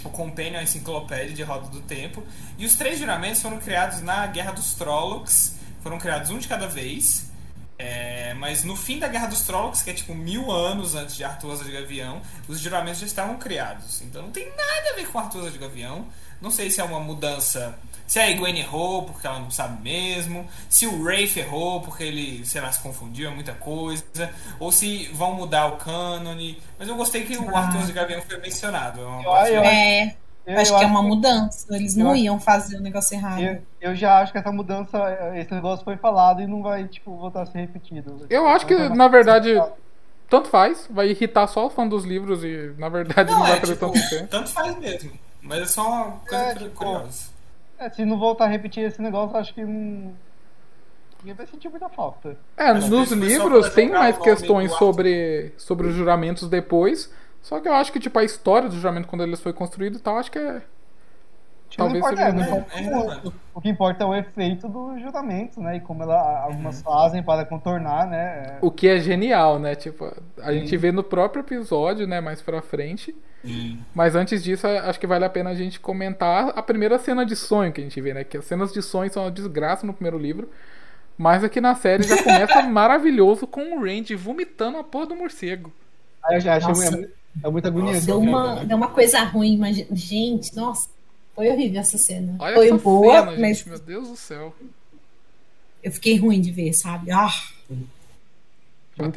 [0.09, 2.23] o Companion, a enciclopédia de Roda do Tempo.
[2.57, 5.55] E os três juramentos foram criados na Guerra dos Trollocs.
[5.81, 7.31] Foram criados um de cada vez.
[7.77, 11.23] É, mas no fim da Guerra dos Trollocs, que é tipo mil anos antes de
[11.23, 14.01] Arthur de Gavião, os juramentos já estavam criados.
[14.03, 16.05] Então não tem nada a ver com Arthur de Gavião.
[16.39, 17.77] Não sei se é uma mudança.
[18.11, 20.45] Se a Egwene errou porque ela não sabe mesmo.
[20.67, 24.03] Se o Rafe errou porque ele, sei lá, se confundiu, é muita coisa.
[24.59, 26.61] Ou se vão mudar o cânone.
[26.77, 28.99] Mas eu gostei que o Arthur Asa de Gavião foi mencionado.
[28.99, 30.15] É uma Eu- É,
[30.45, 31.73] eu, acho eu que é uma mudança.
[31.73, 33.39] Eles eu não acho- iam fazer o negócio errado.
[33.41, 34.97] Eu, eu já acho que essa mudança,
[35.37, 38.25] esse negócio foi falado e não vai, tipo, voltar a ser repetido.
[38.29, 39.53] eu acho que, na verdade,
[40.29, 40.85] tanto faz.
[40.89, 43.73] Vai irritar só o fã dos livros e, na verdade, não, Não, vai é fazer
[43.75, 44.27] tipo, tanto tempo.
[44.27, 45.11] tanto faz mesmo.
[45.41, 47.30] Mas é só uma coisa É, tipo, curiosa.
[47.81, 50.13] É, se não voltar a repetir esse negócio, acho que não.
[51.19, 52.37] Ninguém vai sentir muita falta.
[52.55, 57.11] É, Às nos livros tem mais questões sobre, sobre os juramentos depois.
[57.41, 59.99] Só que eu acho que, tipo, a história do juramento, quando eles foi construído e
[59.99, 60.61] tal, acho que é.
[61.77, 63.33] Talvez não importa, seja é, não É, importa é, muito.
[63.53, 65.77] O que importa é o efeito do juramento, né?
[65.77, 68.57] E como ela, algumas fazem para contornar, né?
[68.61, 69.75] O que é genial, né?
[69.75, 73.15] Tipo, a gente vê no próprio episódio, né, mais pra frente.
[73.43, 73.79] Sim.
[73.93, 77.35] Mas antes disso, acho que vale a pena a gente comentar a primeira cena de
[77.35, 78.23] sonho que a gente vê, né?
[78.23, 80.49] Que as cenas de sonho são uma desgraça no primeiro livro.
[81.17, 85.73] Mas aqui na série já começa maravilhoso com o Randy vomitando a porra do morcego.
[86.23, 86.91] Aí eu já acho Nossa.
[86.91, 87.11] muito,
[87.43, 88.05] é muito agoniante.
[88.05, 90.89] Deu uma, deu uma coisa ruim, mas, gente, nossa,
[91.35, 92.35] foi horrível essa cena.
[92.39, 94.55] Olha foi boa, cena, mas gente, meu Deus do céu.
[95.83, 97.11] eu fiquei ruim de ver, sabe?
[97.11, 97.33] Ah.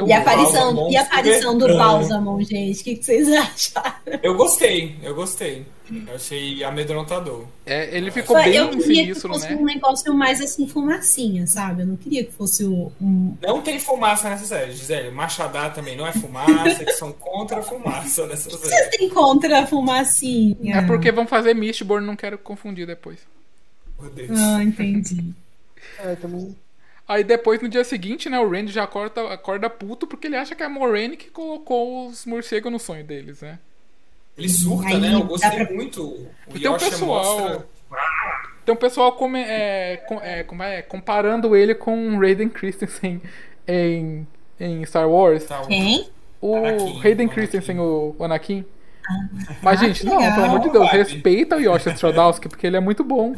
[0.06, 3.94] E a aparição, e a aparição do super Bálsamo, gente, o que, que vocês acharam?
[4.22, 5.66] Eu gostei, eu gostei.
[6.08, 7.44] Eu achei amedrontador.
[7.66, 9.56] É, ele ficou eu bem queria sinistro, que fosse né?
[9.60, 11.82] um negócio mais assim, fumacinha, sabe?
[11.82, 13.36] Eu não queria que fosse o- um.
[13.42, 15.10] Não tem fumaça nessa série, Gisele.
[15.10, 18.62] Machadá também não é fumaça, que são contra a fumaça nessa série.
[18.62, 20.76] Vocês têm contra a fumacinha?
[20.76, 23.18] É porque vão fazer Mistborn, não quero confundir depois.
[24.00, 24.30] Meu Deus.
[24.40, 25.34] Ah, entendi.
[25.98, 26.56] É, também.
[27.06, 30.54] Aí depois, no dia seguinte, né, o Randy já acorda, acorda puto porque ele acha
[30.54, 33.58] que é a Moraine que colocou os morcegos no sonho deles, né?
[34.38, 35.14] Ele surta, Aí né?
[35.14, 36.02] Eu gostei pra- muito.
[36.02, 37.66] O E tem um pessoal- mostra.
[38.64, 43.20] Tem um pessoal come, é, com- é, como é, comparando ele com Raiden Christensen
[43.68, 44.26] em,
[44.58, 45.44] em Star Wars.
[45.44, 46.08] Tá, o- Quem?
[46.40, 48.64] O Anakin, Hayden Christensen, o, Anakin.
[49.06, 50.34] Ah, Mas, gente, não, legal.
[50.34, 53.34] pelo amor de Deus, respeita o Yoshi Stradowski, porque ele é muito bom.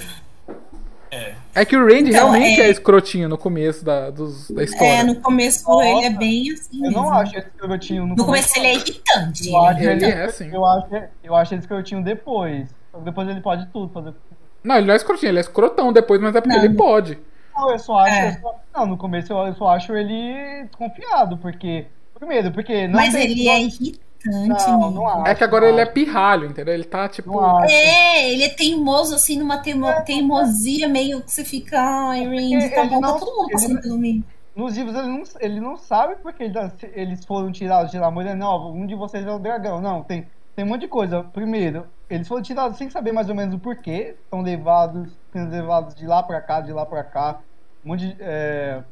[1.10, 1.34] É.
[1.56, 2.70] É que o Randy Então, realmente é- é...
[2.70, 4.86] escrotinho no começo da, dos, da história.
[4.86, 6.84] É, no começo Nossa, ele é bem assim.
[6.84, 7.14] Eu não mesmo.
[7.14, 9.48] acho esse escrotinho no, No começo ele é irritante.
[9.50, 10.50] Eu acho, Ele ele, é, sim.
[10.52, 10.86] eu, acho,
[11.24, 12.68] eu acho ele escrotinho depois.
[13.02, 13.90] Depois ele pode tudo.
[13.92, 14.14] Fazer...
[14.62, 16.64] Não, ele não é escrotinho, ele é escrotão depois, mas é porque Não.
[16.64, 17.18] ele pode.
[17.56, 18.14] Não, eu só acho.
[18.14, 18.28] É.
[18.28, 21.86] eu só- não, no começo eu, eu só acho ele desconfiado, porque.
[22.18, 22.86] Primeiro, porque.
[22.86, 24.00] Não Mas tem- ele é irritante.
[24.30, 24.90] Não, mesmo.
[24.90, 25.26] não acho.
[25.28, 26.74] É que agora não ele é pirralho, entendeu?
[26.74, 27.40] Ele tá tipo.
[27.64, 31.80] É, ele é teimoso, assim, numa teimo- teimosia meio que você fica.
[31.80, 34.22] Ai, Randy, tá Ele bom, tá não- todo mundo passando pelo meio.
[34.54, 38.10] Nos livros ele não, ele não sabe porque ele tá- eles foram tirados de lá.
[38.10, 39.80] Mulher, não, um de vocês é o dragão.
[39.82, 41.22] Não, tem, tem um monte de coisa.
[41.24, 44.14] Primeiro, eles foram tirados sem saber mais ou menos o porquê.
[44.24, 47.38] Estão levados, sendo levados de lá pra cá, de lá pra cá.
[47.84, 48.82] Um monte de, é,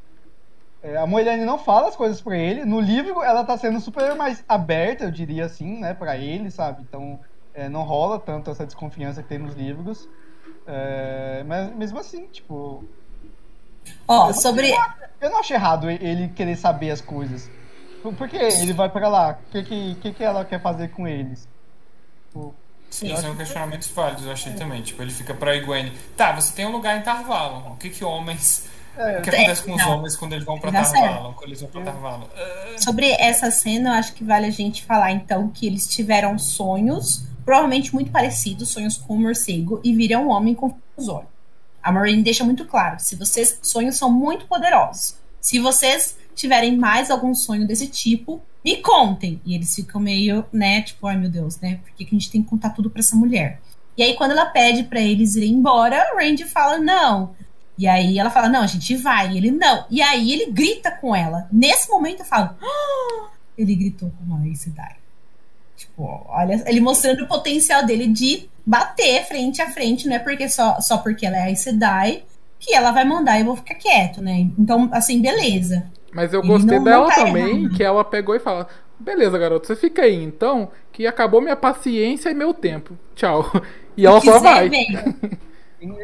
[0.84, 2.62] é, a Moirane não fala as coisas pra ele.
[2.66, 6.82] No livro, ela tá sendo super mais aberta, eu diria assim, né, pra ele, sabe?
[6.82, 7.18] Então,
[7.54, 10.06] é, não rola tanto essa desconfiança que tem nos livros.
[10.66, 12.84] É, mas mesmo assim, tipo,
[14.06, 14.74] Ó, sobre.
[15.20, 17.50] eu não acho errado ele querer saber as coisas.
[18.02, 19.38] Por por que ele vai pra lá?
[19.48, 21.48] O que, que, que, que ela quer fazer com eles?
[22.28, 22.54] Tipo,
[22.90, 24.82] Sim, são questionamentos válidos, eu achei também.
[24.82, 25.92] Tipo, ele fica pra Egwene.
[26.14, 27.72] Tá, você tem um lugar em Tarvalon.
[27.72, 28.68] O que que homens.
[28.96, 29.18] É.
[29.18, 29.98] O que acontece com os não.
[29.98, 31.32] homens quando eles vão pra Tarvalon?
[31.32, 32.26] Quando eles vão pra Tarvalon?
[32.36, 36.38] Ah, Sobre essa cena, eu acho que vale a gente falar, então, que eles tiveram
[36.38, 41.28] sonhos, provavelmente muito parecidos, sonhos com o morcego, e viram um homem com os olhos.
[41.82, 45.16] A Maureen deixa muito claro, se vocês, sonhos são muito poderosos.
[45.40, 49.40] Se vocês tiverem mais algum sonho desse tipo, me contem.
[49.44, 52.30] E eles ficam meio, né, tipo, ai meu Deus, né, por que, que a gente
[52.30, 53.60] tem que contar tudo pra essa mulher?
[53.96, 57.34] E aí, quando ela pede pra eles irem embora, o Randy fala, não,
[57.78, 59.32] e aí ela fala, não, a gente vai.
[59.32, 59.84] E ele, não.
[59.90, 61.48] E aí ele grita com ela.
[61.52, 63.28] Nesse momento eu falo, "Ah!"
[63.58, 64.96] ele gritou com uma Ace Sedai.
[65.76, 70.48] Tipo, olha, ele mostrando o potencial dele de bater frente a frente, não é porque
[70.48, 72.22] só, só porque ela é a Sedai
[72.60, 74.46] que ela vai mandar e eu vou ficar quieto, né?
[74.58, 75.84] Então, assim, beleza.
[76.12, 77.74] Mas eu Ele gostei não- dela não tá também, errado.
[77.76, 78.66] que ela pegou e fala:
[78.98, 82.96] Beleza, garoto, você fica aí então, que acabou minha paciência e meu tempo.
[83.14, 83.44] Tchau.
[83.96, 84.68] E ela só vai.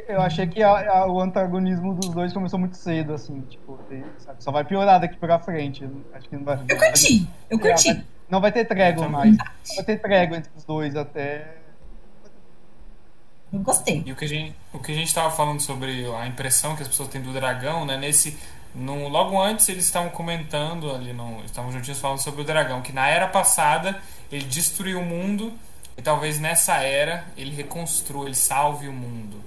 [0.09, 4.05] eu achei que a- a- o antagonismo dos dois começou muito cedo, assim, tipo, tem-
[4.19, 5.89] sabe, só vai piorar daqui pra frente.
[6.15, 6.61] Acho que não vai.
[6.69, 8.05] Eu curti, eu curti.
[8.29, 9.37] Não vai ter trégua mais.
[9.37, 11.57] Não vai ter trégua entre os dois até.
[13.53, 14.03] Eu gostei.
[14.07, 16.83] E o que a gente, o que a gente tava falando sobre a impressão que
[16.83, 17.97] as pessoas têm do dragão, né?
[17.97, 18.39] Nesse,
[18.73, 22.93] no, logo antes eles estavam comentando ali, no, estavam juntinhos falando sobre o dragão, que
[22.93, 24.01] na era passada
[24.31, 25.53] ele destruiu o mundo
[25.99, 29.43] e talvez nessa era ele reconstrua, ele salve o mundo.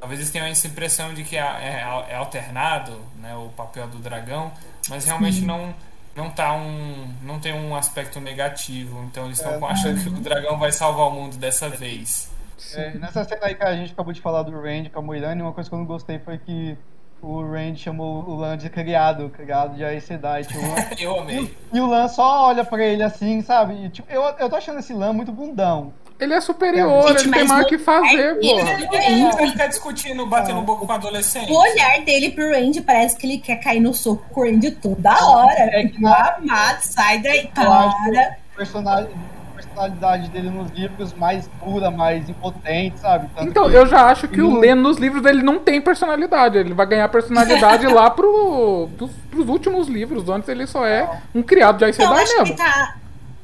[0.00, 3.98] Talvez eles tenham essa impressão de que é, é- é alternado, né, o papel do
[3.98, 4.50] dragão,
[4.88, 5.74] mas realmente não
[6.16, 9.04] não tá um não tem um aspecto negativo.
[9.04, 12.30] Então eles estão É, achando que o dragão vai salvar o mundo dessa vez.
[12.74, 15.40] É, nessa cena aí que a gente acabou de falar do Randy com a Moirane,
[15.42, 16.76] uma coisa que eu não gostei foi que
[17.22, 20.44] o Randy chamou o Lan de criado, criado de Aes Sedai.
[20.44, 20.58] Tipo,
[20.98, 21.54] Eu amei.
[21.72, 23.84] e o Lan só olha pra ele assim, sabe?
[23.84, 25.92] E, tipo, eu, eu tô achando esse Lan muito bundão.
[26.20, 28.70] Ele é superior, Gente, ele tem mas mais o que fazer, Ele- porra.
[29.06, 31.50] Ele vai ficar discutindo, batendo boca com adolescente.
[31.50, 34.70] O olhar dele pro Randy parece que ele quer cair no soco com o Randy
[34.72, 35.54] toda hora.
[35.58, 38.36] É que Tipo, amado, sai daí, para.
[38.56, 39.08] personagem,
[39.54, 43.28] personalidade dele nos livros mais pura, mais impotente, sabe?
[43.34, 44.58] Tanto Então, que- eu já acho que o.
[44.58, 46.58] Leno nos livros dele não tem personalidade.
[46.58, 50.28] Ele vai ganhar personalidade lá pro, pros, pros últimos livros.
[50.28, 52.56] Antes ele só é um criado de Aes Então, eu Sedai acho que ele mesmo.
[52.86, 52.94] tá.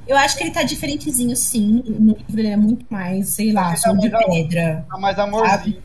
[0.07, 1.83] Eu acho que ele tá diferentezinho, sim.
[1.87, 4.87] No livro ele é muito mais, sei lá, som tá de mais- pedra.
[4.89, 5.83] Tá mais amorzinho.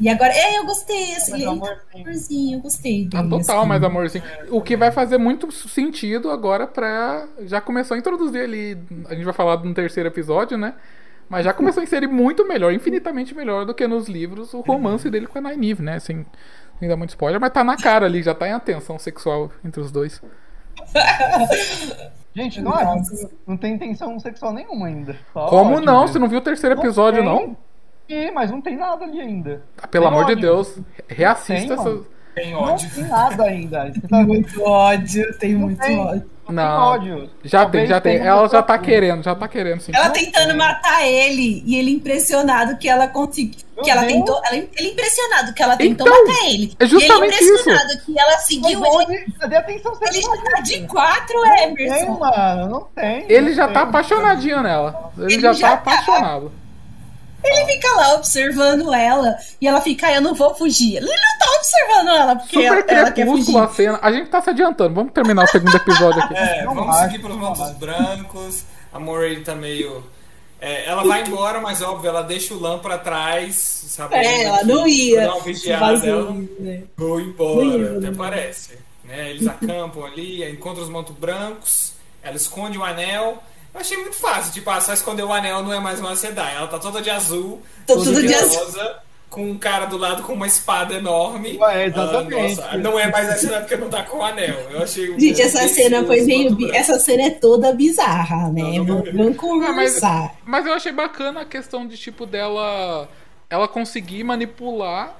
[0.00, 1.80] E agora, é, eu gostei, assim, Mais ele tá amorzinho.
[1.94, 3.30] amorzinho, eu gostei Ah, dele.
[3.38, 3.68] total, assim.
[3.68, 4.24] mais amorzinho.
[4.50, 7.26] O que vai fazer muito sentido agora pra.
[7.46, 8.76] Já começou a introduzir ali.
[9.08, 10.74] A gente vai falar no terceiro episódio, né?
[11.28, 15.08] Mas já começou a inserir muito melhor, infinitamente melhor do que nos livros, o romance
[15.08, 15.98] dele com a Nynaeve, né?
[16.00, 16.26] Sem,
[16.78, 19.80] sem dar muito spoiler, mas tá na cara ali, já tá em atenção sexual entre
[19.80, 20.20] os dois.
[22.34, 23.02] Gente, não é.
[23.46, 25.16] Não tem intenção sexual nenhuma ainda.
[25.32, 26.00] Só Como ódio não?
[26.00, 26.08] mesmo.
[26.08, 27.28] Você não viu o terceiro Não episódio, tem.
[27.28, 27.56] não?
[28.08, 29.62] Sim, mas não tem nada ali ainda.
[29.80, 30.42] Ah, Pelo Tem amor de ódio.
[30.42, 30.78] Deus,
[31.08, 32.00] reassista Tem, essa.
[32.34, 32.90] Tem Não ódio.
[32.94, 33.92] tem nada ainda.
[34.08, 35.98] Tá Tem muito ódio, tem Não muito tem.
[35.98, 36.30] ódio.
[36.46, 36.80] Tem Não.
[36.82, 37.30] ódio.
[37.44, 38.16] Já tem, Talvez já tem.
[38.18, 38.92] Ela já tá coisa.
[38.92, 39.92] querendo, já tá querendo, sim.
[39.94, 43.60] Ela tentando matar ele e ele impressionado que ela conseguiu.
[43.82, 44.12] Que ela Deus.
[44.12, 44.40] tentou.
[44.44, 46.74] Ela, ele impressionado que ela tentou Então, matar ele.
[46.78, 49.26] é justamente e ele impressionado que ela seguiu ele.
[49.40, 50.36] Cadê a atenção Ele sexual?
[50.36, 52.68] já tá de quatro, Não tem, mano.
[52.68, 53.24] Não tem.
[53.28, 53.74] Ele não já tem.
[53.74, 55.12] tá apaixonadinho nela.
[55.18, 55.92] Ele, Ele já, já tá tá.
[55.92, 56.52] apaixonado.
[57.44, 60.96] Ele fica lá observando ela e ela fica, "Ah, eu não vou fugir.
[60.96, 63.70] Ele não tá observando ela porque ela, Super ela quer crepúsculo fugir.
[63.70, 63.98] a cena.
[64.02, 64.94] A gente tá se adiantando.
[64.94, 66.34] Vamos terminar o segundo episódio aqui.
[66.42, 68.64] É, Não vamos acho, seguir pelos mantos brancos.
[68.92, 70.04] A Moray tá meio.
[70.60, 73.54] é, ela vai embora, mas óbvio, ela deixa o Lan pra trás,
[73.88, 74.14] sabe?
[74.16, 75.26] É, ela não ia.
[75.26, 75.78] Não ela.
[75.78, 76.82] Vazio, né?
[76.96, 78.14] Vou Não embora, ia, até né?
[78.16, 78.78] parece.
[79.04, 79.30] Né?
[79.30, 83.42] Eles acampam ali, encontram os mantos brancos, ela esconde o anel.
[83.74, 86.54] Eu achei muito fácil, tipo, ah, só esconder o anel não é mais uma Sedai.
[86.56, 88.96] Ela tá toda de azul, Tô toda tudo de rosa,
[89.30, 91.56] com um cara do lado com uma espada enorme.
[91.58, 92.60] Ué, exatamente.
[92.60, 94.56] Ah, nossa, não é mais a Sedai porque não tá com o anel.
[94.70, 96.54] Eu achei Gente, essa cena foi meio.
[96.54, 96.70] bi-.
[96.70, 98.62] Essa cena é toda bizarra, né?
[98.62, 100.34] Não, não, Vamos vamos conversar.
[100.44, 103.08] Mas eu achei bacana a questão de, tipo, dela.
[103.48, 105.16] Ela conseguir manipular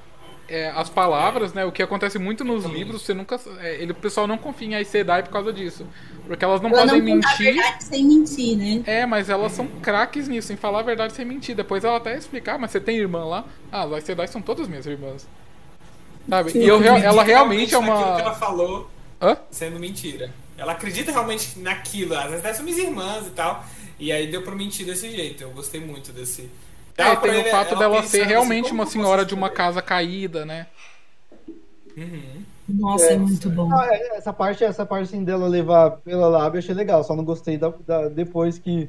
[0.48, 1.64] é, as palavras, né?
[1.64, 3.40] O que acontece muito nos livros, você nunca.
[3.60, 5.86] é, ele, o pessoal não confia em Aes Sedai por causa disso.
[6.32, 7.54] Porque elas não Ela podem não conta a mentir.
[7.54, 8.82] verdade sem mentir, né?
[8.86, 11.54] É, mas elas são craques nisso, em falar a verdade sem mentir.
[11.54, 13.44] Depois ela até explicar, mas você tem irmã lá?
[13.70, 15.28] Ah, as Aes Sedai são todas minhas irmãs.
[16.26, 16.52] Sabe?
[16.56, 18.34] E eu, acredita ela realmente é naquilo que ela uma.
[18.34, 18.90] falou
[19.20, 19.36] Hã?
[19.50, 20.32] sendo mentira.
[20.56, 22.16] Ela acredita realmente naquilo.
[22.16, 23.62] Às vezes são minhas irmãs e tal.
[23.98, 25.42] E aí deu pra mentir desse jeito.
[25.42, 26.48] Eu gostei muito desse.
[26.96, 30.46] É, tem o ele- fato ela dela ser realmente uma senhora de uma casa caída,
[30.46, 30.66] né?
[31.94, 32.42] Uhum.
[32.72, 33.72] Nossa, é, É, muito bom.
[33.72, 37.02] Ah, é, essa parte, essa parte assim, dela levar pela lábia, eu achei legal.
[37.04, 38.88] Só não gostei da, da- depois que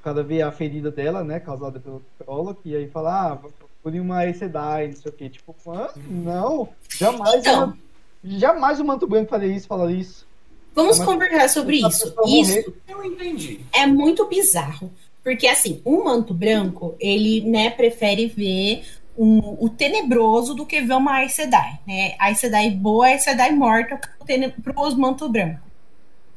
[0.00, 1.40] o cara vê a ferida dela, né?
[1.40, 3.36] Causada pelo Prologue, e aí fala, ah,
[3.82, 5.28] procure uma Sedai, não sei o quê.
[5.28, 5.88] Tipo, hã?
[6.08, 7.64] não, jamais, Então.
[7.64, 7.78] uma-
[8.24, 10.26] jamais o Manto Branco faria isso, falar isso.
[10.74, 12.12] Vamos conversar sobre isso.
[12.26, 12.74] Isso.
[12.88, 13.60] Eu entendi.
[13.72, 14.90] é muito bizarro.
[15.22, 18.84] Porque, assim, um manto branco, ele, né, prefere ver
[19.16, 22.14] um- o tenebroso do que ver uma Aes Sedai, né?
[22.18, 25.60] Aes Sedai boa, Aes Sedai morta pro tenebroso manto branco.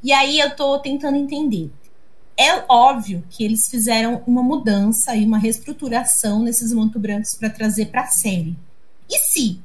[0.04, 1.72] E aí eu tô tentando entender.
[2.38, 7.88] É óbvio que eles fizeram uma mudança e uma reestruturação nesses manto brancos para trazer
[7.88, 8.56] para a série.
[9.10, 9.60] E se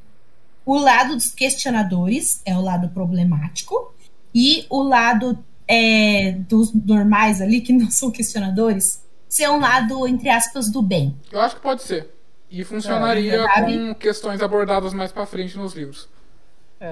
[0.64, 3.92] o lado dos questionadores é o lado problemático
[4.34, 10.28] e o lado é, dos normais ali, que não são questionadores, ser um lado, entre
[10.28, 11.14] aspas, do bem.
[11.30, 12.10] Eu acho que pode ser.
[12.52, 16.06] E funcionaria É, com questões abordadas mais pra frente nos livros.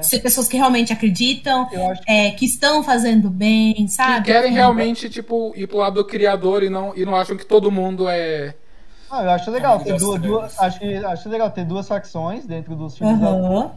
[0.02, 4.24] Ser pessoas que realmente acreditam, acho é, que estão fazendo bem, Que sabe?
[4.24, 7.70] querem realmente, tipo, ir pro lado do criador e não, e não acham que todo
[7.72, 8.54] mundo é.
[9.10, 12.46] Ah, eu acho legal ter Amigas duas, duas- acho, que, acho legal ter duas facções
[12.46, 13.18] dentro dos filmes.
[13.20, 13.72] da- Aham.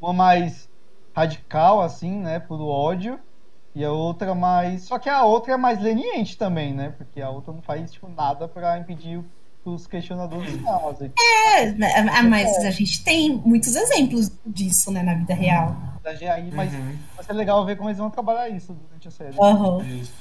[0.00, 0.68] Uma mais
[1.14, 3.18] radical, assim, né, por ódio,
[3.74, 4.84] e a outra mais.
[4.84, 6.94] Só que a outra é mais leniente também, né?
[6.96, 9.20] Porque a outra não faz tipo, nada pra impedir
[9.74, 11.12] os questionadores de nada.
[11.18, 11.68] É,
[12.10, 15.76] ah, mas a gente tem muitos exemplos disso, né, na vida real.
[16.04, 16.96] Aí, mas Uhum.
[17.16, 19.34] vai ser legal ver como eles vão trabalhar isso durante a série.
[20.00, 20.12] Isso.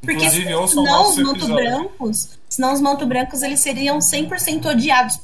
[0.00, 0.74] Porque senão os
[1.16, 1.54] manto episódio.
[1.56, 5.18] brancos, senão os manto brancos eles seriam 100% odiados.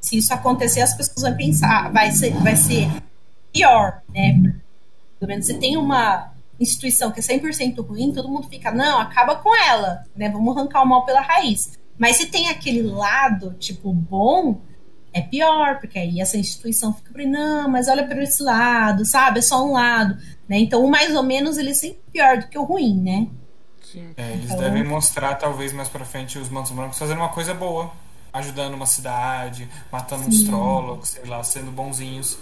[0.00, 2.88] Se isso acontecer, as pessoas vão pensar, vai ser, vai ser
[3.52, 4.54] pior, né?
[5.18, 9.36] Pelo menos se tem uma instituição que é 100% ruim, todo mundo fica, não, acaba
[9.36, 10.28] com ela, né?
[10.28, 11.72] Vamos arrancar o mal pela raiz.
[11.98, 14.60] Mas se tem aquele lado, tipo, bom,
[15.12, 19.38] é pior, porque aí essa instituição fica, não, mas olha para esse lado, sabe?
[19.38, 20.16] É só um lado,
[20.48, 20.58] né?
[20.58, 23.26] Então, o mais ou menos, ele é sempre pior do que o ruim, né?
[23.82, 24.10] Sim.
[24.16, 27.54] É, eles Então- devem mostrar, talvez mais pra frente, os Mantos Brancos fazendo uma coisa
[27.54, 27.90] boa.
[28.32, 30.48] Ajudando uma cidade, matando uns Sim.
[30.48, 32.36] trólogos, sei lá, sendo bonzinhos,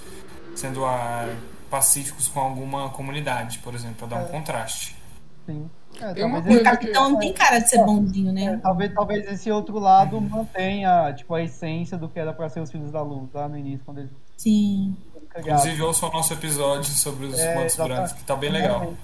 [0.57, 1.28] sendo ah,
[1.74, 4.94] pacíficos com alguma comunidade, por exemplo, pra dar um contraste.
[5.44, 5.68] Sim.
[6.01, 8.60] É, O capitão não tem cara de ser bonzinho, é, né?
[8.62, 12.70] talvez, talvez esse outro lado mantenha, tipo, a essência do que era pra ser os
[12.70, 14.96] Filhos da Luz, lá no início, quando eles Sim.
[15.36, 17.76] Inclusive, ouça o nosso episódio sobre os É, exatamente.
[17.96, 18.94] brancos, que tá bem legal.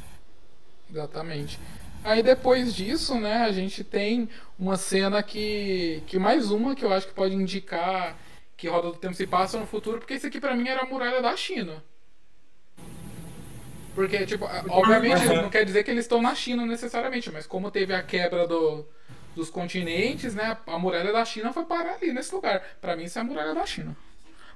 [0.88, 1.58] Exatamente.
[2.04, 4.28] Aí depois disso, né, a gente tem
[4.58, 6.02] uma cena que.
[6.06, 8.16] que mais uma que eu acho que pode indicar
[8.56, 10.86] que Roda do Tempo se passa no futuro, porque isso aqui pra mim era a
[10.86, 11.82] muralha da China.
[14.00, 15.42] Porque, tipo, obviamente Aham.
[15.42, 18.86] não quer dizer que eles estão na China necessariamente, mas como teve a quebra do,
[19.36, 22.62] dos continentes, né, a muralha da China foi parar ali nesse lugar.
[22.80, 23.94] Pra mim isso é a muralha da China.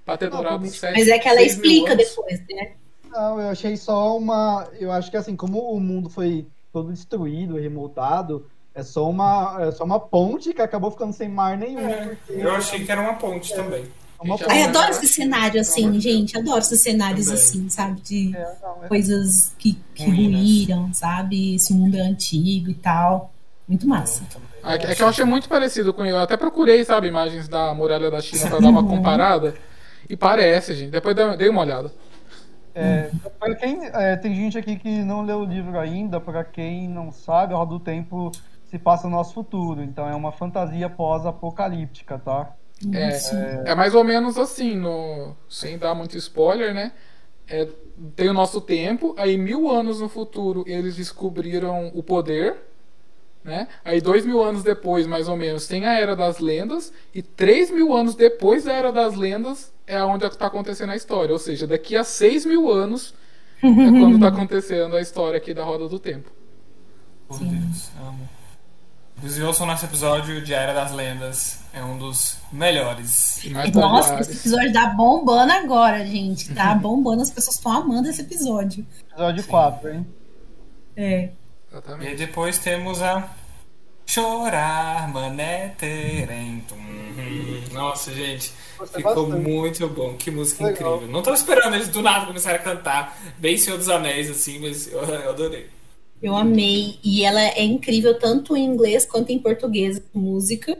[0.03, 2.73] Pra ter durado sete, Mas é que ela explica depois, né?
[3.11, 4.66] Não, eu achei só uma.
[4.81, 9.73] Eu acho que assim, como o mundo foi todo destruído, remontado, é só uma, é
[9.73, 11.87] só uma ponte que acabou ficando sem mar nenhum.
[12.09, 13.85] porque Eu achei que era uma ponte também.
[14.25, 16.37] É uma Ai, adoro esse cenário assim, gente.
[16.37, 17.41] Adoro esses cenários Também.
[17.43, 18.01] assim, sabe?
[18.01, 21.55] De É, não, é- coisas que, que ruíram, sabe?
[21.57, 23.33] Esse mundo é antigo e tal.
[23.69, 24.23] Muito massa.
[24.63, 26.19] É que- é que eu achei muito parecido com eu.
[26.19, 29.55] Até procurei, sabe, imagens da muralha da China pra dar uma comparada.
[30.09, 30.91] E parece, gente.
[30.91, 31.91] Depois dei uma olhada.
[32.75, 36.89] É, pra quem, é, tem gente aqui que não leu o livro ainda, pra quem
[36.89, 38.33] não sabe, a Roda do Tempo
[38.69, 42.51] se passa no nosso futuro, então é uma fantasia pós-apocalíptica, tá?
[42.93, 46.93] É, é mais ou menos assim, no, sem dar muito spoiler, né?
[47.47, 47.69] É,
[48.17, 52.57] tem o nosso tempo, aí mil anos no futuro eles descobriram o poder,
[53.43, 53.69] né?
[53.85, 57.71] Aí dois mil anos depois, mais ou menos, tem a Era das Lendas, e três
[57.71, 61.33] mil anos depois da Era das Lendas é onde está acontecendo a história.
[61.33, 63.15] Ou seja, daqui a seis mil anos
[63.63, 66.31] é quando está acontecendo a história aqui da Roda do Tempo.
[67.29, 68.29] Por Deus, amo.
[69.17, 71.64] Inclusive, ouçam nosso episódio de A Era das Lendas.
[71.75, 73.45] É um dos melhores.
[73.45, 76.55] E Nossa, esse episódio tá bombando agora, gente.
[76.55, 78.87] Tá bombando, as pessoas estão amando esse episódio.
[79.11, 80.07] Episódio 4, hein?
[80.97, 81.25] É.
[81.25, 81.31] E
[81.73, 82.09] Exatamente.
[82.11, 83.29] aí depois temos a
[84.07, 86.75] Chorar, Mané Terento.
[86.75, 87.63] Uhum.
[87.73, 89.49] Nossa, gente, Gostei ficou bastante.
[89.49, 90.15] muito bom.
[90.15, 90.95] Que música Legal.
[90.95, 91.13] incrível.
[91.13, 93.19] Não tava esperando eles do nada começarem a cantar.
[93.39, 95.67] Bem Senhor dos Anéis, assim, mas eu, eu adorei.
[96.23, 97.01] Eu amei.
[97.03, 100.79] E ela é incrível tanto em inglês quanto em português, a música.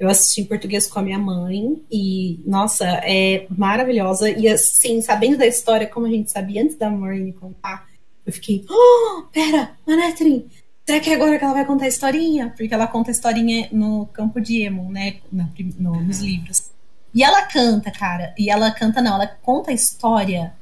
[0.00, 1.84] Eu assisti em português com a minha mãe.
[1.92, 4.30] E, nossa, é maravilhosa.
[4.30, 7.86] E, assim, sabendo da história, como a gente sabia antes da Maureen contar,
[8.24, 10.46] eu fiquei, oh, pera, Manetrin,
[10.86, 12.54] será que é agora que ela vai contar a historinha?
[12.56, 15.16] Porque ela conta a historinha no campo de Emo, né?
[15.30, 16.70] No- nos livros.
[17.14, 18.34] E ela canta, cara.
[18.38, 20.54] E ela canta, não, ela conta a história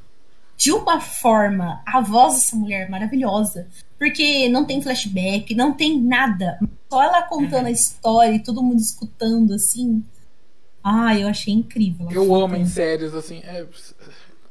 [0.58, 3.68] de uma forma, a voz dessa mulher é maravilhosa.
[3.96, 6.58] Porque não tem flashback, não tem nada.
[6.90, 10.04] Só ela contando a história e todo mundo escutando, assim.
[10.82, 12.08] Ah, eu achei incrível.
[12.10, 13.40] Eu amo em séries, assim.
[13.44, 13.64] é,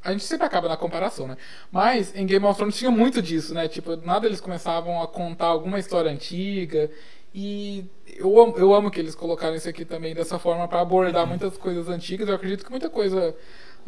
[0.02, 1.36] a gente sempre acaba na comparação, né?
[1.70, 3.68] Mas em Game of Thrones tinha muito disso, né?
[3.68, 6.90] Tipo, nada eles começavam a contar alguma história antiga.
[7.36, 7.84] E
[8.16, 11.58] eu amo, eu amo que eles colocaram isso aqui também dessa forma pra abordar muitas
[11.58, 12.30] coisas antigas.
[12.30, 13.36] Eu acredito que muita coisa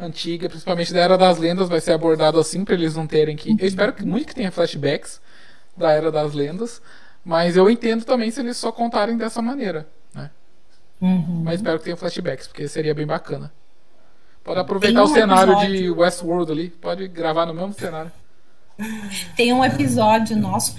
[0.00, 3.50] antiga, principalmente da Era das Lendas, vai ser abordado assim pra eles não terem que.
[3.58, 5.20] Eu espero que muito que tenha flashbacks
[5.76, 6.80] da Era das Lendas.
[7.24, 10.30] Mas eu entendo também se eles só contarem dessa maneira, né?
[11.00, 11.42] Uhum.
[11.44, 13.52] Mas espero que tenha flashbacks, porque seria bem bacana.
[14.42, 18.10] Pode aproveitar um o cenário episódio- de Westworld ali, pode gravar no mesmo cenário.
[19.36, 20.76] Tem um episódio nosso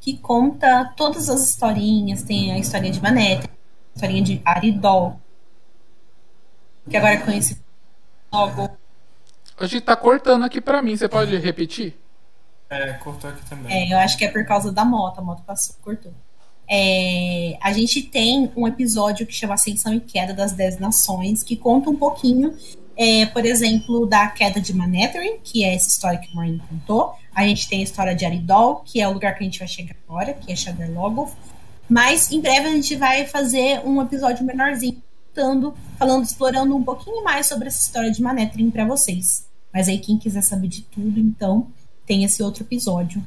[0.00, 2.22] que conta todas as historinhas.
[2.22, 5.18] Tem a historinha de Manette, a historinha de Aridol,
[6.88, 7.60] que agora é conhecido
[8.32, 8.70] logo.
[9.58, 11.96] A gente tá cortando aqui pra mim, você pode repetir?
[12.68, 13.72] É, cortou aqui também.
[13.72, 16.12] É, eu acho que é por causa da moto, a moto passou, cortou.
[16.68, 21.56] É, a gente tem um episódio que chama Ascensão e Queda das Dez Nações, que
[21.56, 22.56] conta um pouquinho,
[22.96, 27.14] é, por exemplo, da queda de Manetheren, que é essa história que o Maureen contou.
[27.34, 29.68] A gente tem a história de Aridol, que é o lugar que a gente vai
[29.68, 31.32] chegar agora, que é Shader Logoth.
[31.88, 35.02] Mas em breve a gente vai fazer um episódio menorzinho,
[35.34, 39.46] contando, falando, explorando um pouquinho mais sobre essa história de Manetheren para vocês.
[39.72, 41.66] Mas aí quem quiser saber de tudo, então
[42.06, 43.24] tem esse outro episódio.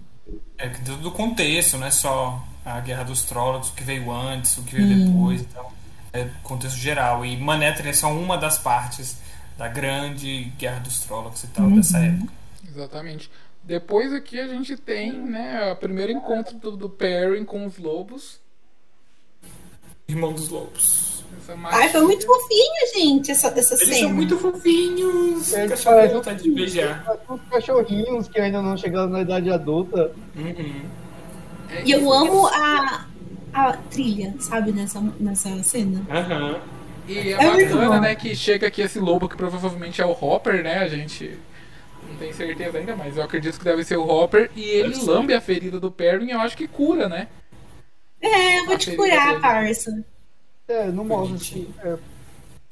[0.58, 4.10] É que tudo do contexto, não é só a Guerra dos Trolls, o que veio
[4.12, 5.74] antes, o que veio depois e tal.
[6.14, 7.26] É contexto geral.
[7.26, 9.18] E Manhattan é só uma das partes
[9.58, 12.32] da grande Guerra dos Trolls e tal, dessa época.
[12.68, 13.30] Exatamente.
[13.64, 18.40] Depois aqui a gente tem, né, o primeiro encontro do, do Perrin com os lobos.
[20.08, 21.17] Irmão dos Lobos.
[21.54, 24.00] Essa Ai, foi muito fofinho, gente, essa, essa Eles cena.
[24.08, 25.54] são muito fofinhos.
[25.54, 27.18] Eles Cachorro parecem vontade de beijar.
[27.30, 30.12] Os cachorrinhos que ainda não chegaram na idade adulta.
[30.36, 30.82] Uhum.
[31.86, 33.06] E eu amo a,
[33.54, 36.02] a trilha, sabe, nessa, nessa cena.
[36.10, 36.60] Aham.
[37.08, 40.12] E é, É muito bacana, né, que chega aqui esse lobo que provavelmente é o
[40.12, 40.80] Hopper, né?
[40.80, 41.38] A gente
[42.10, 44.50] Não tenho certeza ainda, mas eu acredito que deve ser o Hopper.
[44.56, 45.10] E ele Deve ser.
[45.12, 47.28] lambe a ferida do Perry e eu acho que cura, né?
[48.22, 49.42] É, eu vou A te curar, dele.
[49.42, 50.04] parça.
[50.68, 51.68] É, não mostra assim.
[51.84, 51.98] É,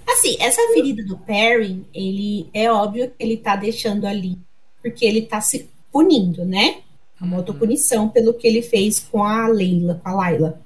[0.07, 4.37] Assim, essa ferida do Perry, ele é óbvio que ele tá deixando ali,
[4.81, 6.81] porque ele tá se punindo, né?
[7.19, 10.61] Uma autopunição pelo que ele fez com a Leila, com a Laila.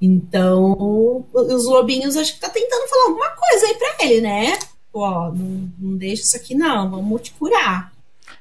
[0.00, 4.58] Então, os lobinhos acho que tá tentando falar alguma coisa aí pra ele, né?
[4.92, 7.92] Ó, não, não deixa isso aqui não, vamos te curar.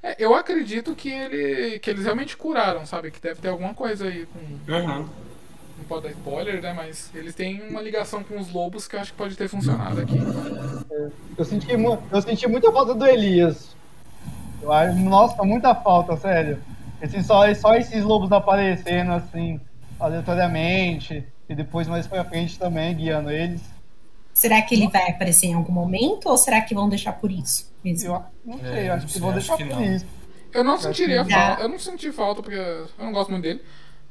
[0.01, 3.11] É, eu acredito que, ele, que eles realmente curaram, sabe?
[3.11, 4.73] Que deve ter alguma coisa aí com.
[4.73, 5.09] Aham.
[5.83, 6.73] Não pode dar spoiler, né?
[6.73, 9.99] Mas eles têm uma ligação com os lobos que eu acho que pode ter funcionado
[10.01, 10.17] aqui.
[11.37, 13.75] eu, senti, eu senti muita falta do Elias.
[14.61, 16.57] Eu acho- Nossa, muita falta, sério.
[17.01, 19.59] Esse, só, só esses lobos aparecendo assim,
[19.99, 21.25] aleatoriamente.
[21.49, 23.61] E depois mais pra frente também, guiando eles.
[24.33, 27.71] Será que ele vai aparecer em algum momento ou será que vão deixar por isso
[27.83, 28.15] mesmo?
[28.15, 30.05] Eu não sei, É, acho que acho deixar que por isso.
[30.53, 31.61] Eu não sentiria falta.
[31.61, 33.61] Eu não senti falta, porque eu não gosto muito dele.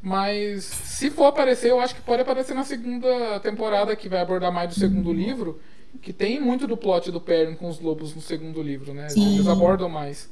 [0.02, 4.52] Mas se for aparecer, eu acho que pode aparecer na segunda temporada, que vai abordar
[4.52, 5.60] mais do segundo livro.
[6.00, 9.08] Que tem muito do plot do Perrin com os lobos no segundo livro, né?
[9.10, 9.34] Sim.
[9.34, 10.28] Eles abordam mais.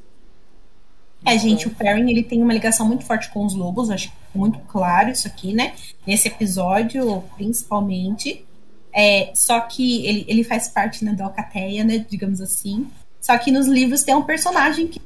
[1.24, 4.14] É, gente, o Perrin, ele tem uma ligação muito forte com os lobos, acho que
[4.34, 5.74] é muito claro isso aqui, né?
[6.06, 8.44] Nesse episódio, principalmente.
[8.92, 12.90] É, só que ele, ele faz parte né, da Alcateia, né, digamos assim.
[13.20, 14.98] Só que nos livros tem um personagem que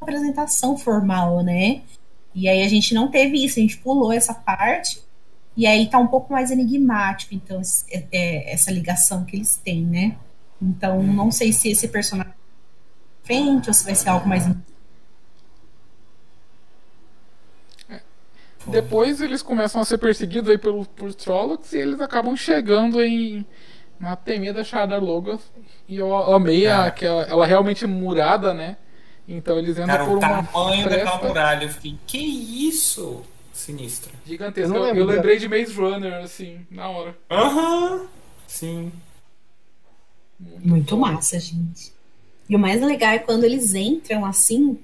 [0.00, 1.82] uma apresentação formal, né?
[2.34, 5.02] E aí a gente não teve isso, a gente pulou essa parte.
[5.56, 9.56] E aí tá um pouco mais enigmático, então, esse- é- é, essa ligação que eles
[9.56, 10.16] têm, né?
[10.62, 12.40] Então, não sei se esse personagem vai
[13.24, 14.46] frente ou se vai ser algo mais
[18.66, 23.44] Depois eles começam a ser perseguidos aí pelo, por Trollocs e eles acabam chegando em
[23.98, 25.42] na temida Shadar Logoth.
[25.88, 26.90] E eu amei a, Cara.
[26.90, 28.76] que ela, ela realmente é murada, né?
[29.32, 33.22] Então eles entram Cara, por o uma tamanho daquela fresta muralha, eu fiquei, que isso?
[33.52, 34.10] Sinistro.
[34.26, 34.72] gigantesca.
[34.74, 37.16] Eu Eu, lembro eu da- lembrei de Maze Runner, assim, na hora.
[37.30, 38.06] Aham.
[38.48, 38.90] Sim.
[40.64, 41.92] Muito massa, gente.
[42.48, 44.78] E o mais legal é quando eles entram assim,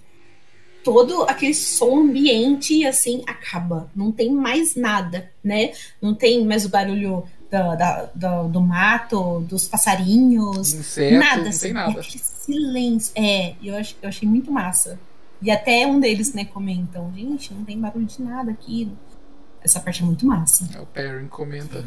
[0.84, 3.90] todo aquele som ambiente assim acaba.
[3.96, 5.72] Não tem mais nada, né?
[6.00, 11.48] Não tem mais o barulho da, da- da- do mato, dos passarinhos, Inseto, nada não
[11.48, 11.60] assim.
[11.60, 12.00] tem é nada.
[12.00, 13.12] aquele silêncio.
[13.16, 14.98] É, eu, ach- eu achei muito massa.
[15.42, 18.90] E até um deles, né, comentam, gente, não tem barulho de nada aqui.
[19.62, 20.68] Essa parte é muito massa.
[20.76, 21.84] É, o Perrin comenta.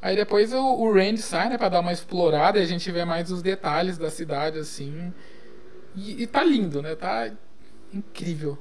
[0.00, 3.04] Aí depois o, o Randy sai, né, pra dar uma explorada e a gente vê
[3.04, 5.12] mais os detalhes da cidade, assim.
[5.94, 6.94] E, e tá lindo, né?
[6.94, 7.30] Tá
[7.92, 8.58] incrível.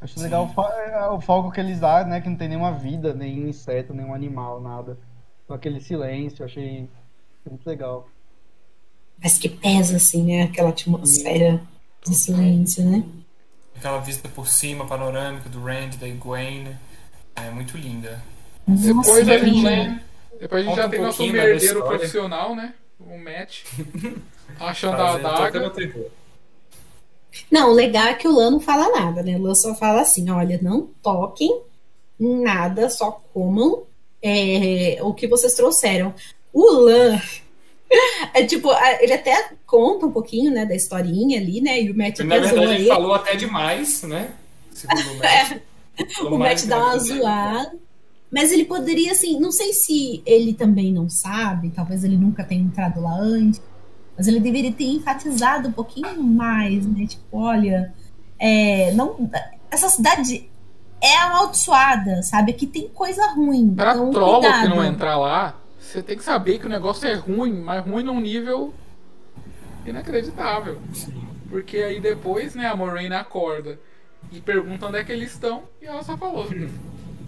[0.00, 2.20] Acho legal o, fo- é, o foco que eles dão, né?
[2.20, 4.96] Que não tem nenhuma vida, nem inseto, nenhum animal, nada.
[5.46, 6.88] Só aquele silêncio, achei
[7.48, 8.08] muito legal.
[9.22, 10.42] Mas que pesa, assim, né?
[10.44, 11.60] Aquela atmosfera
[12.04, 13.04] de silêncio, né?
[13.76, 16.68] Aquela vista por cima, panorâmica do Randy, da Gwen.
[17.34, 18.22] É muito linda.
[18.66, 20.00] Nossa, Depois a gente, gente.
[20.40, 22.74] depois a gente Conta já um tem nosso né, da merdeiro profissional, né?
[23.00, 23.64] O Matt.
[24.58, 25.66] Achando a Fazendo toda adaga.
[25.66, 26.06] a terror.
[27.50, 29.36] Não, o legal é que o Lan não fala nada, né?
[29.36, 31.62] O Lan só fala assim: olha, não toquem
[32.18, 33.84] em nada, só comam
[34.22, 36.14] é, o que vocês trouxeram.
[36.52, 37.20] O Lan.
[38.34, 38.68] É tipo,
[39.00, 41.80] ele até conta um pouquinho, né, da historinha ali, né?
[41.82, 42.86] E o Matt Na verdade, ele ele.
[42.88, 44.32] falou até demais, né?
[44.72, 45.60] Segundo o Matt.
[46.14, 47.20] Falou O Matt dá uma que ele.
[47.20, 47.72] zoada.
[48.30, 52.60] Mas ele poderia, assim, não sei se ele também não sabe, talvez ele nunca tenha
[52.62, 53.60] entrado lá antes,
[54.16, 57.06] mas ele deveria ter enfatizado um pouquinho mais, né?
[57.06, 57.94] Tipo, olha,
[58.38, 59.30] é, não,
[59.70, 60.48] essa cidade
[61.00, 62.52] é amaldiçoada, sabe?
[62.52, 63.74] Aqui tem coisa ruim.
[63.74, 64.68] Pra então, Trolloc cuidado.
[64.68, 65.56] não entrar lá,
[65.88, 68.72] você tem que saber que o negócio é ruim, mas ruim num nível
[69.86, 70.80] inacreditável.
[71.48, 73.78] Porque aí depois, né, a Moraine acorda
[74.30, 76.46] e pergunta onde é que eles estão, e ela só falou: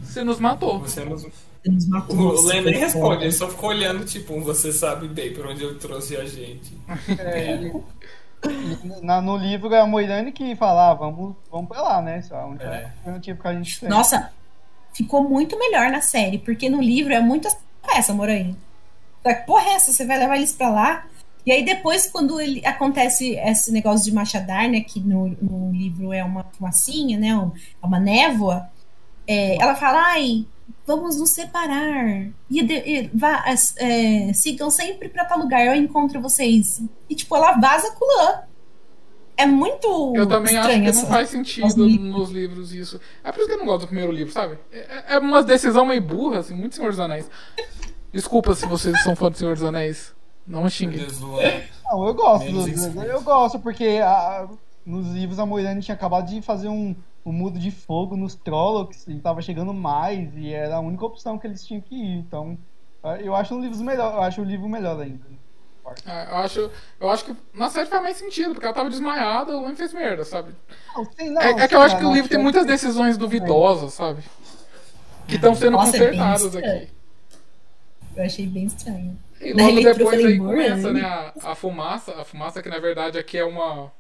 [0.02, 0.78] Você nos matou.
[0.80, 1.26] Você nos...
[1.66, 3.22] Nos matou, O foi nem responde, foda.
[3.22, 6.72] ele só ficou olhando, tipo, você sabe bem por onde eu trouxe a gente.
[7.18, 7.72] É, ele-
[9.02, 12.20] na- no livro é a Moirane que fala, ah, vamos, vamos pra lá, né?
[12.20, 12.84] Isso é a única É.
[12.86, 13.90] alternativa que a gente tem.
[13.90, 14.32] Nossa,
[14.94, 17.46] ficou muito melhor na série, porque no livro é muito
[17.88, 18.56] é essa, Moraine.
[19.22, 19.92] Que porra é essa?
[19.92, 21.06] Você vai levar eles pra lá?
[21.44, 26.12] E aí depois, quando ele, acontece esse negócio de Machadar, né, que no, no livro
[26.12, 27.50] é uma fumacinha, né, um-
[27.82, 28.68] é uma névoa,
[29.26, 30.46] é, ela fala, ai,
[30.86, 32.26] vamos nos separar.
[32.50, 33.42] E, de- e vá,
[33.78, 36.82] é, sigam sempre pra tal lugar, eu encontro vocês.
[37.08, 38.49] E tipo, ela vaza com o.
[39.40, 43.00] É muito Eu também acho que não essa- faz sentido nos livros isso.
[43.24, 44.58] É por isso que eu não gosto do primeiro livro, sabe?
[44.72, 47.30] É, é uma decisão meio burra, assim, muito Senhor dos Anéis.
[48.12, 50.14] Desculpa se vocês são fã do Senhor dos Anéis.
[50.46, 50.70] Não me
[51.20, 51.42] Luan.
[51.84, 52.44] Não, eu gosto.
[52.44, 52.98] Menos do- isso.
[53.02, 54.48] eu gosto, porque a-
[54.84, 56.94] nos livros a Moirane tinha acabado de fazer um,
[57.24, 61.38] um mudo de fogo nos Trollocs e tava chegando mais, e era a única opção
[61.38, 62.18] que eles tinham que ir.
[62.18, 62.58] Então,
[63.22, 65.20] eu acho um livro melhor, eu acho o livro melhor ainda.
[66.06, 69.56] É, eu, acho, eu acho que na série faz mais sentido, porque ela tava desmaiada,
[69.56, 70.52] o Luan fez merda, sabe?
[70.96, 73.92] Não, sim, não, É, é que eu acho que o livro tem muitas decisões duvidosas,
[73.94, 74.22] sabe?
[75.28, 76.76] Que estão sendo Nossa, é consertadas estranho.
[76.82, 76.88] aqui.
[78.16, 79.18] Eu achei bem estranho.
[79.40, 83.38] E logo depois aí começa, né, a, a fumaça, a fumaça que na verdade aqui
[83.38, 83.90] é uma,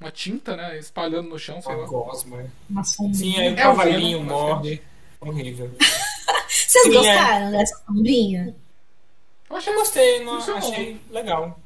[0.00, 1.86] uma tinta, né, espalhando no chão, sei Uma lá.
[1.86, 2.44] gosma.
[2.68, 3.14] Uma sombrinha.
[3.14, 4.82] Sim, aí o É, o cavalinho morre.
[5.20, 5.70] Horrível.
[6.48, 6.94] Vocês Sim, é.
[6.94, 8.54] gostaram dessa sombrinha?
[9.50, 11.58] Eu achei Eu gostei, não, achei legal.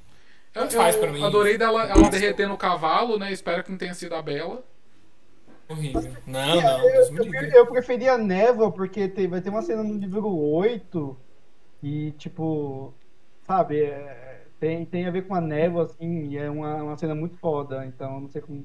[0.54, 1.22] Eu, faz pra mim.
[1.22, 3.30] adorei dela ela derreter no cavalo, né?
[3.30, 4.64] Espero que não tenha sido a Bela.
[5.68, 6.02] Horrível.
[6.26, 10.28] Não, não, Eu, eu, preferia a névoa, porque tem, vai ter uma cena no livro
[10.28, 11.16] 8
[11.82, 12.94] e, tipo,
[13.46, 17.14] sabe, é, tem, tem a ver com a névoa, assim, e é uma, uma cena
[17.14, 18.64] muito foda, então não sei como.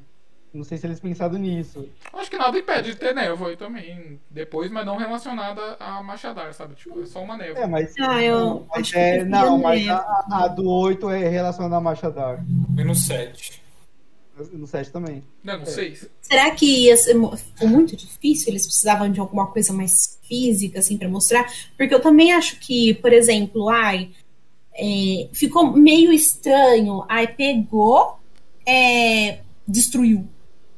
[0.51, 1.87] Não sei se eles pensaram nisso.
[2.11, 6.51] Acho que nada impede de ter névoa aí também depois, mas não relacionada a Machadar,
[6.55, 6.73] sabe?
[6.73, 7.63] Tipo, é só uma névoa.
[7.63, 7.93] É, mas.
[7.99, 12.43] Ah, eu mas é, não, mas a, a do 8 é relacionada a Machadar.
[12.69, 13.61] Menos 7.
[14.53, 15.21] No 7 também.
[15.43, 15.95] Não, não sei.
[15.95, 18.49] se- Será que ia ser, muito difícil?
[18.49, 21.45] Eles precisavam de alguma coisa mais física, assim, pra mostrar?
[21.77, 24.11] Porque eu também acho que, por exemplo, ai,
[24.73, 27.03] é, ficou meio estranho.
[27.09, 28.17] Aí pegou,
[28.65, 30.25] é, destruiu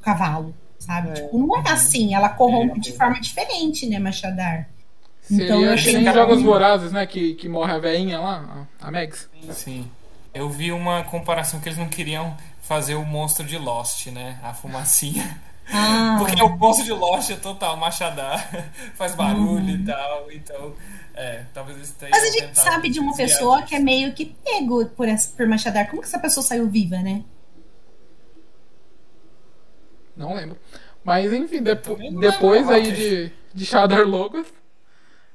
[0.02, 1.14] cavalo, sabe?
[1.14, 2.14] Tipo, não é assim.
[2.14, 4.68] Ela corrompe de forma diferente, né, Machadar?
[5.22, 7.06] Seria Então, eu que achei que- Jogos Vorazes, né?
[7.06, 9.30] Que, que morre a veinha lá, a, Megs.
[9.52, 9.90] Sim.
[10.34, 14.40] Eu vi uma comparação que eles não queriam fazer o monstro de Lost, né?
[14.44, 15.40] A fumacinha.
[15.74, 18.46] Ah, Porque o monstro de Lost é total machadar,
[18.96, 19.70] faz barulho Uhum.
[19.70, 20.28] e tal.
[20.30, 20.74] Então,
[21.14, 24.26] é, talvez eles tenham Mas a gente sabe de uma pessoa que é meio que
[24.26, 25.88] pego por, essa, por Machadar.
[25.90, 27.24] Como que essa pessoa saiu viva, né?
[30.16, 30.58] Não lembro.
[31.04, 32.94] Mas enfim, depo- depois lembro, aí ok.
[32.94, 34.46] de, de Shadar Logos,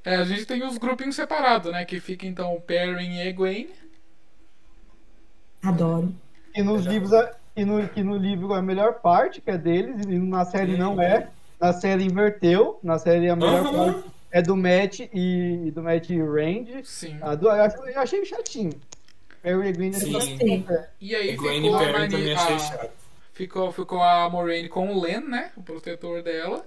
[0.05, 1.85] é, a gente tem os grupinhos separados, né?
[1.85, 3.71] Que fica então o Perrin e Egwene.
[5.63, 6.15] Adoro.
[6.55, 9.59] E nos livros, a- e no, que no livro é a melhor parte, que é
[9.59, 11.29] deles, e na série não é.
[11.61, 12.79] Na série inverteu.
[12.83, 13.93] Na série a melhor Aham.
[13.95, 15.09] parte é do Matt e,
[15.67, 16.85] e do Matt Range.
[16.85, 17.19] Sim.
[17.23, 18.73] A do, eu, ach- eu achei chatinho.
[19.43, 20.13] Perry e Green Sim.
[20.13, 20.65] Gostei.
[21.01, 23.06] E aí Gwen ficou e a, Perrin Mani- também achei a- chato.
[23.37, 25.53] Ficou, ficou a Moraine com o Len, né?
[25.57, 26.67] O protetor dela.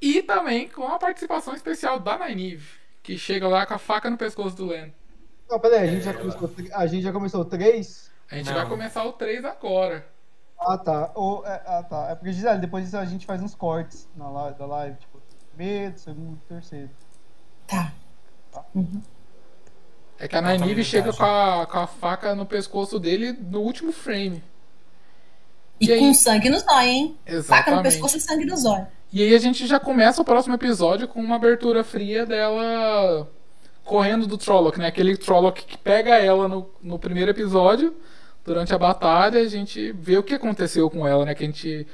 [0.00, 2.68] E também com a participação especial da Nynaeve,
[3.02, 4.92] que chega lá com a faca no pescoço do Len.
[5.48, 8.10] Não, peraí, a gente, já É, começou, a gente já começou três?
[8.30, 8.54] A gente Não.
[8.54, 10.06] vai começar o 3 agora.
[10.58, 11.12] Ah, tá.
[11.14, 12.08] Ou, é, ah, tá.
[12.10, 15.20] É porque Gisele, depois disso a gente faz uns cortes na live, da live, tipo,
[15.54, 16.90] primeiro, segundo, terceiro.
[17.66, 17.92] Tá.
[20.18, 20.40] É que a.
[20.40, 24.42] Nynaeve chega com a, com a faca no pescoço dele no último frame.
[25.82, 25.98] E, E aí?
[26.00, 27.16] com sangue no zóio, hein?
[27.24, 27.82] Faca no Exatamente.
[27.82, 28.86] pescoço e sangue no zóio.
[29.12, 33.28] E aí a gente já começa o próximo episódio com uma abertura fria dela
[33.84, 34.86] correndo do Trolloc, né?
[34.86, 37.94] Aquele Trolloc que pega ela no, no primeiro episódio,
[38.44, 41.34] durante a batalha, a gente vê o que aconteceu com ela, né?
[41.34, 41.86] Que a gente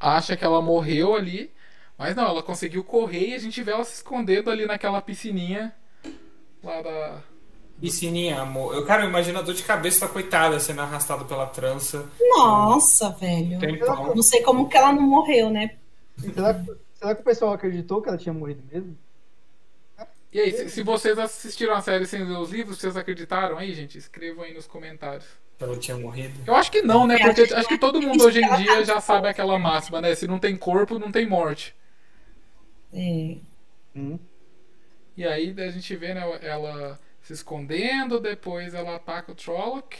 [0.00, 1.50] acha que ela morreu ali,
[1.98, 5.72] mas não, ela conseguiu correr e a gente vê ela se escondendo ali naquela piscininha
[6.62, 7.18] lá da...
[7.82, 8.74] Piscininha, amor.
[8.74, 12.08] Eu, cara, eu imagino a dor de cabeça da coitada sendo arrastada pela trança.
[12.20, 13.58] Nossa, velho.
[13.58, 14.14] Tempão.
[14.14, 15.76] Não sei como que ela não morreu, né?
[16.16, 18.96] Será, que- será que o pessoal acreditou que ela tinha morrido mesmo?
[20.32, 23.74] E aí, se, se vocês assistiram a série sem ler os livros, vocês acreditaram aí,
[23.74, 23.98] gente?
[23.98, 25.26] Escrevam aí nos comentários.
[25.60, 26.32] Ela tinha morrido.
[26.46, 27.16] Eu acho que não, né?
[27.16, 30.14] É, Porque acho que todo mundo hoje em dia tá- já sabe aquela máxima, né?
[30.14, 31.74] Se não tem corpo, não tem morte.
[32.94, 33.36] É.
[33.94, 34.18] Hum.
[35.16, 36.98] E aí a gente vê, né, ela
[37.34, 39.94] se escondendo, depois ela ataca o Trolloc.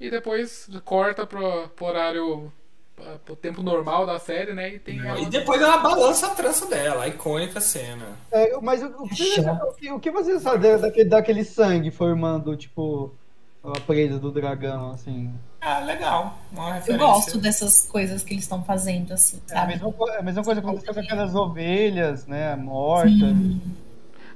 [0.00, 2.52] E depois corta pro, pro horário.
[2.96, 4.74] pra- pro tempo normal da série, né?
[4.74, 5.18] E tem ela.
[5.20, 8.16] E depois ela balança a trança dela, a icônica cena.
[8.30, 11.90] É, mas o, o, que, o, que, o que você sabe da- daquele, daquele sangue
[11.90, 13.12] formando, tipo,
[13.64, 15.32] a presa do dragão, assim?
[15.60, 16.36] Ah, legal.
[16.50, 19.72] Uma Eu gosto dessas coisas que eles estão fazendo, assim, É a sabe?
[19.74, 23.12] mesma, co- a mesma coisa que aconteceu com aquelas ovelhas, né, mortas.
[23.22, 23.91] Ah,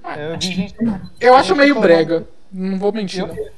[0.06, 1.02] É, eu vi Achei gente, demais.
[1.20, 2.26] Eu acho meio brega.
[2.52, 3.20] Não vou mentir.
[3.20, 3.50] Eu-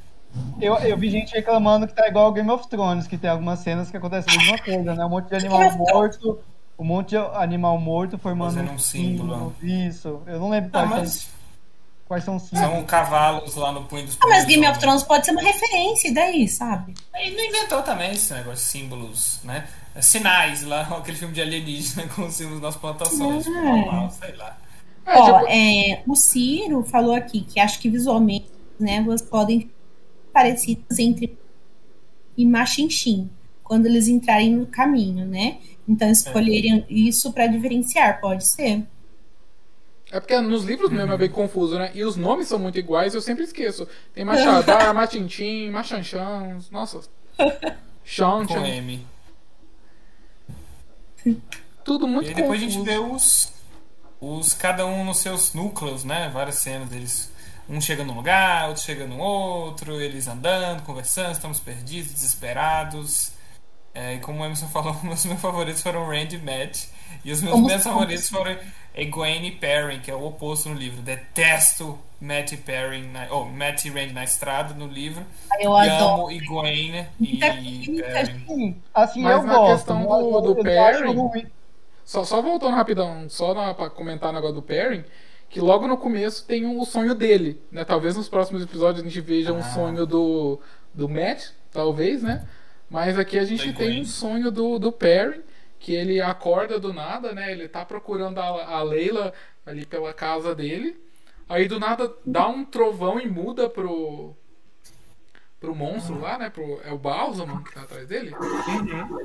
[0.61, 3.89] eu, eu vi gente reclamando que tá igual Game of Thrones, que tem algumas cenas
[3.89, 5.05] que acontecem a mesma coisa, né?
[5.05, 6.39] Um monte de animal morto,
[6.77, 9.55] um monte de animal morto formando Fazendo um símbolo.
[9.61, 10.21] Isso.
[10.27, 11.29] Eu não lembro Ah, quais, mas são,
[12.07, 12.71] quais são os símbolos.
[12.71, 14.79] são cavalos lá no punho dos Ah, mas Game of?
[14.79, 16.93] Thrones pode ser uma referência, e daí, sabe?
[17.15, 19.67] Ele não inventou também esse negócio de símbolos, né?
[19.99, 23.45] Sinais lá, aquele filme de alienígena com os símbolos das plantações.
[23.47, 23.49] É.
[23.49, 24.55] Normal, sei lá.
[25.09, 28.47] É, Ó, tipo, é, o Ciro falou aqui que acho que visualmente,
[28.79, 29.69] né, elas podem ser
[30.31, 31.37] parecidas entre
[32.37, 33.29] e Machinchim,
[33.63, 35.57] quando eles entrarem no caminho, né?
[35.87, 38.83] Então escolherem isso para diferenciar, pode ser.
[40.11, 41.91] É porque nos livros mesmo é bem confuso, né?
[41.93, 43.87] E os nomes são muito iguais, eu sempre esqueço.
[44.13, 47.01] Tem Machadar, Machinchim, Machanchans, nossa.
[48.05, 48.65] Chan, Com.
[48.65, 49.05] M.
[51.83, 52.85] Tudo E muito aí depois a confuso.
[52.85, 53.51] gente vê os,
[54.19, 54.53] os.
[54.53, 56.29] Cada um nos seus núcleos, né?
[56.33, 57.31] Várias cenas deles.
[57.67, 63.31] Um chega num lugar, outro chega no outro, eles andando, conversando, estamos perdidos, desesperados.
[63.93, 66.85] É, e como o Emerson falou, meus meus favoritos foram Randy e Matt.
[67.23, 68.55] E os meus Como meus favoritos foram
[68.95, 71.01] Egwene e Perrin, que é o oposto no livro.
[71.01, 75.23] Detesto Matt e Perrin, na, oh, Matt e Randy na estrada no livro.
[75.59, 76.13] Eu e adoro.
[76.21, 78.45] amo Egwene e Muita química, Perrin.
[78.47, 79.75] Sim, assim Mas eu na gosto.
[79.75, 80.53] questão do- do
[81.13, 81.45] ruim.
[82.09, 85.03] Só, só voltando rapidão, só na, pra comentar o negócio do Perrin,
[85.47, 87.85] que logo no começo tem um, o sonho dele, né?
[87.85, 89.63] Talvez nos próximos episódios a gente veja um Ah.
[89.75, 90.59] sonho do,
[90.91, 92.47] do Matt, talvez, né?
[92.89, 94.01] Mas aqui a gente tem Gwen.
[94.01, 95.41] um sonho do, do Perrin,
[95.79, 97.51] que ele acorda do nada, né?
[97.51, 99.31] Ele tá procurando a, a Leila
[99.63, 100.99] ali pela casa dele.
[101.47, 104.33] Aí do nada dá um trovão e muda pro.
[105.59, 106.49] pro monstro lá, né?
[106.49, 108.33] Pro, é o Bálsamo que tá atrás dele.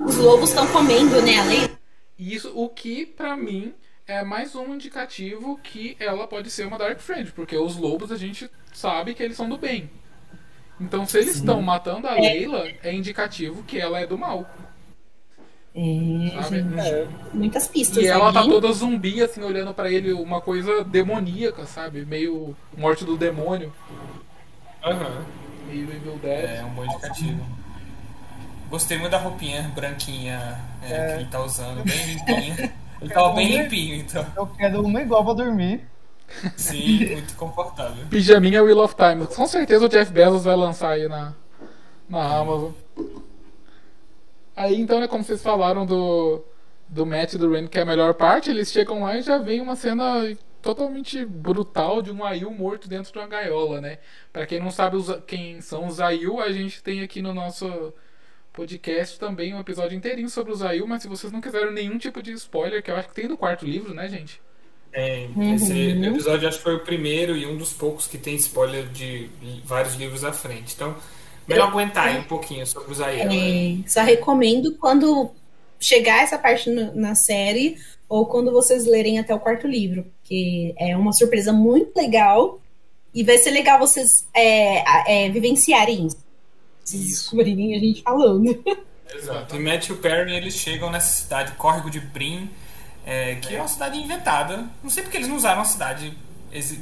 [0.04, 1.38] Os lobos estão comendo, né?
[1.38, 1.83] A lei.
[2.18, 3.74] Isso, o que pra mim
[4.06, 8.16] é mais um indicativo que ela pode ser uma Dark Friend, porque os lobos a
[8.16, 9.90] gente sabe que eles são do bem.
[10.80, 14.48] Então, se eles estão matando a Leila, é indicativo que ela é do mal.
[15.76, 16.66] É, gente,
[17.32, 18.02] muitas pistas.
[18.02, 18.48] E ela tá ali.
[18.48, 22.04] toda zumbi, assim, olhando pra ele, uma coisa demoníaca, sabe?
[22.04, 23.72] Meio morte do demônio,
[24.84, 25.24] Aham.
[25.66, 26.58] meio Evil Dead.
[26.58, 27.63] É um bom indicativo.
[28.74, 32.74] Gostei muito da roupinha branquinha é, que ele tá usando, bem limpinha.
[33.00, 34.26] Ele tava bem limpinho, então.
[34.36, 35.86] Eu quero uma igual pra dormir.
[36.56, 38.04] Sim, muito confortável.
[38.10, 39.28] Pijaminha Wheel of Time.
[39.28, 41.34] Com certeza o Jeff Bezos vai lançar aí na,
[42.08, 42.72] na Amazon.
[44.56, 46.42] Aí então, né, como vocês falaram do,
[46.88, 49.38] do Matt e do Ren, que é a melhor parte, eles chegam lá e já
[49.38, 53.98] vem uma cena totalmente brutal de um Aiu morto dentro de uma gaiola, né?
[54.32, 57.94] Pra quem não sabe os- quem são os Aiu, a gente tem aqui no nosso
[58.54, 62.22] podcast também um episódio inteirinho sobre os Aiu, mas se vocês não quiserem nenhum tipo
[62.22, 64.40] de spoiler, que eu acho que tem no quarto livro, né, gente?
[64.92, 65.54] É, Uhum.
[65.56, 65.72] esse
[66.06, 69.28] episódio acho que foi o primeiro e um dos poucos que tem spoiler de
[69.64, 70.72] vários livros à frente.
[70.74, 70.96] Então,
[71.48, 73.26] melhor aguentar aí um pouquinho sobre os Aiel.
[73.28, 73.80] né?
[73.84, 75.32] É, só recomendo quando
[75.80, 77.76] chegar essa parte no- na série
[78.08, 82.60] ou quando vocês lerem até o quarto livro, porque é uma surpresa muito legal
[83.12, 86.23] e vai ser legal vocês é, a- é, vivenciarem isso.
[86.84, 88.62] Vocês descobrirem a gente falando.
[89.12, 89.56] Exato.
[89.56, 92.50] E Matt e o Perry eles chegam nessa cidade, Córrego de Brim,
[93.06, 94.66] é, que é uma cidade inventada.
[94.82, 96.16] Não sei porque eles não usaram a cidade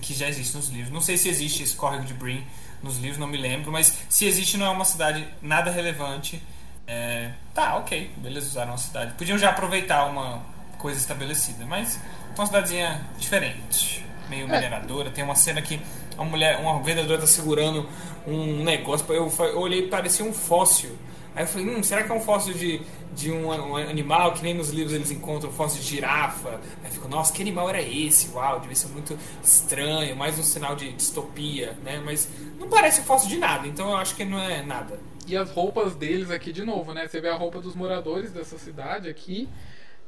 [0.00, 0.92] que já existe nos livros.
[0.92, 2.44] Não sei se existe esse Córrego de Brim
[2.82, 6.42] nos livros, não me lembro, mas se existe não é uma cidade nada relevante.
[6.86, 9.14] É, tá, ok, beleza, usaram a cidade.
[9.14, 10.42] Podiam já aproveitar uma
[10.78, 15.10] coisa estabelecida, mas é uma cidadezinha diferente, meio mineradora.
[15.10, 15.80] Tem uma cena que
[16.16, 17.88] uma mulher, uma vendedora tá segurando
[18.26, 19.04] um negócio.
[19.12, 20.96] Eu, eu olhei e parecia um fóssil.
[21.34, 22.82] Aí eu falei, hum, será que é um fóssil de,
[23.14, 26.60] de um, um animal que nem nos livros eles encontram fóssil de girafa?
[26.84, 28.30] Aí fico, nossa, que animal era esse?
[28.34, 32.02] Uau, devia ser muito estranho, mais um sinal de distopia, né?
[32.04, 32.28] Mas
[32.58, 35.00] não parece um fóssil de nada, então eu acho que não é nada.
[35.26, 37.08] E as roupas deles aqui de novo, né?
[37.08, 39.48] Você vê a roupa dos moradores dessa cidade aqui.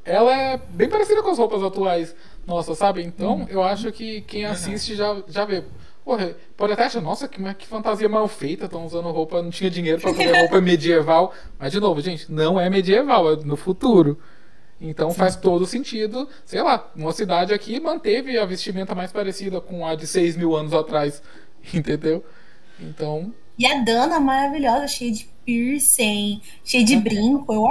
[0.05, 2.15] Ela é bem parecida com as roupas atuais
[2.47, 3.03] nossas, sabe?
[3.03, 5.65] Então, eu acho que quem assiste já, já vê.
[6.05, 9.71] Porra, pode até achar, nossa, que, que fantasia mal feita, estão usando roupa, não tinha
[9.71, 11.33] dinheiro pra fazer roupa medieval.
[11.59, 14.19] Mas, de novo, gente, não é medieval, é no futuro.
[14.81, 19.87] Então faz todo sentido, sei lá, uma cidade aqui manteve a vestimenta mais parecida com
[19.87, 21.23] a de 6 mil anos atrás,
[21.73, 22.23] entendeu?
[22.79, 27.53] Então, E a Dana maravilhosa, cheia de piercing, cheia de brinco.
[27.55, 27.69] Eu,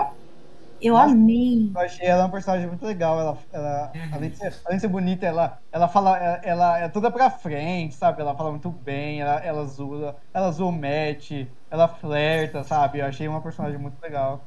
[0.84, 1.72] eu amei.
[1.73, 3.19] Eu achei ela uma personagem muito legal.
[3.19, 6.88] Ela, ela além, de ser, além de ser bonita, ela, ela fala, ela, ela é
[6.89, 8.22] toda pra frente, sabe?
[8.22, 12.99] Ela fala muito bem, ela, ela zoa, ela zoa o match, ela flerta, sabe?
[12.99, 14.41] Eu achei uma personagem muito legal.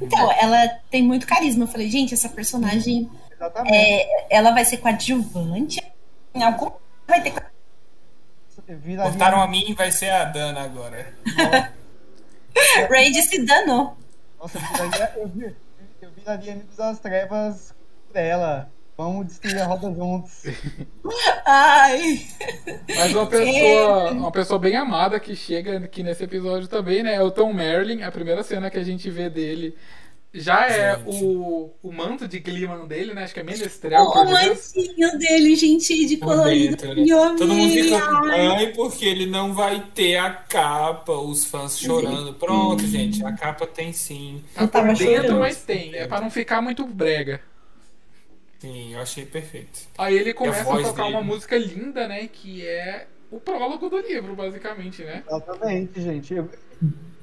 [0.00, 1.64] Então, ela tem muito carisma.
[1.64, 3.74] Eu falei, gente, essa personagem, Exatamente.
[3.76, 5.80] é, ela vai ser coadjuvante?
[6.34, 6.70] Em algum
[7.06, 7.32] vai ter
[8.66, 11.12] Viraria- Cortaram a mim e vai ser a Dana agora.
[12.90, 13.96] Randy se danou.
[14.44, 15.56] Nossa, eu viraria, eu, vi-
[16.02, 17.74] eu viraria amigos das trevas
[18.12, 18.70] dela.
[18.96, 20.42] Vamos destruir a roda juntos.
[21.46, 22.20] Ai.
[22.94, 27.14] Mas uma pessoa, uma pessoa bem amada que chega aqui nesse episódio também, né?
[27.14, 28.02] É o Tom Merlin.
[28.02, 29.74] A primeira cena que a gente vê dele
[30.36, 33.22] Já é o, o manto de Gliman dele, né?
[33.22, 34.02] Acho que é Menestrel.
[34.02, 34.30] O Deus.
[34.32, 36.76] mantinho dele, gente, de colorido.
[36.76, 37.36] dentro, né?
[37.38, 38.46] Todo mundo fica ai.
[38.48, 42.34] ai, porque ele não vai ter a capa, os fãs chorando.
[42.34, 44.42] Pronto, gente, a capa tem sim.
[44.56, 45.38] Tá por dentro, chorando.
[45.38, 45.94] mas tem.
[45.94, 47.40] É pra não ficar muito brega.
[48.58, 49.82] Sim, eu achei perfeito.
[49.96, 51.14] Aí ele começa a voz tocar dele.
[51.14, 52.26] uma música linda, né?
[52.26, 55.22] Que é o prólogo do livro, basicamente, né?
[55.28, 56.34] Exatamente, gente.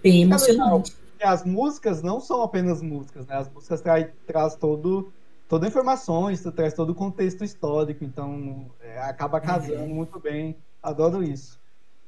[0.01, 1.00] Bem emocionante.
[1.21, 3.35] E as músicas não são apenas músicas, né?
[3.35, 5.13] As músicas traz, traz todo,
[5.47, 10.57] toda informações, traz todo o contexto histórico, então é, acaba casando muito bem.
[10.81, 11.61] Adoro isso.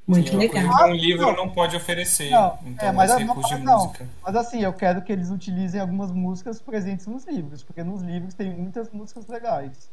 [0.04, 0.78] Muito Sim, legal.
[0.78, 2.28] que um livro não pode oferecer.
[2.28, 3.86] Não, então, é, mas esse não, de não.
[3.86, 4.08] música.
[4.20, 8.34] Mas assim, eu quero que eles utilizem algumas músicas presentes nos livros, porque nos livros
[8.34, 9.88] tem muitas músicas legais.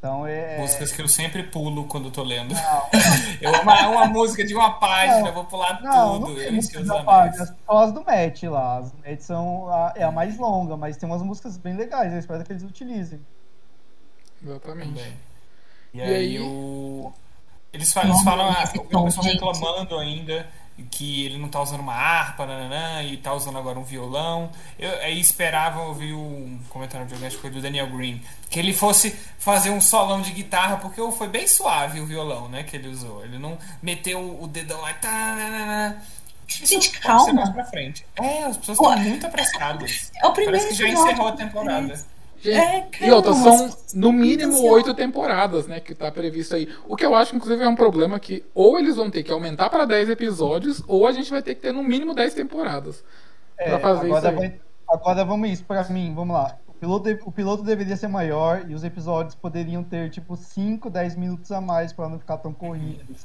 [0.00, 0.56] Então é.
[0.58, 2.54] Músicas que eu sempre pulo quando tô lendo.
[3.38, 6.28] Eu uma, uma música de uma página, Não, vou pular não, tudo.
[6.30, 7.00] não tem eu da
[7.68, 8.78] as do Matt lá.
[8.78, 12.12] As do Matt são a, é a mais longa, mas tem umas músicas bem legais,
[12.14, 13.20] eu espero que eles utilizem.
[14.42, 14.88] Exatamente.
[14.88, 15.12] Também.
[15.92, 17.12] E, E aí, aí- o...
[17.72, 20.46] eles, falam, eles falam, ah, o pessoal reclamando ainda
[20.90, 24.50] que ele não tá usando uma harpa, nananã, e tá usando agora um violão.
[24.78, 28.58] Eu aí esperava ouvir um comentário de alguém, acho que foi do Daniel Green, que
[28.58, 32.76] ele fosse fazer um solão de guitarra, porque foi bem suave o violão, né, que
[32.76, 33.24] ele usou.
[33.24, 35.96] Ele não meteu o dedão lá, tá,
[36.46, 37.32] Gente, calma.
[37.32, 38.04] mais pra frente.
[38.16, 40.10] É, as pessoas estão muito apressadas.
[40.16, 42.04] É o primeiro Parece que já encerrou a temporada.
[42.40, 42.56] Gente,
[43.04, 44.72] É, e outra, são no mínimo ansiosa.
[44.74, 45.78] oito temporadas, né?
[45.80, 46.68] Que tá previsto aí.
[46.88, 49.68] O que eu acho, inclusive, é um problema que ou eles vão ter que aumentar
[49.68, 53.04] para 10 episódios, ou a gente vai ter que ter no mínimo 10 temporadas.
[53.58, 54.48] É, Pra fazer agora, isso aí.
[54.48, 56.56] vai- agora vamos isso pra mim, vamos lá.
[56.66, 61.14] O piloto, o piloto deveria ser maior e os episódios poderiam ter tipo 5, 10
[61.14, 63.20] minutos a mais pra não ficar tão corridos.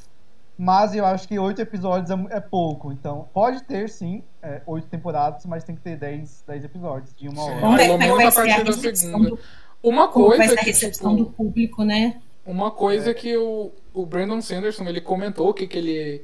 [0.57, 2.91] Mas eu acho que 8 episódios é, é pouco.
[2.91, 7.27] Então, pode ter sim, é, 8 temporadas, mas tem que ter 10, 10 episódios de
[7.27, 7.59] uma hora.
[7.59, 9.29] Vamos ver Pelo como é que menos vai a ser a partir da recepção segunda.
[9.29, 9.39] do,
[9.83, 12.21] Uma vai coisa ser a que, recepção do tipo, público, né?
[12.45, 16.21] uma coisa que o, o Brandon Sanderson ele comentou o que, que ele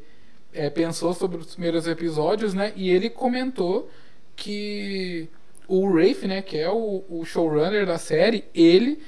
[0.54, 2.72] é, pensou sobre os primeiros episódios, né?
[2.76, 3.90] E ele comentou
[4.36, 5.28] que
[5.68, 9.02] o Rafe, né, que é o, o showrunner da série, ele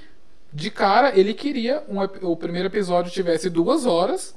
[0.52, 4.36] de cara ele queria um, o primeiro episódio tivesse duas horas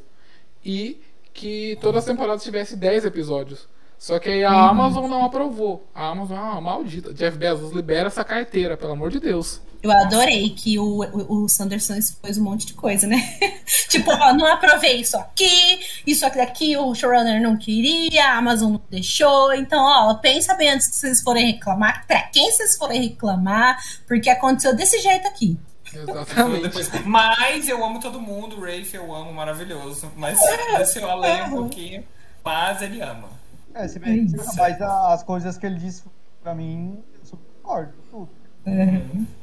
[0.67, 1.01] e
[1.33, 3.69] que todas as temporadas tivesse 10 episódios.
[3.97, 5.89] Só que aí a Amazon não aprovou.
[5.95, 7.15] A Amazon é uma maldita.
[7.15, 9.61] Jeff Bezos libera essa carteira, pelo amor de Deus.
[9.83, 13.17] Eu adorei que o, o, o Sanderson expôs um monte de coisa, né?
[13.89, 18.73] tipo, ó, não aprovei isso aqui, isso aqui daqui, o showrunner não queria, a Amazon
[18.73, 19.55] não deixou.
[19.55, 24.29] Então, ó, pensa bem antes que vocês forem reclamar, pra quem vocês forem reclamar, porque
[24.29, 25.57] aconteceu desse jeito aqui.
[26.02, 27.02] Exatamente.
[27.05, 30.10] Mas eu amo todo mundo, o Rafe eu amo, maravilhoso.
[30.16, 30.39] Mas
[30.78, 32.05] desceu a lenha um pouquinho.
[32.44, 33.28] Mas ele ama.
[33.74, 36.02] É, se bem, mas a- as coisas que ele disse
[36.43, 37.93] pra mim, eu super concordo.
[38.10, 38.28] Tudo,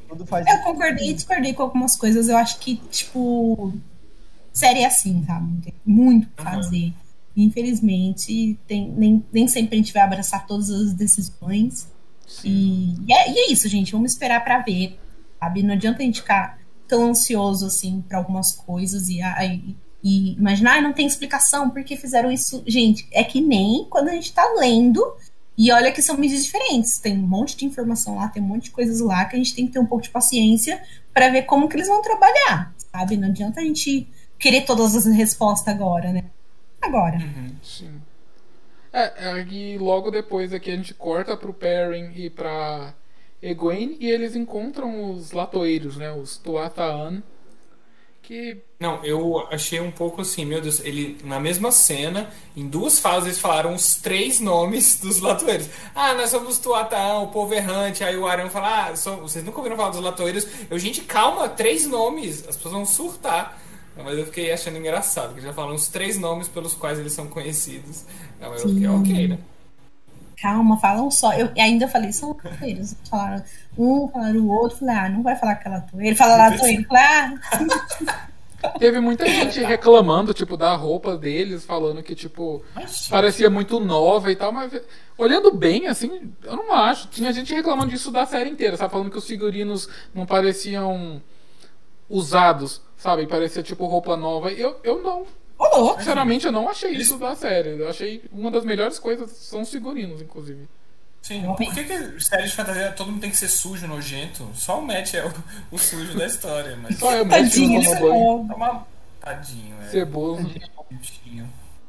[0.09, 2.27] tudo faz Eu concordei e discordei com algumas coisas.
[2.29, 3.73] Eu acho que, tipo,
[4.51, 5.61] série é assim, sabe?
[5.61, 6.51] Tem muito o que Uhum.
[6.53, 6.93] fazer.
[7.35, 11.87] Infelizmente, tem, nem, nem sempre a gente vai abraçar todas as decisões.
[12.43, 13.91] E, e é, e é isso, gente.
[13.91, 14.99] Vamos esperar pra ver,
[15.43, 15.63] sabe?
[15.63, 19.61] Não adianta a gente ficar tão ansioso, assim, pra algumas coisas e, ai,
[20.03, 22.63] e imaginar, ah, não tem explicação por que fizeram isso.
[22.65, 25.03] Gente, é que nem quando a gente tá lendo
[25.57, 26.99] e olha que são mídias diferentes.
[26.99, 29.55] Tem um monte de informação lá, tem um monte de coisas lá que a gente
[29.55, 30.81] tem que ter um pouco de paciência
[31.13, 33.17] pra ver como que eles vão trabalhar, sabe?
[33.17, 34.07] Não adianta a gente
[34.39, 36.23] querer todas as respostas agora, né?
[36.81, 37.17] Agora.
[37.61, 38.01] Sim.
[38.91, 42.93] É, aí logo depois aqui a gente corta pro Perrin e pra
[43.43, 46.11] Egwene e eles encontram os latoeiros, né?
[46.13, 47.21] Os Tuataan.
[48.21, 48.61] Que.
[48.79, 53.25] Não, eu achei um pouco assim, meu Deus, ele na mesma cena, em duas falas
[53.25, 55.67] eles falaram os três nomes dos latoeiros.
[55.93, 58.01] Ah, nós somos Tuatão, o povo errante.
[58.01, 60.47] Aí o Arão fala, ah, só- vocês nunca ouviram falar dos latoeiros?
[60.69, 63.61] Eu, gente, calma, três nomes, as pessoas vão surtar.
[63.95, 67.27] Mas eu fiquei achando engraçado, que já falaram os três nomes pelos quais eles são
[67.27, 68.05] conhecidos.
[68.39, 69.37] Não, eu fiquei ok, né?
[70.43, 71.31] Calma, falam só.
[71.33, 72.97] Eu ainda falei, são latoeiros.
[73.09, 73.41] Falaram
[73.77, 74.79] um, falaram o outro.
[74.79, 76.15] Falei, ah, não vai falar que é latoeiro.
[76.17, 76.83] Fala latoeiro.
[76.83, 78.29] Falei, ah,
[78.77, 82.61] Teve muita gente reclamando, tipo, da roupa deles, falando que, tipo,
[83.09, 84.71] parecia muito nova e tal, mas
[85.17, 87.07] olhando bem, assim, eu não acho.
[87.07, 88.91] Tinha gente reclamando disso da série inteira, sabe?
[88.91, 91.21] Falando que os figurinos não pareciam
[92.09, 93.27] usados, sabe?
[93.27, 94.51] Parecia, tipo, roupa nova.
[94.51, 95.25] Eu, eu não.
[95.57, 95.99] Ô louco.
[95.99, 97.79] Sinceramente, eu não achei isso da série.
[97.79, 100.67] Eu achei uma das melhores coisas são os figurinos, inclusive.
[101.21, 104.45] Sim, por que, que série de fantasia todo mundo tem que ser sujo, nojento?
[104.53, 105.33] Só o Matt é o,
[105.71, 106.99] o sujo da história, mas.
[106.99, 108.51] Só eu mesmo Tadinho, que ele não tomo banho.
[108.51, 108.87] É uma.
[109.21, 109.85] Tadinho, é.
[109.85, 110.51] Ceboso.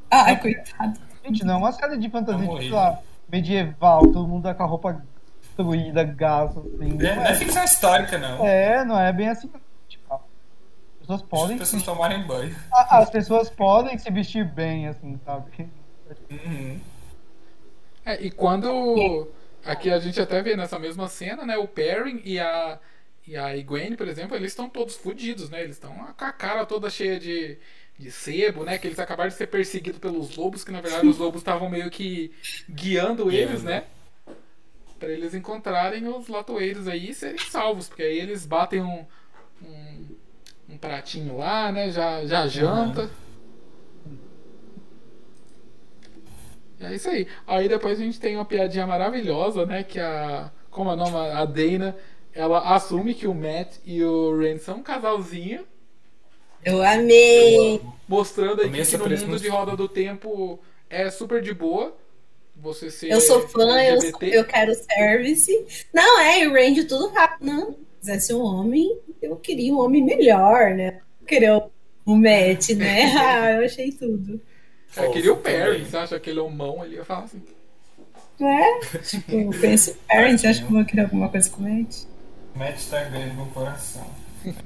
[0.08, 1.00] Ai, coitado.
[1.24, 4.62] Gente, não é uma série de fantasia, tipo, sei lá, medieval, todo mundo tá com
[4.62, 5.02] a roupa
[5.40, 6.92] destruída, gás, assim.
[6.92, 8.46] Não é, não é ficção histórica, não.
[8.46, 9.50] É, não é bem assim.
[11.08, 11.54] As pessoas podem.
[11.56, 12.56] As pessoas se- tomarem banho.
[12.72, 15.70] a- As pessoas podem se vestir bem, assim, sabe?
[16.30, 16.80] Uhum.
[18.04, 19.28] É, e quando.
[19.64, 21.56] Aqui a gente até vê nessa mesma cena, né?
[21.56, 22.78] O Perrin e a.
[23.26, 25.62] E a Gwen, por exemplo, eles estão todos fodidos, né?
[25.62, 27.56] Eles estão com a cara toda cheia de,
[27.98, 28.76] de sebo, né?
[28.76, 31.90] Que eles acabaram de ser perseguidos pelos lobos, que na verdade os lobos estavam meio
[31.90, 32.30] que
[32.68, 33.84] guiando eles, né?
[35.00, 39.06] Pra eles encontrarem os latoeiros aí e serem salvos, porque aí eles batem um,
[39.62, 40.06] um,
[40.68, 41.90] um pratinho lá, né?
[41.90, 43.10] Já, já janta.
[46.80, 47.26] É isso aí.
[47.46, 49.82] Aí depois a gente tem uma piadinha maravilhosa, né?
[49.82, 50.50] Que a.
[50.70, 51.16] Como é o nome?
[51.16, 51.96] A Dana.
[52.32, 55.64] Ela assume que o Matt e o Ren são um casalzinho,
[56.64, 57.80] Eu amei.
[58.08, 60.58] mostrando aí que no mundo de roda do tempo
[60.90, 61.96] é super de boa.
[62.56, 65.86] Você ser Eu sou fã, eu, sou- eu quero service.
[65.92, 67.46] Não, é, e o Randy tudo rápido.
[67.46, 71.00] Não, quisesse um homem, eu queria um homem melhor, né?
[71.20, 71.70] Eu queria o-
[72.04, 73.12] o Matt, né?
[73.16, 74.40] Ah, eu achei tudo.
[74.96, 76.96] Eu queria o Perry, você acha aquele homão ali?
[76.96, 77.42] Eu falo assim.
[78.38, 78.80] Não é?
[78.98, 81.68] Tipo, eu conheço o Parent, você acha que eu vou querer alguma coisa com o
[81.68, 81.96] Matt?
[82.54, 84.06] Matt tá grande no coração.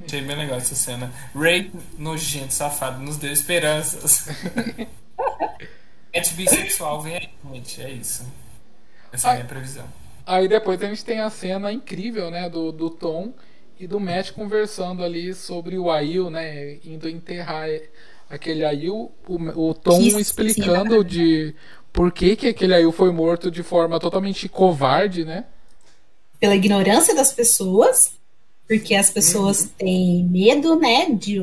[0.05, 1.13] Achei bem legal essa cena.
[1.35, 4.27] Ray, nojento, safado, nos deu esperanças.
[6.15, 7.83] Matt bissexual, vem aí, gente.
[7.83, 8.27] É isso.
[9.13, 9.85] Essa é a minha previsão.
[10.29, 13.33] Aí depois a gente tem a cena incrível, né, do, do Tom
[13.81, 17.67] e do Matt conversando ali sobre o Ail, né, indo enterrar
[18.29, 21.55] aquele Ail, o, o Tom Que explicando de
[21.91, 25.47] por que, que aquele Ail foi morto de forma totalmente covarde, né?
[26.39, 28.13] Pela ignorância das pessoas,
[28.67, 31.43] porque as pessoas têm medo, né, de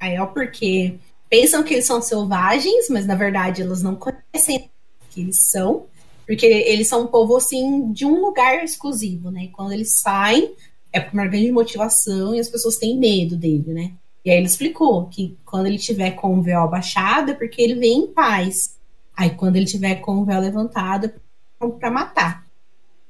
[0.00, 0.96] aí ó, porque
[1.28, 4.68] pensam que eles são selvagens, mas na verdade elas não conhecem
[5.00, 5.86] o que eles são,
[6.30, 9.46] porque eles são um povo assim de um lugar exclusivo, né?
[9.46, 10.54] E quando eles saem
[10.92, 13.92] é por uma grande motivação e as pessoas têm medo dele, né?
[14.24, 17.74] E aí ele explicou que quando ele tiver com o véu abaixado é porque ele
[17.74, 18.76] vem em paz.
[19.16, 22.46] Aí quando ele tiver com o véu levantado é pra matar.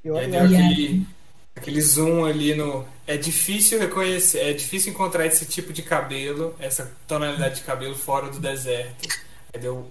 [0.03, 1.07] Eu, E aí eu deu aquele,
[1.55, 2.87] aquele zoom ali no.
[3.07, 8.31] É difícil reconhecer, é difícil encontrar esse tipo de cabelo, essa tonalidade de cabelo fora
[8.31, 9.07] do deserto.
[9.53, 9.87] Aí deu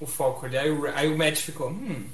[0.00, 0.58] o foco ali.
[0.58, 2.06] Aí o, aí o Matt ficou, hum,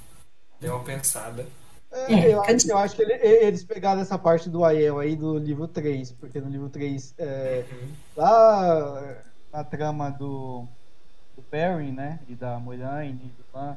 [0.60, 1.46] deu uma pensada.
[1.90, 5.16] É, É, eu, acho, eu acho que ele- eles pegaram essa parte do Aiel aí
[5.16, 7.64] do livro 3, porque no livro 3, é,
[8.16, 9.16] lá
[9.52, 10.64] na trama do,
[11.36, 13.76] do Perry, né, e da Moiraine e do Lan,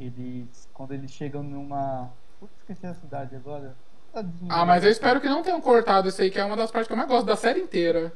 [0.00, 2.10] eles, quando eles chegam numa...
[2.40, 3.72] Putz, esqueci a cidade agora.
[4.48, 6.86] Ah, mas eu espero que não tenham cortado isso aí, que é uma das partes
[6.88, 8.12] que eu mais gosto da série inteira.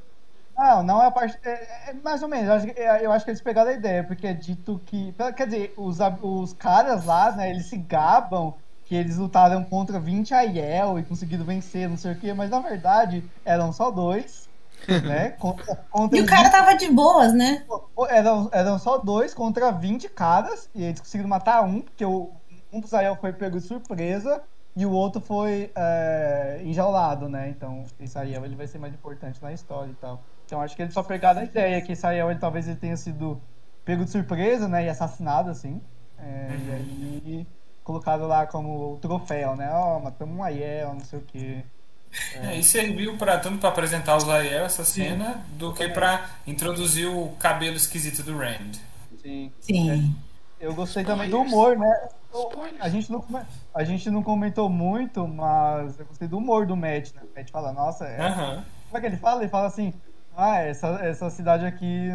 [0.59, 1.39] Não, não é a parte.
[1.44, 2.48] É, é mais ou menos.
[2.48, 5.14] Eu acho, que- é, eu acho que eles pegaram a ideia, porque é dito que.
[5.36, 8.55] Quer dizer, os, os caras lá, né, eles se gabam
[8.85, 12.59] que eles lutaram contra 20 Aiel e conseguiram vencer, não sei o quê, mas na
[12.60, 14.48] verdade eram só dois,
[14.89, 15.30] né?
[15.32, 17.64] Contra, contra E o cara tava de boas, né?
[17.68, 22.32] 20 eram, eram só dois contra 20 caras, e eles conseguiram matar um, porque o,
[22.72, 24.43] um dos Aiel foi pego de surpresa.
[24.76, 27.48] E o outro foi é, enjaulado, né?
[27.48, 30.22] Então, esse Aiel ele vai ser mais importante na história e tal.
[30.48, 32.96] Então, acho que eles só pegaram a ideia que esse Aiel ele, talvez ele tenha
[32.96, 33.38] sido
[33.84, 34.86] pego de surpresa, né?
[34.86, 35.78] E assassinado, assim.
[36.18, 37.46] É, E aí
[37.84, 39.68] colocaram lá como o troféu, né?
[39.70, 41.62] Ó, matamos um Aiel, não sei o quê.
[42.36, 47.06] É, e serviu pra, tanto pra apresentar os Ariel, essa cena, do que pra introduzir
[47.06, 48.72] o cabelo esquisito do Rand.
[49.20, 49.52] Sim.
[49.60, 50.16] Sim.
[50.58, 52.08] Eu gostei também do humor, né?
[52.80, 53.22] A gente, não,
[53.74, 57.20] a gente não comentou muito, mas eu gostei do humor do Matt, né?
[57.22, 58.16] O Matt fala, nossa, é.
[58.86, 59.42] Como é que ele fala?
[59.42, 59.92] Ele fala assim:
[60.40, 62.10] Ah, essa, essa cidade aqui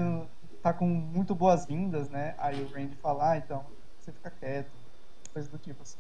[0.62, 2.34] tá com muito boas-vindas, né?
[2.38, 3.62] Aí o Randy fala: Ah, então
[4.00, 4.72] você fica quieto.
[5.34, 5.98] Coisa do tipo assim.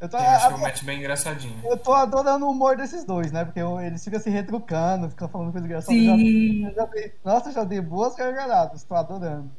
[0.00, 1.54] Eu tô, Eu achei o Matt bem engraçadinho.
[1.64, 3.44] eu tô adorando o humor desses dois, né?
[3.44, 5.96] Porque eu- eles ficam se retrucando, ficam falando coisa engraçada.
[5.96, 6.64] Eu já- Sim.
[6.66, 9.50] eu já dei- nossa, já dei boas gargalhadas, tô adorando.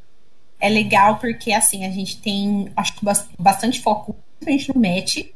[0.59, 5.33] É legal porque, assim, a gente tem, acho que bas- bastante foco, principalmente no Matt,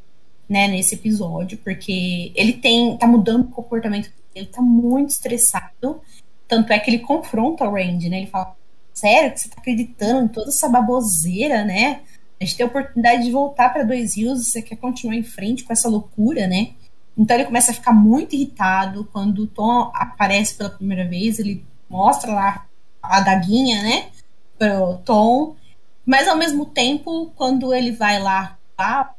[0.48, 6.00] né, nesse episódio, porque ele tem, tá mudando o comportamento dele, tá muito estressado,
[6.50, 8.56] tanto é que ele confronta o Randy, né, ele fala,
[8.92, 12.00] sério que você tá acreditando em toda essa baboseira, né,
[12.40, 15.62] a gente tem a oportunidade de voltar pra Dois Rios, você quer continuar em frente
[15.62, 16.70] com essa loucura, né,
[17.16, 21.64] então ele começa a ficar muito irritado quando o Tom aparece pela primeira vez, ele
[21.88, 22.66] mostra lá
[23.00, 24.08] a daguinha, né,
[24.58, 25.54] pro Tom,
[26.04, 29.14] mas ao mesmo tempo, quando ele vai lá, lá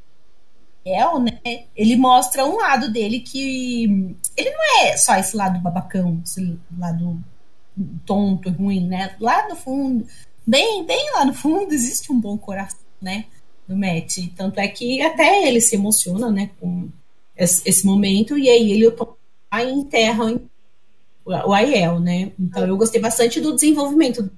[0.84, 1.40] El, né,
[1.76, 7.24] ele mostra um lado dele que ele não é só esse lado babacão, esse lado
[8.06, 9.16] tonto, ruim, né?
[9.20, 10.06] Lá no fundo,
[10.46, 13.26] bem, bem lá no fundo, existe um bom coração, né?
[13.68, 14.18] Do Matt.
[14.36, 16.50] Tanto é que até ele se emociona, né?
[16.60, 16.90] Com
[17.36, 18.94] esse, esse momento, e aí ele
[19.72, 20.26] enterra
[21.26, 22.32] o Aiel, né?
[22.40, 24.32] Então eu gostei bastante do desenvolvimento.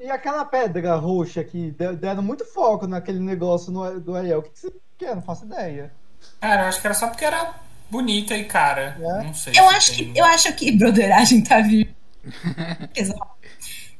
[0.00, 4.50] E aquela pedra roxa que deram muito foco naquele negócio no, do Aiel, o que,
[4.50, 5.14] que você quer?
[5.14, 5.92] Não faço ideia.
[6.40, 7.54] Cara, eu acho que era só porque era
[7.90, 8.96] bonita e cara.
[8.98, 9.24] É?
[9.24, 9.52] Não sei.
[9.54, 10.12] Eu acho tem...
[10.12, 11.94] que eu acho que broderagem tá vivo.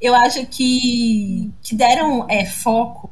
[0.01, 3.11] eu acho que, que deram é, foco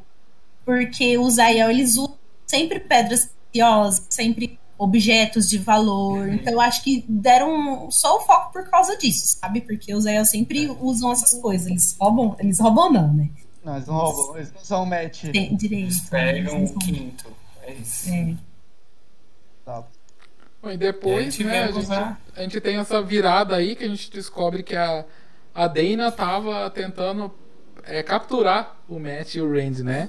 [0.65, 2.17] porque os Aiel eles usam
[2.47, 6.21] sempre pedras preciosas, sempre objetos de valor.
[6.21, 6.35] Uhum.
[6.35, 9.61] Então eu acho que deram só o foco por causa disso, sabe?
[9.61, 10.71] Porque os Aiel sempre é.
[10.81, 11.67] usam essas coisas.
[11.67, 13.29] Eles roubam, eles roubam não, né?
[13.65, 15.25] Não, eles não roubam, eles não são match.
[15.33, 15.85] Tem direito.
[15.85, 17.27] Eles pegam o quinto.
[17.63, 18.09] É isso.
[18.09, 18.35] É.
[19.65, 19.85] Tá.
[20.63, 23.89] Bom, e depois, e né, a gente, a gente tem essa virada aí que a
[23.89, 25.05] gente descobre que a,
[25.55, 27.33] a Dana tava tentando
[27.85, 30.09] é, capturar o Matt e o Randy, né?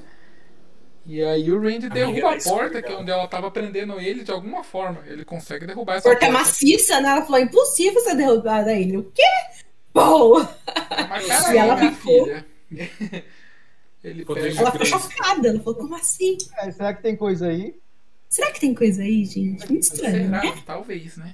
[1.10, 4.30] E aí o Randy derruba a porta, que é onde ela tava prendendo ele de
[4.30, 5.02] alguma forma.
[5.08, 6.24] Ele consegue derrubar essa porta.
[6.24, 7.10] Porta maciça, né?
[7.10, 8.98] Ela falou, impossível você derrubar ele.
[8.98, 9.24] O quê?
[9.92, 10.36] Bom!
[11.10, 12.26] Mas cara, e ela ficou...
[12.26, 12.46] Filha.
[14.04, 14.60] ele pega...
[14.60, 15.48] Ela ficou chocada.
[15.48, 16.38] Ela falou, como assim?
[16.60, 17.76] É, será que tem coisa aí?
[18.30, 19.68] Será que tem coisa aí, gente?
[19.68, 20.44] Muito estranho, Será?
[20.44, 20.64] né?
[20.64, 21.34] Talvez, né?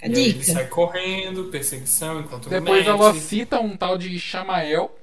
[0.00, 0.20] A dica.
[0.20, 4.96] Ele sai correndo, perseguição, enquanto Depois ela cita um tal de Chamael.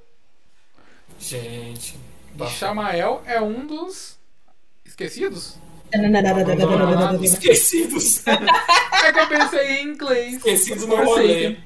[1.20, 2.13] Gente...
[2.40, 4.18] E Chamael é um dos
[4.86, 5.58] esquecidos?
[7.22, 8.28] Esquecidos.
[8.28, 10.36] é que eu pensei em inglês.
[10.38, 11.58] Esquecidos no rolê.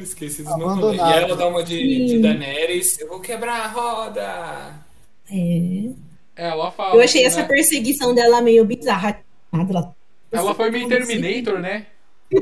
[0.00, 0.96] esquecidos no rolê.
[0.96, 3.00] E ela dá uma de, de Daenerys.
[3.00, 4.84] Eu vou quebrar a roda.
[5.30, 5.90] É.
[6.36, 6.94] Ela fala.
[6.94, 7.48] Eu achei essa né?
[7.48, 9.20] perseguição dela meio bizarra.
[9.52, 9.94] Ela,
[10.30, 11.86] ela foi meio Terminator, né?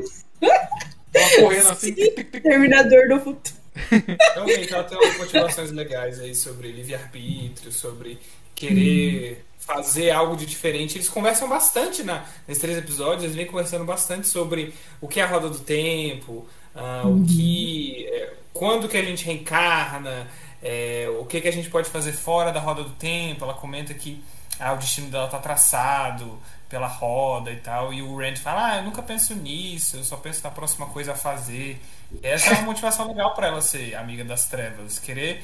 [1.13, 1.93] Ela correndo assim.
[1.93, 3.60] Terminador do futuro.
[3.73, 8.19] Realmente, ela tem umas motivações legais aí sobre livre-arbítrio, sobre
[8.53, 10.97] querer fazer algo de diferente.
[10.97, 15.23] Eles conversam bastante na, nesses três episódios, eles vêm conversando bastante sobre o que é
[15.23, 17.21] a roda do tempo, uh, uhum.
[17.21, 18.05] o que.
[18.07, 20.27] É, quando que a gente reencarna,
[20.61, 23.43] é, o que, que a gente pode fazer fora da roda do tempo.
[23.43, 24.21] Ela comenta que
[24.59, 26.37] ah, o destino dela está traçado
[26.71, 27.93] pela roda e tal.
[27.93, 31.11] E o Rand fala: Ah, eu nunca penso nisso, eu só penso na próxima coisa
[31.11, 31.79] a fazer.
[32.23, 35.43] Essa é uma motivação legal para ela ser amiga das trevas, querer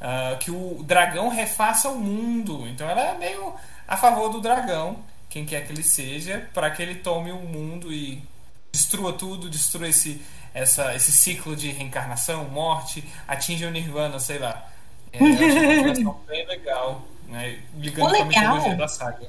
[0.00, 2.68] uh, que o dragão refaça o mundo.
[2.68, 3.54] Então ela é meio
[3.88, 4.98] a favor do dragão,
[5.30, 8.22] quem quer que ele seja, para que ele tome o mundo e
[8.70, 10.22] destrua tudo, destrua esse,
[10.52, 14.68] essa, esse ciclo de reencarnação, morte, atinja o nirvana, sei lá.
[15.12, 17.60] É, eu achei uma motivação bem legal, né?
[17.76, 19.26] ligando com a mitologia da saga.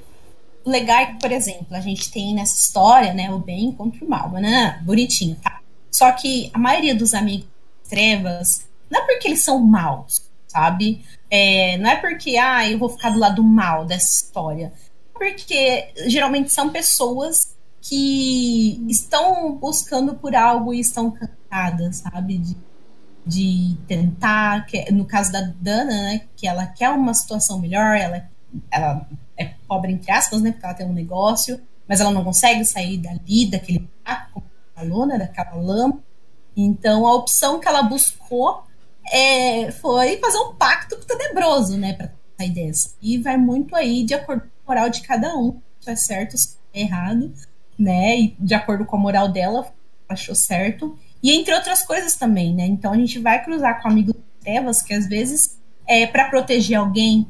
[0.68, 4.31] Legal é por exemplo, a gente tem nessa história, né, o bem contra o mal,
[4.31, 4.81] né?
[4.84, 5.61] Bonitinho, tá?
[5.89, 7.48] Só que a maioria dos amigos
[7.88, 11.03] trevas, não é porque eles são maus, sabe?
[11.30, 14.73] É, não é porque, ah, eu vou ficar do lado mal dessa história.
[15.15, 22.38] É porque geralmente são pessoas que estão buscando por algo e estão cansadas, sabe?
[22.38, 22.57] De,
[23.26, 28.30] de tentar, que, no caso da Dana, né, que ela quer uma situação melhor, ela,
[28.72, 32.64] ela é pobre entre aspas, né, porque ela tem um negócio, mas ela não consegue
[32.65, 34.44] sair dali, daquele buraco,
[34.76, 35.99] falou, né, daquela lama.
[36.56, 38.64] Então a opção que ela buscou
[39.11, 42.95] é, foi fazer um pacto com o tenebroso, né, para sair dessa.
[43.02, 46.38] E vai muito aí de acordo com a moral de cada um, se é certo,
[46.38, 47.34] se é errado,
[47.78, 49.72] né, e de acordo com a moral dela,
[50.10, 50.98] achou certo.
[51.22, 52.65] E entre outras coisas também, né?
[52.65, 57.28] Então a gente vai cruzar com amigos trevas que às vezes é para proteger alguém,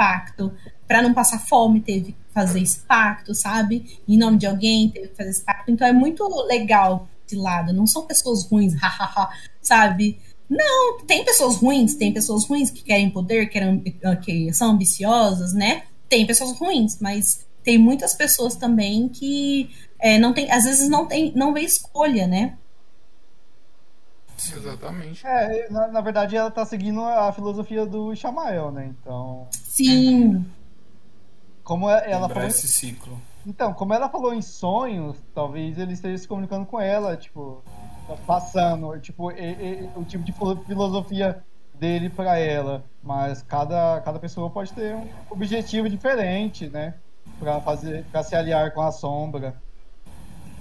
[0.00, 0.50] pacto,
[0.88, 4.00] para não passar fome, teve que fazer esse pacto, sabe?
[4.08, 5.70] Em nome de alguém, teve que fazer esse pacto.
[5.70, 7.74] Então é muito legal esse lado.
[7.74, 8.72] Não são pessoas ruins,
[9.60, 10.18] sabe?
[10.48, 13.82] Não, tem pessoas ruins, tem pessoas ruins que querem poder, que, eram,
[14.22, 15.82] que são ambiciosas, né?
[16.08, 19.68] Tem pessoas ruins, mas tem muitas pessoas também que
[19.98, 22.56] é, não tem, às vezes não tem, não vê escolha, né?
[24.56, 25.26] Exatamente.
[25.26, 28.86] É, na, na, verdade ela tá seguindo a filosofia do Shamael, né?
[29.00, 29.46] Então.
[29.50, 30.44] Sim.
[31.62, 32.48] Como é, ela falou.
[32.48, 33.20] esse ciclo.
[33.46, 37.62] Então, como ela falou em sonhos, talvez ele esteja se comunicando com ela, tipo,
[38.26, 40.32] passando, tipo, e, e, o tipo de
[40.64, 41.42] filosofia
[41.74, 42.84] dele para ela.
[43.02, 46.94] Mas cada, cada pessoa pode ter um objetivo diferente, né?
[47.38, 49.54] Pra, fazer, pra se aliar com a sombra.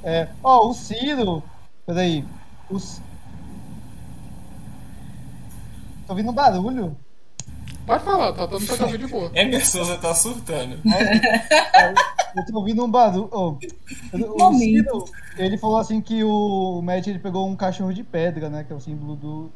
[0.02, 1.44] É, ó, o Ciro.
[1.86, 2.26] Peraí.
[2.70, 3.02] Os...
[6.10, 6.98] Tô ouvindo um barulho.
[7.86, 9.30] Pode falar, tá todo mundo de boa.
[9.32, 10.80] Emerson, Souza tá surtando.
[10.92, 11.94] É,
[12.36, 13.30] eu tô ouvindo um barulho.
[13.32, 13.56] Oh,
[14.12, 15.06] o Ciro,
[15.38, 18.64] ele falou assim que o Matt ele pegou um cachorro de pedra, né?
[18.64, 19.52] Que é o símbolo do,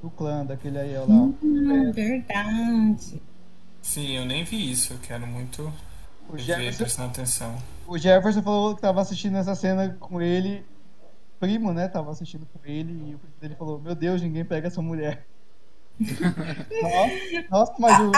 [0.00, 1.06] do clã, daquele aí lá.
[1.06, 3.20] Hum, verdade.
[3.82, 4.92] Sim, eu nem vi isso.
[4.92, 5.72] Eu quero muito
[6.28, 7.56] O Ver, Jefferson, prestando atenção.
[7.88, 10.64] o Jefferson falou que tava assistindo essa cena com ele.
[11.40, 11.88] Primo, né?
[11.88, 15.26] Tava assistindo com ele e o primo dele falou: Meu Deus, ninguém pega essa mulher.
[16.00, 18.12] Nossa, nossa, mas o.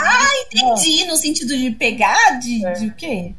[0.57, 2.73] Entendi, no sentido de pegar, de, É.
[2.73, 3.35] de o quê?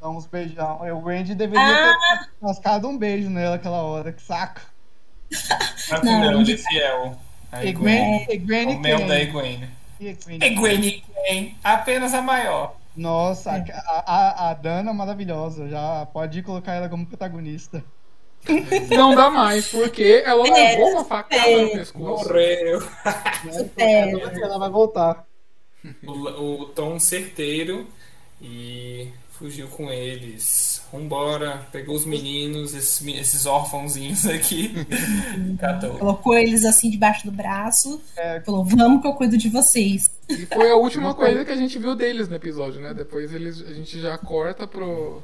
[0.00, 0.80] Dá uns beijão.
[0.80, 1.94] O Randy deveria Ah.
[2.18, 4.60] ter mascado um beijo nela aquela hora, que saco.
[5.90, 7.16] Não, Não, não, não ele é fiel.
[7.62, 8.24] E Egwene.
[8.24, 9.20] Gwen, e Gwen O mel da quem?
[9.22, 9.68] Egwene.
[10.00, 10.38] E Gwen?
[10.42, 11.56] Egwene quem?
[11.62, 12.76] Apenas a maior.
[12.96, 13.64] Nossa, É.
[13.72, 15.68] a, a, a Dana maravilhosa.
[15.68, 17.82] Já pode colocar ela como protagonista.
[18.90, 22.28] Não dá mais, porque ela É, levou uma facada no pescoço.
[22.28, 22.82] Morreu.
[23.76, 24.10] É.
[24.10, 25.24] Ela vai voltar.
[26.06, 26.12] O,
[26.62, 27.86] o tom certeiro
[28.40, 30.82] e fugiu com eles.
[30.92, 34.72] Vambora, pegou os meninos, esses, esses órfãozinhos aqui.
[35.58, 35.98] Catou.
[35.98, 38.00] Colocou eles assim debaixo do braço.
[38.16, 38.40] É.
[38.40, 40.10] Falou, vamos que eu cuido de vocês.
[40.28, 42.92] E foi a última coisa que a gente viu deles no episódio, né?
[42.94, 45.22] Depois eles, a gente já corta pro.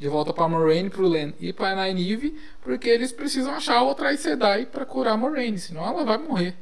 [0.00, 4.20] De volta pra Moraine, pro Len e pra Nynaeve, porque eles precisam achar outra Aes
[4.20, 6.56] Sedai pra curar a Moraine, senão ela vai morrer.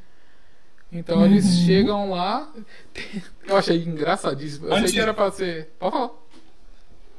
[0.91, 2.51] Então eles chegam lá.
[3.47, 4.67] Eu achei engraçadíssimo.
[4.67, 5.73] Eu achei Antes- que era pra ser.
[5.79, 6.11] Pode falar.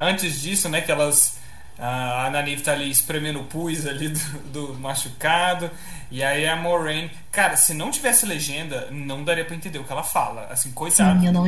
[0.01, 1.39] Antes disso, né, que elas.
[1.77, 4.19] A Ananive tá ali espremendo o pus ali do,
[4.51, 5.71] do machucado.
[6.11, 7.09] E aí a Moraine.
[7.31, 10.47] Cara, se não tivesse legenda, não daria pra entender o que ela fala.
[10.47, 11.21] Assim, coitado.
[11.21, 11.45] Sim, eu não.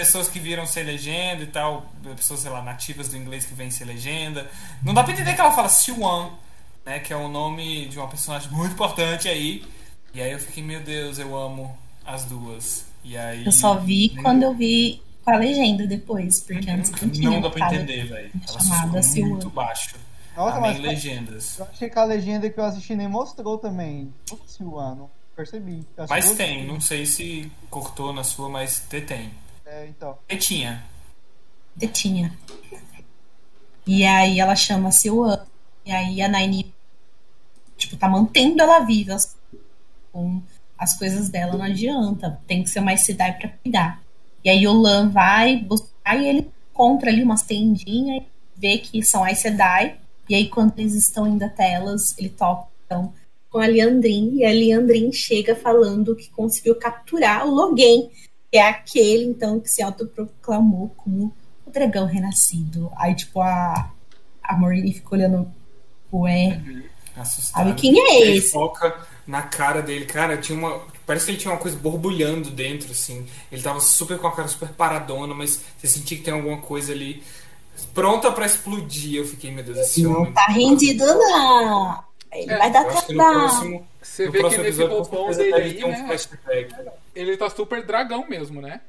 [0.00, 1.86] Pessoas que viram sem legenda e tal,
[2.16, 4.50] pessoas, sei lá, nativas do inglês que vêm sem legenda.
[4.82, 6.30] Não dá pra entender que ela fala Siwan,
[6.86, 6.98] né?
[7.00, 9.62] Que é o nome de uma personagem muito importante aí.
[10.14, 12.86] E aí eu fiquei, meu Deus, eu amo as duas.
[13.04, 13.44] E aí.
[13.44, 17.30] Eu só vi quando eu vi com a legenda depois, porque antes não tinha.
[17.30, 18.30] Não dá pra entender, velho.
[18.48, 19.96] Ela chamada sussurra muito baixo.
[20.36, 21.58] Nossa, Amém mas legendas.
[21.58, 24.12] eu achei que a legenda que eu assisti nem mostrou também.
[24.26, 25.10] Putz, o ano.
[25.36, 25.86] Percebi.
[26.08, 29.30] Mas que- tem, não sei se cortou na sua, mas te- tem.
[29.70, 30.18] É, então.
[30.28, 32.36] E tinha.
[33.86, 35.46] E aí ela chama a Siwan.
[35.86, 36.74] E aí a Naini,
[37.76, 39.16] tipo, tá mantendo ela viva
[40.12, 40.42] com
[40.76, 42.40] as coisas dela, não adianta.
[42.48, 44.02] Tem que ser mais Sedai pra cuidar.
[44.44, 48.26] E aí o Lan vai buscar e ele encontra ali umas tendinhas e
[48.60, 49.98] vê que são as Sedai.
[50.28, 53.12] E aí, quando eles estão indo até elas, ele toca então,
[53.48, 54.36] com a Liandrin.
[54.36, 58.08] E a Liandrin chega falando que conseguiu capturar o Logan,
[58.52, 61.32] é aquele, então, que se autoproclamou como
[61.66, 62.90] o dragão renascido.
[62.96, 63.90] Aí, tipo, a,
[64.42, 65.50] a Maureen fica olhando,
[66.12, 66.60] ué,
[67.16, 67.66] Assustado.
[67.68, 68.50] sabe quem é Ele esse?
[68.50, 68.96] foca
[69.26, 70.80] na cara dele, cara, tinha uma.
[71.06, 73.26] Parece que ele tinha uma coisa borbulhando dentro, assim.
[73.50, 76.92] Ele tava super com a cara super paradona, mas você sentia que tem alguma coisa
[76.92, 77.22] ali
[77.94, 79.16] pronta pra explodir.
[79.16, 80.32] Eu fiquei, meu Deus, esse Não homem.
[80.32, 82.04] tá rendido, não.
[82.32, 83.38] Ele É, vai dar trabalho.
[83.40, 86.16] próximo, Você vê que nesse roupão dele aí, um né?
[87.14, 88.80] Ele tá super dragão mesmo, né?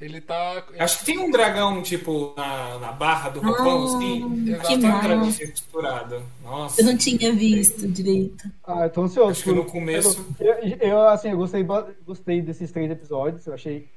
[0.00, 0.62] Ele tá.
[0.78, 4.54] Acho que tem um dragão, tipo, na, na barra do roupão, assim.
[4.54, 6.22] Ah, que Tem um dragão assim costurado.
[6.42, 6.80] Nossa.
[6.80, 8.48] Eu não tinha visto direito.
[8.64, 9.30] Ah, eu tô ansioso.
[9.32, 11.66] Acho que no começo- Eu, eu, assim, eu gostei,
[12.06, 13.44] gostei desses três episódios.
[13.46, 13.88] Eu achei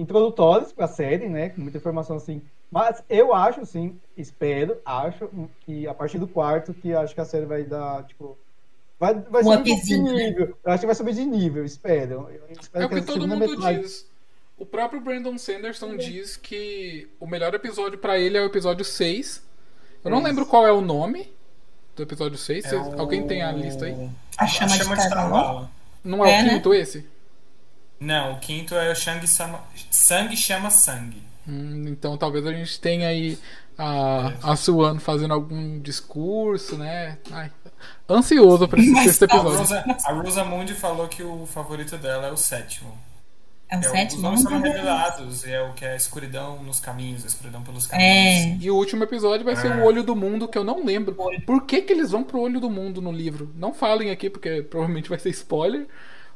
[0.00, 1.50] introdutórios pra série, né?
[1.50, 2.40] Com muita informação assim.
[2.70, 5.28] Mas eu acho, sim, espero, acho
[5.66, 8.38] que a partir do quarto, que acho que a série vai dar, tipo.
[8.98, 10.12] Vai, vai Um subir de né?
[10.12, 10.56] nível.
[10.64, 12.28] Eu acho que vai subir de nível, espero.
[12.30, 14.08] Eu espero É o que a todo mundo metade- diz.
[14.58, 19.42] O próprio Brandon Sanderson diz que o melhor episódio pra ele é o episódio 6.
[20.04, 20.26] Eu não Isso.
[20.28, 21.32] lembro qual é o nome
[21.96, 22.66] do episódio 6.
[22.70, 24.10] É o- Alguém tem a lista aí?
[24.36, 25.68] A chama, de carvalho.
[26.04, 26.50] Não é, É, o né?
[26.50, 27.06] quinto esse?
[28.00, 29.60] Não, o quinto é o Shang Sama...
[29.90, 31.22] Sangue chama sangue.
[31.46, 33.38] Hum, então talvez a gente tenha aí
[33.76, 37.18] a, a Suan fazendo algum discurso, né?
[37.30, 37.50] Ai,
[38.08, 39.58] ansioso pra esse A episódio.
[39.58, 42.96] Rosa, a Rosa Mundi falou que o favorito dela é o sétimo.
[43.68, 44.22] É o É, o- os sétimo?
[44.22, 47.86] nomes tem revelados, e é o que é a escuridão nos caminhos, a escuridão pelos
[47.86, 47.90] É.
[47.90, 48.64] caminhos.
[48.64, 51.16] E o último episódio vai ser o Olho do Mundo, que eu não lembro.
[51.46, 53.50] Por que, que eles vão pro Olho do Mundo no livro?
[53.54, 55.86] Não falem aqui, porque provavelmente vai ser spoiler.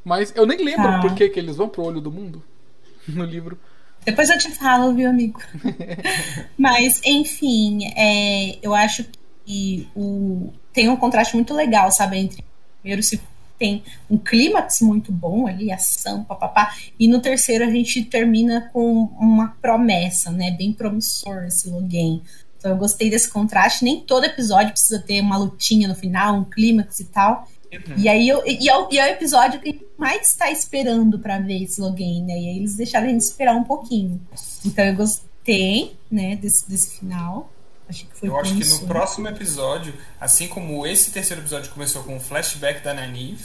[0.05, 1.01] Mas eu nem lembro Tá.
[1.01, 2.43] por que, que eles vão pro Olho do Mundo
[3.09, 3.59] no livro.
[4.05, 5.41] Depois eu te falo, viu, amigo?
[6.59, 9.05] Mas, enfim, é, eu acho
[9.45, 12.19] que o, tem um contraste muito legal, sabe?
[12.19, 12.45] Entre
[12.81, 13.19] primeiro se
[13.59, 19.05] tem um clímax muito bom ali, ação, papapá, e no terceiro a gente termina com
[19.19, 20.51] uma promessa, né?
[20.51, 22.21] Bem promissor esse Logan.
[22.59, 23.85] Então eu gostei desse contraste.
[23.85, 27.49] Nem todo episódio precisa ter uma lutinha no final, um clímax e tal.
[27.97, 30.51] E aí eu, e, é o, e é o episódio que a gente mais está
[30.51, 32.35] esperando pra ver esse Logan, né?
[32.39, 34.21] E aí eles deixaram a gente esperar um pouquinho.
[34.65, 37.51] Então eu gostei, né, desse, desse final.
[37.89, 42.03] Achei que foi Eu acho que no próximo episódio, assim como esse terceiro episódio começou
[42.03, 43.45] com um flashback da Nynaeve,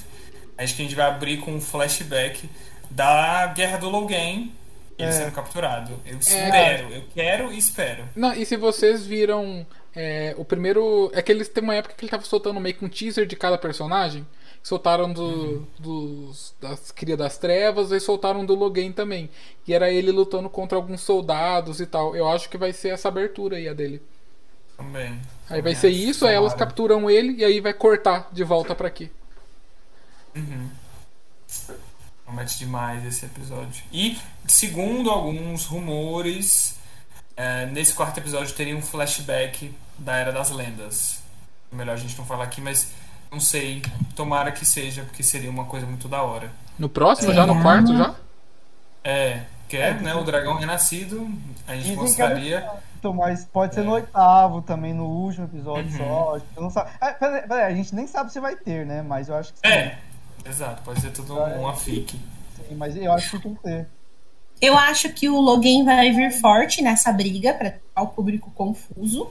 [0.57, 2.49] acho que a gente vai abrir com um flashback
[2.89, 4.49] da Guerra do Logan
[4.99, 5.11] ele É.
[5.11, 5.93] sendo capturado.
[6.06, 8.03] Eu espero, eu quero e espero.
[8.15, 9.65] Não, e se vocês viram
[10.02, 11.12] é, o primeiro.
[11.14, 13.36] É que eles tem uma época que ele tava soltando meio que um teaser de
[13.36, 14.26] cada personagem.
[14.64, 19.30] Soltaram do, dos, das Cria das Trevas e soltaram do Logan também.
[19.68, 22.16] E era ele lutando contra alguns soldados e tal.
[22.16, 24.02] Eu acho que vai ser essa abertura aí a dele.
[24.78, 25.20] Também.
[25.50, 28.88] Aí vai ser isso, aí elas capturam ele e aí vai cortar de volta pra
[28.88, 29.12] aqui.
[32.24, 33.84] Promete demais esse episódio.
[33.92, 34.18] E,
[34.48, 36.78] segundo alguns rumores,
[37.41, 41.22] é, nesse quarto episódio teria um flashback da Era das Lendas.
[41.72, 42.91] Melhor a gente não falar aqui, mas
[43.32, 43.82] não sei.
[44.16, 46.52] Tomara que seja, porque seria uma coisa muito da hora.
[46.78, 48.14] No próximo, já no quarto já?
[49.03, 51.30] É, que é, né, o dragão renascido.
[51.66, 51.98] A gente.
[52.98, 55.98] Então, mas pode ser no oitavo também, no último episódio Uhum.
[55.98, 56.40] só.
[56.40, 56.91] Gente não sabe.
[56.99, 59.02] Ah, peraí, peraí, a gente nem sabe se vai ter, né?
[59.02, 59.74] Mas eu acho que sim.
[59.74, 59.98] É,
[60.45, 62.20] exato, pode ser tudo um- uma fic.
[62.68, 63.88] Sim, mas eu acho que tem que ter.
[64.61, 69.30] Eu acho que o Logan vai vir forte nessa briga para o público confuso,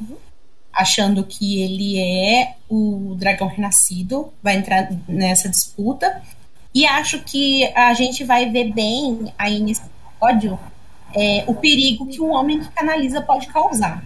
[0.72, 6.22] achando que ele é o dragão renascido, vai entrar nessa disputa.
[6.74, 10.58] E acho que a gente vai ver bem aí nesse episódio
[11.14, 14.02] é, o perigo que um homem que canaliza pode causar.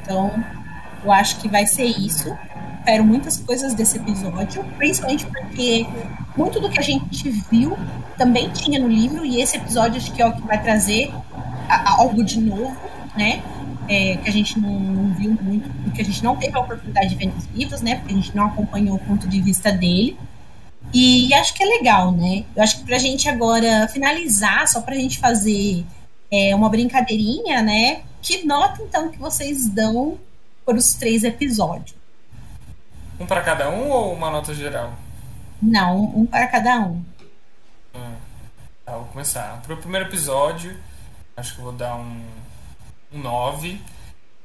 [0.00, 0.32] Então,
[1.04, 2.36] eu acho que vai ser isso.
[2.82, 5.86] Espero muitas coisas desse episódio, principalmente porque
[6.36, 7.78] muito do que a gente viu
[8.18, 11.12] também tinha no livro, e esse episódio acho que é o que vai trazer
[11.68, 12.76] a- a- algo de novo,
[13.16, 13.40] né?
[13.88, 17.10] É, que a gente não, não viu muito, porque a gente não teve a oportunidade
[17.10, 17.96] de ver nos livros, né?
[17.96, 20.16] Porque a gente não acompanhou o ponto de vista dele.
[20.92, 22.44] E acho que é legal, né?
[22.56, 25.84] Eu acho que pra gente agora finalizar, só pra gente fazer
[26.32, 28.00] é, uma brincadeirinha, né?
[28.20, 30.18] Que nota então que vocês dão
[30.66, 32.01] por os três episódios?
[33.22, 34.92] Um pra cada um ou uma nota geral?
[35.62, 37.04] Não, um para cada um.
[38.84, 39.62] Tá, vou começar.
[39.62, 40.76] Pro primeiro episódio,
[41.36, 42.20] acho que eu vou dar um,
[43.12, 43.80] um 9.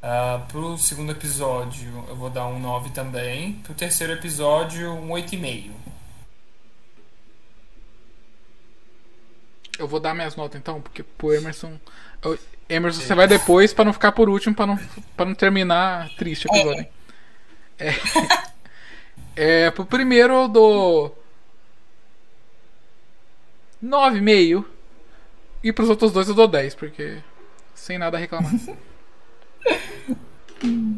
[0.03, 3.53] Ah, pro segundo episódio, eu vou dar um 9 também.
[3.63, 5.71] Pro terceiro episódio, um 8,5.
[9.79, 11.73] Eu vou dar minhas notas então, porque pro Emerson.
[12.21, 12.37] eu-
[12.69, 14.77] Emerson, você vai depois pra não ficar por último, pra não,
[15.15, 16.81] pra não terminar triste o episódio.
[16.81, 16.89] hein?
[17.79, 17.91] É.
[19.38, 19.72] é.
[19.72, 21.18] Pro primeiro eu dou.
[23.84, 24.65] 9,5.
[25.64, 27.22] E pros outros dois eu dou 10, porque.
[27.73, 28.51] Sem nada a reclamar.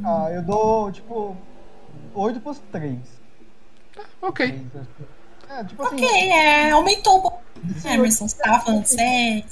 [0.06, 1.36] Ah, eu dou, tipo,
[2.14, 2.98] 8 pros 3.
[4.22, 4.66] ok.
[5.49, 5.95] É, tipo assim.
[5.95, 7.41] Ok, é, aumentou um pouco.
[7.86, 9.44] Emerson, você tava falando sério.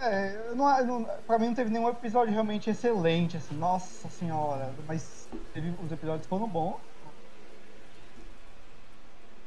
[0.00, 4.72] É, não, não, pra mim não teve nenhum episódio realmente excelente, assim, nossa senhora.
[4.88, 6.76] Mas teve, os episódios foram bons.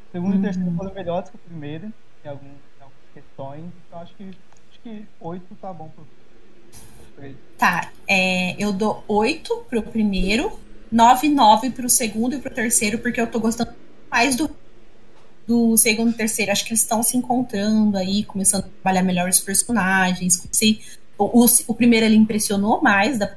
[0.10, 1.92] O segundo e o terceiro foram melhores que o primeiro,
[2.24, 3.64] em, algum, em algumas questões.
[3.88, 6.06] Então acho que acho que oito tá bom pro
[7.16, 7.36] três.
[7.58, 10.60] Tá, é, eu dou 8 pro primeiro,
[10.92, 13.72] 9, 9 pro segundo e pro terceiro, porque eu tô gostando
[14.12, 14.50] mais do,
[15.48, 16.52] do segundo e terceiro.
[16.52, 20.38] Acho que eles estão se encontrando aí, começando a trabalhar melhor os personagens.
[20.38, 20.80] Comecei,
[21.18, 23.36] o, o, o primeiro ele impressionou mais, da-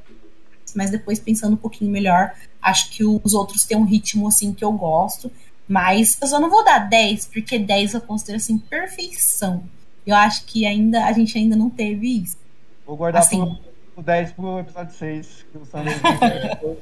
[0.75, 4.63] mas depois pensando um pouquinho melhor, acho que os outros têm um ritmo assim que
[4.63, 5.31] eu gosto.
[5.71, 9.63] Mas eu só não vou dar 10, porque 10 eu considero assim perfeição.
[10.05, 12.35] Eu acho que ainda a gente ainda não teve isso.
[12.85, 13.39] Vou guardar Assim.
[13.39, 13.57] pro,
[13.95, 15.45] pro 10 pro episódio 6.
[15.51, 15.93] Que o Sandro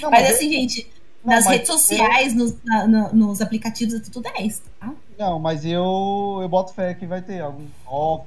[0.00, 0.86] não, Mas eu- assim, gente,
[1.24, 4.92] Não, nas mas redes sociais, nos, na- no- nos aplicativos, é tudo 10, tá?
[5.18, 8.24] Não, mas eu, eu boto fé que vai ter algum 9,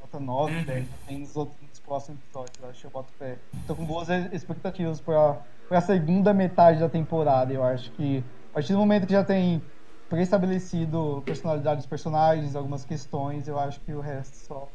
[0.00, 0.64] nota 9, Uhum.
[0.64, 3.36] 10, tem nos outros nos próximos episódios, eu acho que eu boto fé.
[3.66, 5.38] Tô com boas expectativas pra,
[5.68, 8.22] pra segunda metade da temporada, eu acho que
[8.54, 9.60] a partir do momento que já tem
[10.08, 14.68] pré-estabelecido personalidade dos personagens, algumas questões, eu acho que o resto só,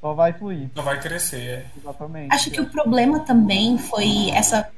[0.00, 1.66] só vai fluir, Não vai crescer, é.
[1.76, 2.32] exatamente.
[2.32, 4.70] Acho que o problema também foi essa.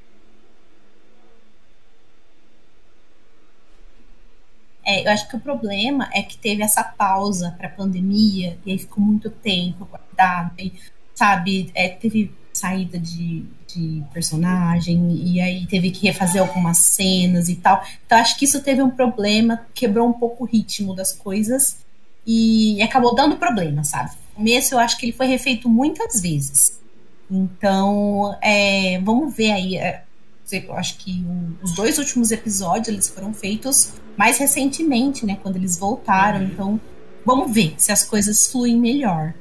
[4.85, 8.79] É, eu acho que o problema é que teve essa pausa pra pandemia, e aí
[8.79, 10.73] ficou muito tempo guardado, e,
[11.15, 11.71] sabe?
[11.73, 17.83] É, teve saída de, de personagem, e aí teve que refazer algumas cenas e tal.
[18.07, 21.79] Então acho que isso teve um problema, quebrou um pouco o ritmo das coisas
[22.25, 24.11] e acabou dando problema, sabe?
[24.33, 26.81] O começo eu acho que ele foi refeito muitas vezes.
[27.31, 29.77] Então, é, vamos ver aí.
[29.77, 30.05] é,
[30.53, 35.39] eu acho que o- os dois últimos episódios eles foram feitos mais recentemente, né?
[35.43, 36.43] Quando eles voltaram.
[36.45, 36.79] Então,
[37.25, 39.33] vamos ver se as coisas fluem melhor.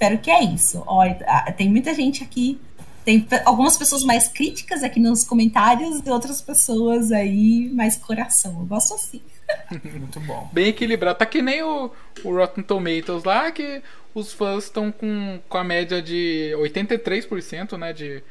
[0.00, 0.82] Espero que é isso.
[0.86, 2.58] Olha, ah, tem muita gente aqui.
[3.04, 8.60] Tem algumas pessoas mais críticas aqui nos comentários e outras pessoas aí mais coração.
[8.60, 9.20] Eu gosto assim.
[9.98, 10.48] Muito bom.
[10.54, 11.18] Bem equilibrado.
[11.18, 11.90] Tá que nem o,
[12.24, 13.82] o Rotten Tomatoes lá, que
[14.14, 18.22] os fãs estão com, com a média de 83% né, de,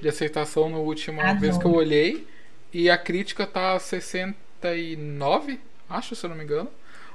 [0.00, 1.40] de aceitação na última Adoro.
[1.40, 2.24] vez que eu olhei.
[2.72, 5.58] E a crítica tá 69,
[5.90, 6.70] acho, se eu não me engano.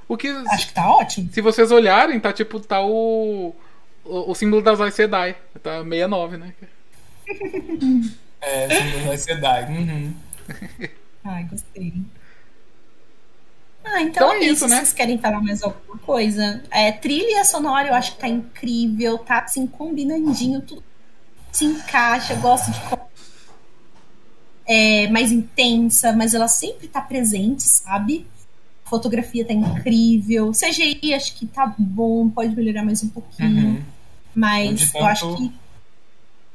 [0.06, 1.30] O que, Acho que tá ótimo.
[1.32, 3.54] se vocês olharem, tá tipo, tá o,
[4.04, 5.36] o, o símbolo das Aes Sedai.
[5.62, 6.54] Tá 69, né?
[8.44, 9.64] É, símbolo vai ser Dai.
[9.66, 10.14] Uhum.
[11.24, 11.94] Ai, gostei.
[13.84, 14.78] Ah, então, Então é é isso, isso, né?
[14.78, 16.60] Vocês querem falar mais alguma coisa?
[16.68, 20.82] É, trilha sonora eu acho que tá incrível, tá assim, combinandinho, tudo
[21.52, 22.80] se encaixa, eu gosto de
[24.66, 28.26] é, mais intensa, mas ela sempre tá presente, sabe?
[28.92, 30.52] A fotografia tá incrível.
[30.52, 33.68] CGI acho que tá bom, pode melhorar mais um pouquinho.
[33.68, 33.82] Uhum.
[34.34, 35.52] Mas De eu acho que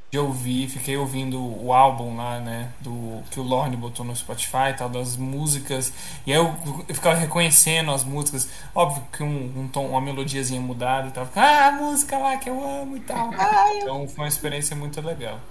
[0.10, 4.74] de ouvir, fiquei ouvindo o álbum lá, né, do que o Lorne botou no Spotify,
[4.78, 5.92] tal, das músicas,
[6.26, 6.56] e aí eu,
[6.88, 11.26] eu ficava reconhecendo as músicas, óbvio que um, um tom, uma melodiazinha mudada e tal,
[11.26, 13.32] ficava, ah, a música lá que eu amo e tal.
[13.76, 15.42] Então foi uma experiência muito legal.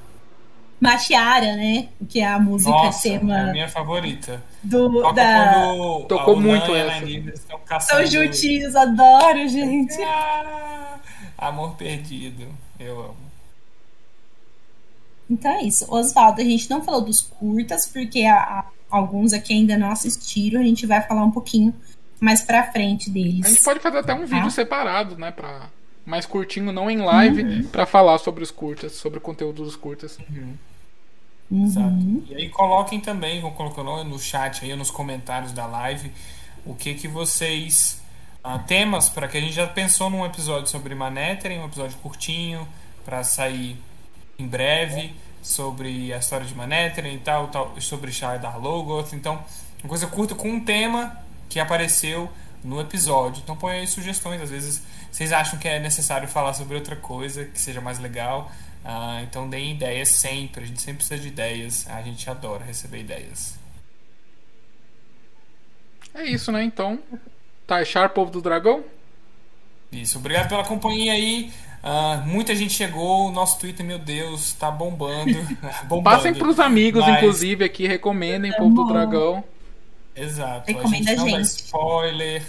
[0.80, 1.88] Machiara, né?
[2.08, 4.42] Que é a música Nossa, é tema a minha favorita.
[4.62, 5.52] do, Toca da.
[5.74, 7.00] quando Tocou muito essa.
[7.00, 8.02] Nanina estão caçando...
[8.02, 9.94] São juntinhos, adoro, gente.
[10.02, 10.98] Ah,
[11.38, 12.46] amor perdido,
[12.78, 13.16] eu amo.
[15.28, 15.86] Então é isso.
[15.92, 20.60] Oswaldo, a gente não falou dos curtas, porque a- a- alguns aqui ainda não assistiram.
[20.60, 21.74] A gente vai falar um pouquinho
[22.20, 23.44] mais pra frente deles.
[23.44, 24.36] A gente pode fazer até um Tá.
[24.36, 25.30] vídeo separado, né?
[25.32, 25.68] Pra,
[26.06, 30.18] mais curtinho, não em live, pra falar sobre os curtas, sobre o conteúdo dos curtas.
[30.30, 30.54] Uhum.
[31.66, 32.24] Exato.
[32.28, 36.10] E aí coloquem também, vão colocando no chat aí, nos comentários da live,
[36.64, 38.00] o que que vocês
[38.42, 42.66] ah, temas para que a gente já pensou num episódio sobre Manhattan, um episódio curtinho
[43.04, 43.76] para sair
[44.38, 45.12] em breve
[45.42, 49.12] sobre a história de Manhattan e tal, tal sobre Shardar Logoth.
[49.12, 49.42] Então,
[49.82, 51.16] uma coisa curta com um tema
[51.48, 52.28] que apareceu
[52.62, 53.40] no episódio.
[53.42, 54.40] Então, põe aí sugestões.
[54.40, 54.82] Às vezes
[55.16, 58.52] vocês acham que é necessário falar sobre outra coisa que seja mais legal.
[58.84, 60.62] Ah, então, deem ideias sempre.
[60.62, 61.88] A gente sempre precisa de ideias.
[61.88, 63.58] A gente adora receber ideias.
[66.14, 66.62] É isso, né?
[66.62, 66.98] Então,
[67.66, 68.84] taxar povo do dragão?
[69.90, 70.18] Isso.
[70.18, 71.50] Obrigado pela companhia aí.
[71.82, 73.28] Ah, muita gente chegou.
[73.28, 75.32] O nosso Twitter, meu Deus, tá bombando.
[75.88, 76.14] bombando.
[76.14, 79.42] Passem pros amigos, Mas- inclusive, aqui, recomendem povo do dragão.
[80.14, 80.70] Exato.
[80.70, 81.46] Recomenda a gente não dá a gente.
[81.46, 82.42] spoiler.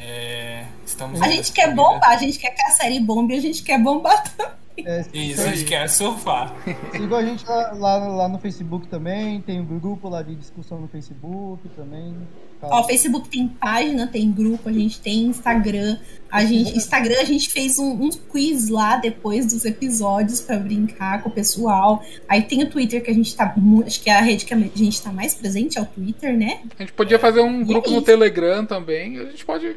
[0.00, 1.76] É, estamos A gente quer despedida.
[1.82, 4.58] bombar, a gente quer que a série bombe, a gente quer bombar também.
[4.82, 6.54] É, Isso, a gente quer surfar.
[6.92, 10.80] Sigam a gente lá, lá, lá no Facebook também, tem um grupo lá de discussão
[10.80, 12.14] no Facebook também.
[12.58, 12.68] Tá.
[12.70, 15.98] Ó, Facebook tem página, tem grupo, a gente tem Instagram.
[16.30, 21.22] A gente, Instagram a gente fez um, um quiz lá depois dos episódios pra brincar
[21.22, 22.02] com o pessoal.
[22.26, 23.52] Aí tem o Twitter que a gente tá.
[23.56, 26.34] mu- Acho que é a rede que a gente tá mais presente é o Twitter,
[26.34, 26.60] né?
[26.78, 28.02] A gente podia fazer um E grupo é no.
[28.02, 29.18] Telegram também.
[29.18, 29.76] A gente pode.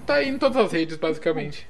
[0.00, 1.66] Tá aí em todas as redes, basicamente.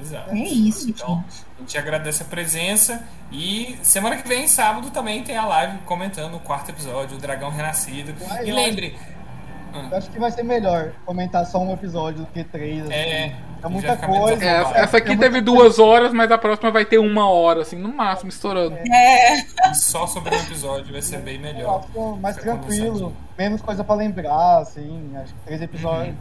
[0.00, 0.30] Exato.
[0.30, 1.44] É isso, Então, gente.
[1.56, 3.02] a gente agradece a presença
[3.32, 7.50] e semana que vem, sábado, também tem a live comentando o quarto episódio, o Dragão
[7.50, 8.12] Renascido.
[8.22, 8.94] Uai, E lembre,
[9.90, 12.82] Eu acho que vai ser melhor comentar só um episódio do que três.
[12.82, 12.92] Assim.
[12.92, 14.44] é, É muita coisa.
[14.44, 17.62] É, essa, essa aqui É teve duas horas, mas a próxima vai ter uma hora,
[17.62, 18.76] assim, no máximo, estourando.
[18.76, 21.86] É, Só sobre um episódio vai ser bem melhor.
[22.20, 25.12] mais tranquilo, menos coisa pra lembrar, assim.
[25.16, 26.14] Acho que três episódios.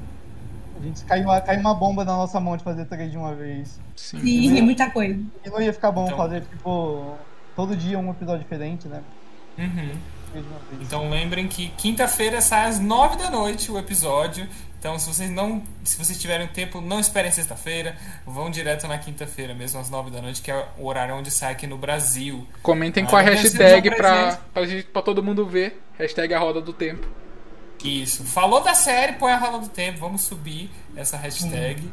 [0.79, 3.79] A gente caiu, caiu uma bomba na nossa mão de fazer três de uma vez.
[3.95, 4.19] Sim.
[4.21, 5.19] sim, muita coisa.
[5.45, 7.15] E não ia ficar bom Então- fazer, tipo,
[7.55, 9.01] todo dia um episódio diferente, né?
[9.57, 9.91] Uhum.
[10.81, 14.47] Então lembrem que quinta-feira sai às nove da noite o episódio.
[14.79, 17.95] Então se vocês não, se vocês tiverem tempo, não esperem sexta-feira,
[18.25, 21.53] vão direto na quinta-feira mesmo às nove da noite, que é o horário onde sai
[21.53, 22.45] aqui no Brasil.
[22.61, 25.81] Comentem Ah, com a agradecemos hashtag pra, pra, gente, pra todo mundo ver.
[25.97, 27.07] Hashtag a roda do tempo.
[27.87, 28.23] Isso.
[28.25, 29.99] Falou da série, põe a roda do tempo.
[29.99, 31.89] Vamos subir essa hashtag.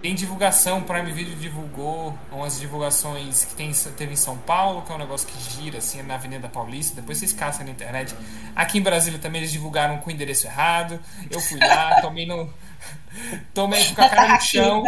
[0.00, 4.92] Tem divulgação, o Prime Video divulgou umas divulgações que tem, teve em São Paulo, que
[4.92, 7.00] é um negócio que gira assim na Avenida Paulista.
[7.00, 8.14] Depois vocês caçam na internet.
[8.54, 11.00] Aqui em Brasília também eles divulgaram com o endereço errado.
[11.30, 12.52] Eu fui lá, tomei no.
[13.54, 14.84] Tomei com a cara no chão.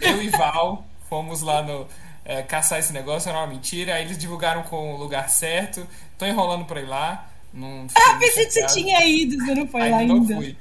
[0.00, 1.88] Eu e Val fomos lá no.
[2.24, 3.96] é, caçar esse negócio, era uma mentira.
[3.96, 5.84] Aí eles divulgaram com o lugar certo.
[6.16, 7.28] Tô enrolando pra ir lá.
[7.54, 10.34] Não Ah, pensei que você tinha ido, você não foi lá Ainda não ainda.
[10.36, 10.56] fui.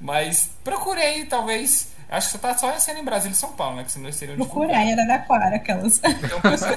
[0.00, 1.88] Mas procurei, talvez.
[2.10, 3.84] Acho que você tá só sendo em Brasília e São Paulo, né?
[3.84, 6.00] Que senão eles teriam Procurar em Araraquara, aquelas.
[6.22, 6.72] Então, pessoal-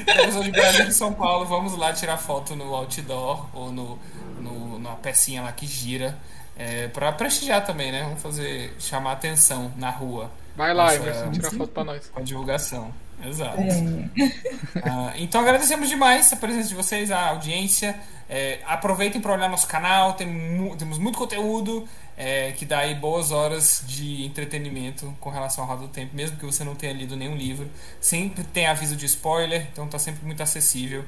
[0.00, 3.98] então, pessoal de Brasília e São Paulo, vamos lá tirar foto no outdoor ou no,
[4.40, 6.16] no, na pecinha lá que gira.
[6.58, 8.02] É, pra prestigiar também, né?
[8.04, 8.74] Vamos fazer.
[8.78, 12.06] chamar atenção na rua Vai lá, Emerson, é, tira foto pra nós.
[12.08, 12.90] com a divulgação.
[13.24, 13.60] Exato.
[13.60, 17.98] Uh, então agradecemos demais a presença de vocês, a audiência.
[18.28, 22.94] É, aproveitem para olhar nosso canal, tem mu temos muito conteúdo é, que dá aí
[22.94, 26.92] boas horas de entretenimento com relação ao Roda do Tempo, mesmo que você não tenha
[26.92, 27.70] lido nenhum livro.
[28.00, 31.04] Sempre tem aviso de spoiler, então está sempre muito acessível.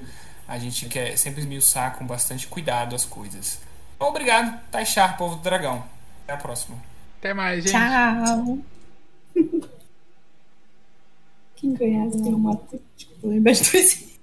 [0.47, 3.59] A gente quer sempre esmiuçar com bastante cuidado as coisas.
[3.97, 5.85] Então, obrigado, Taixar, povo do dragão.
[6.24, 6.76] Até a próxima.
[7.18, 7.72] Até mais, gente.
[7.72, 9.68] Tchau.
[11.60, 12.60] Quem ganhar tem uma.
[12.97, 14.17] Tipo, lembra de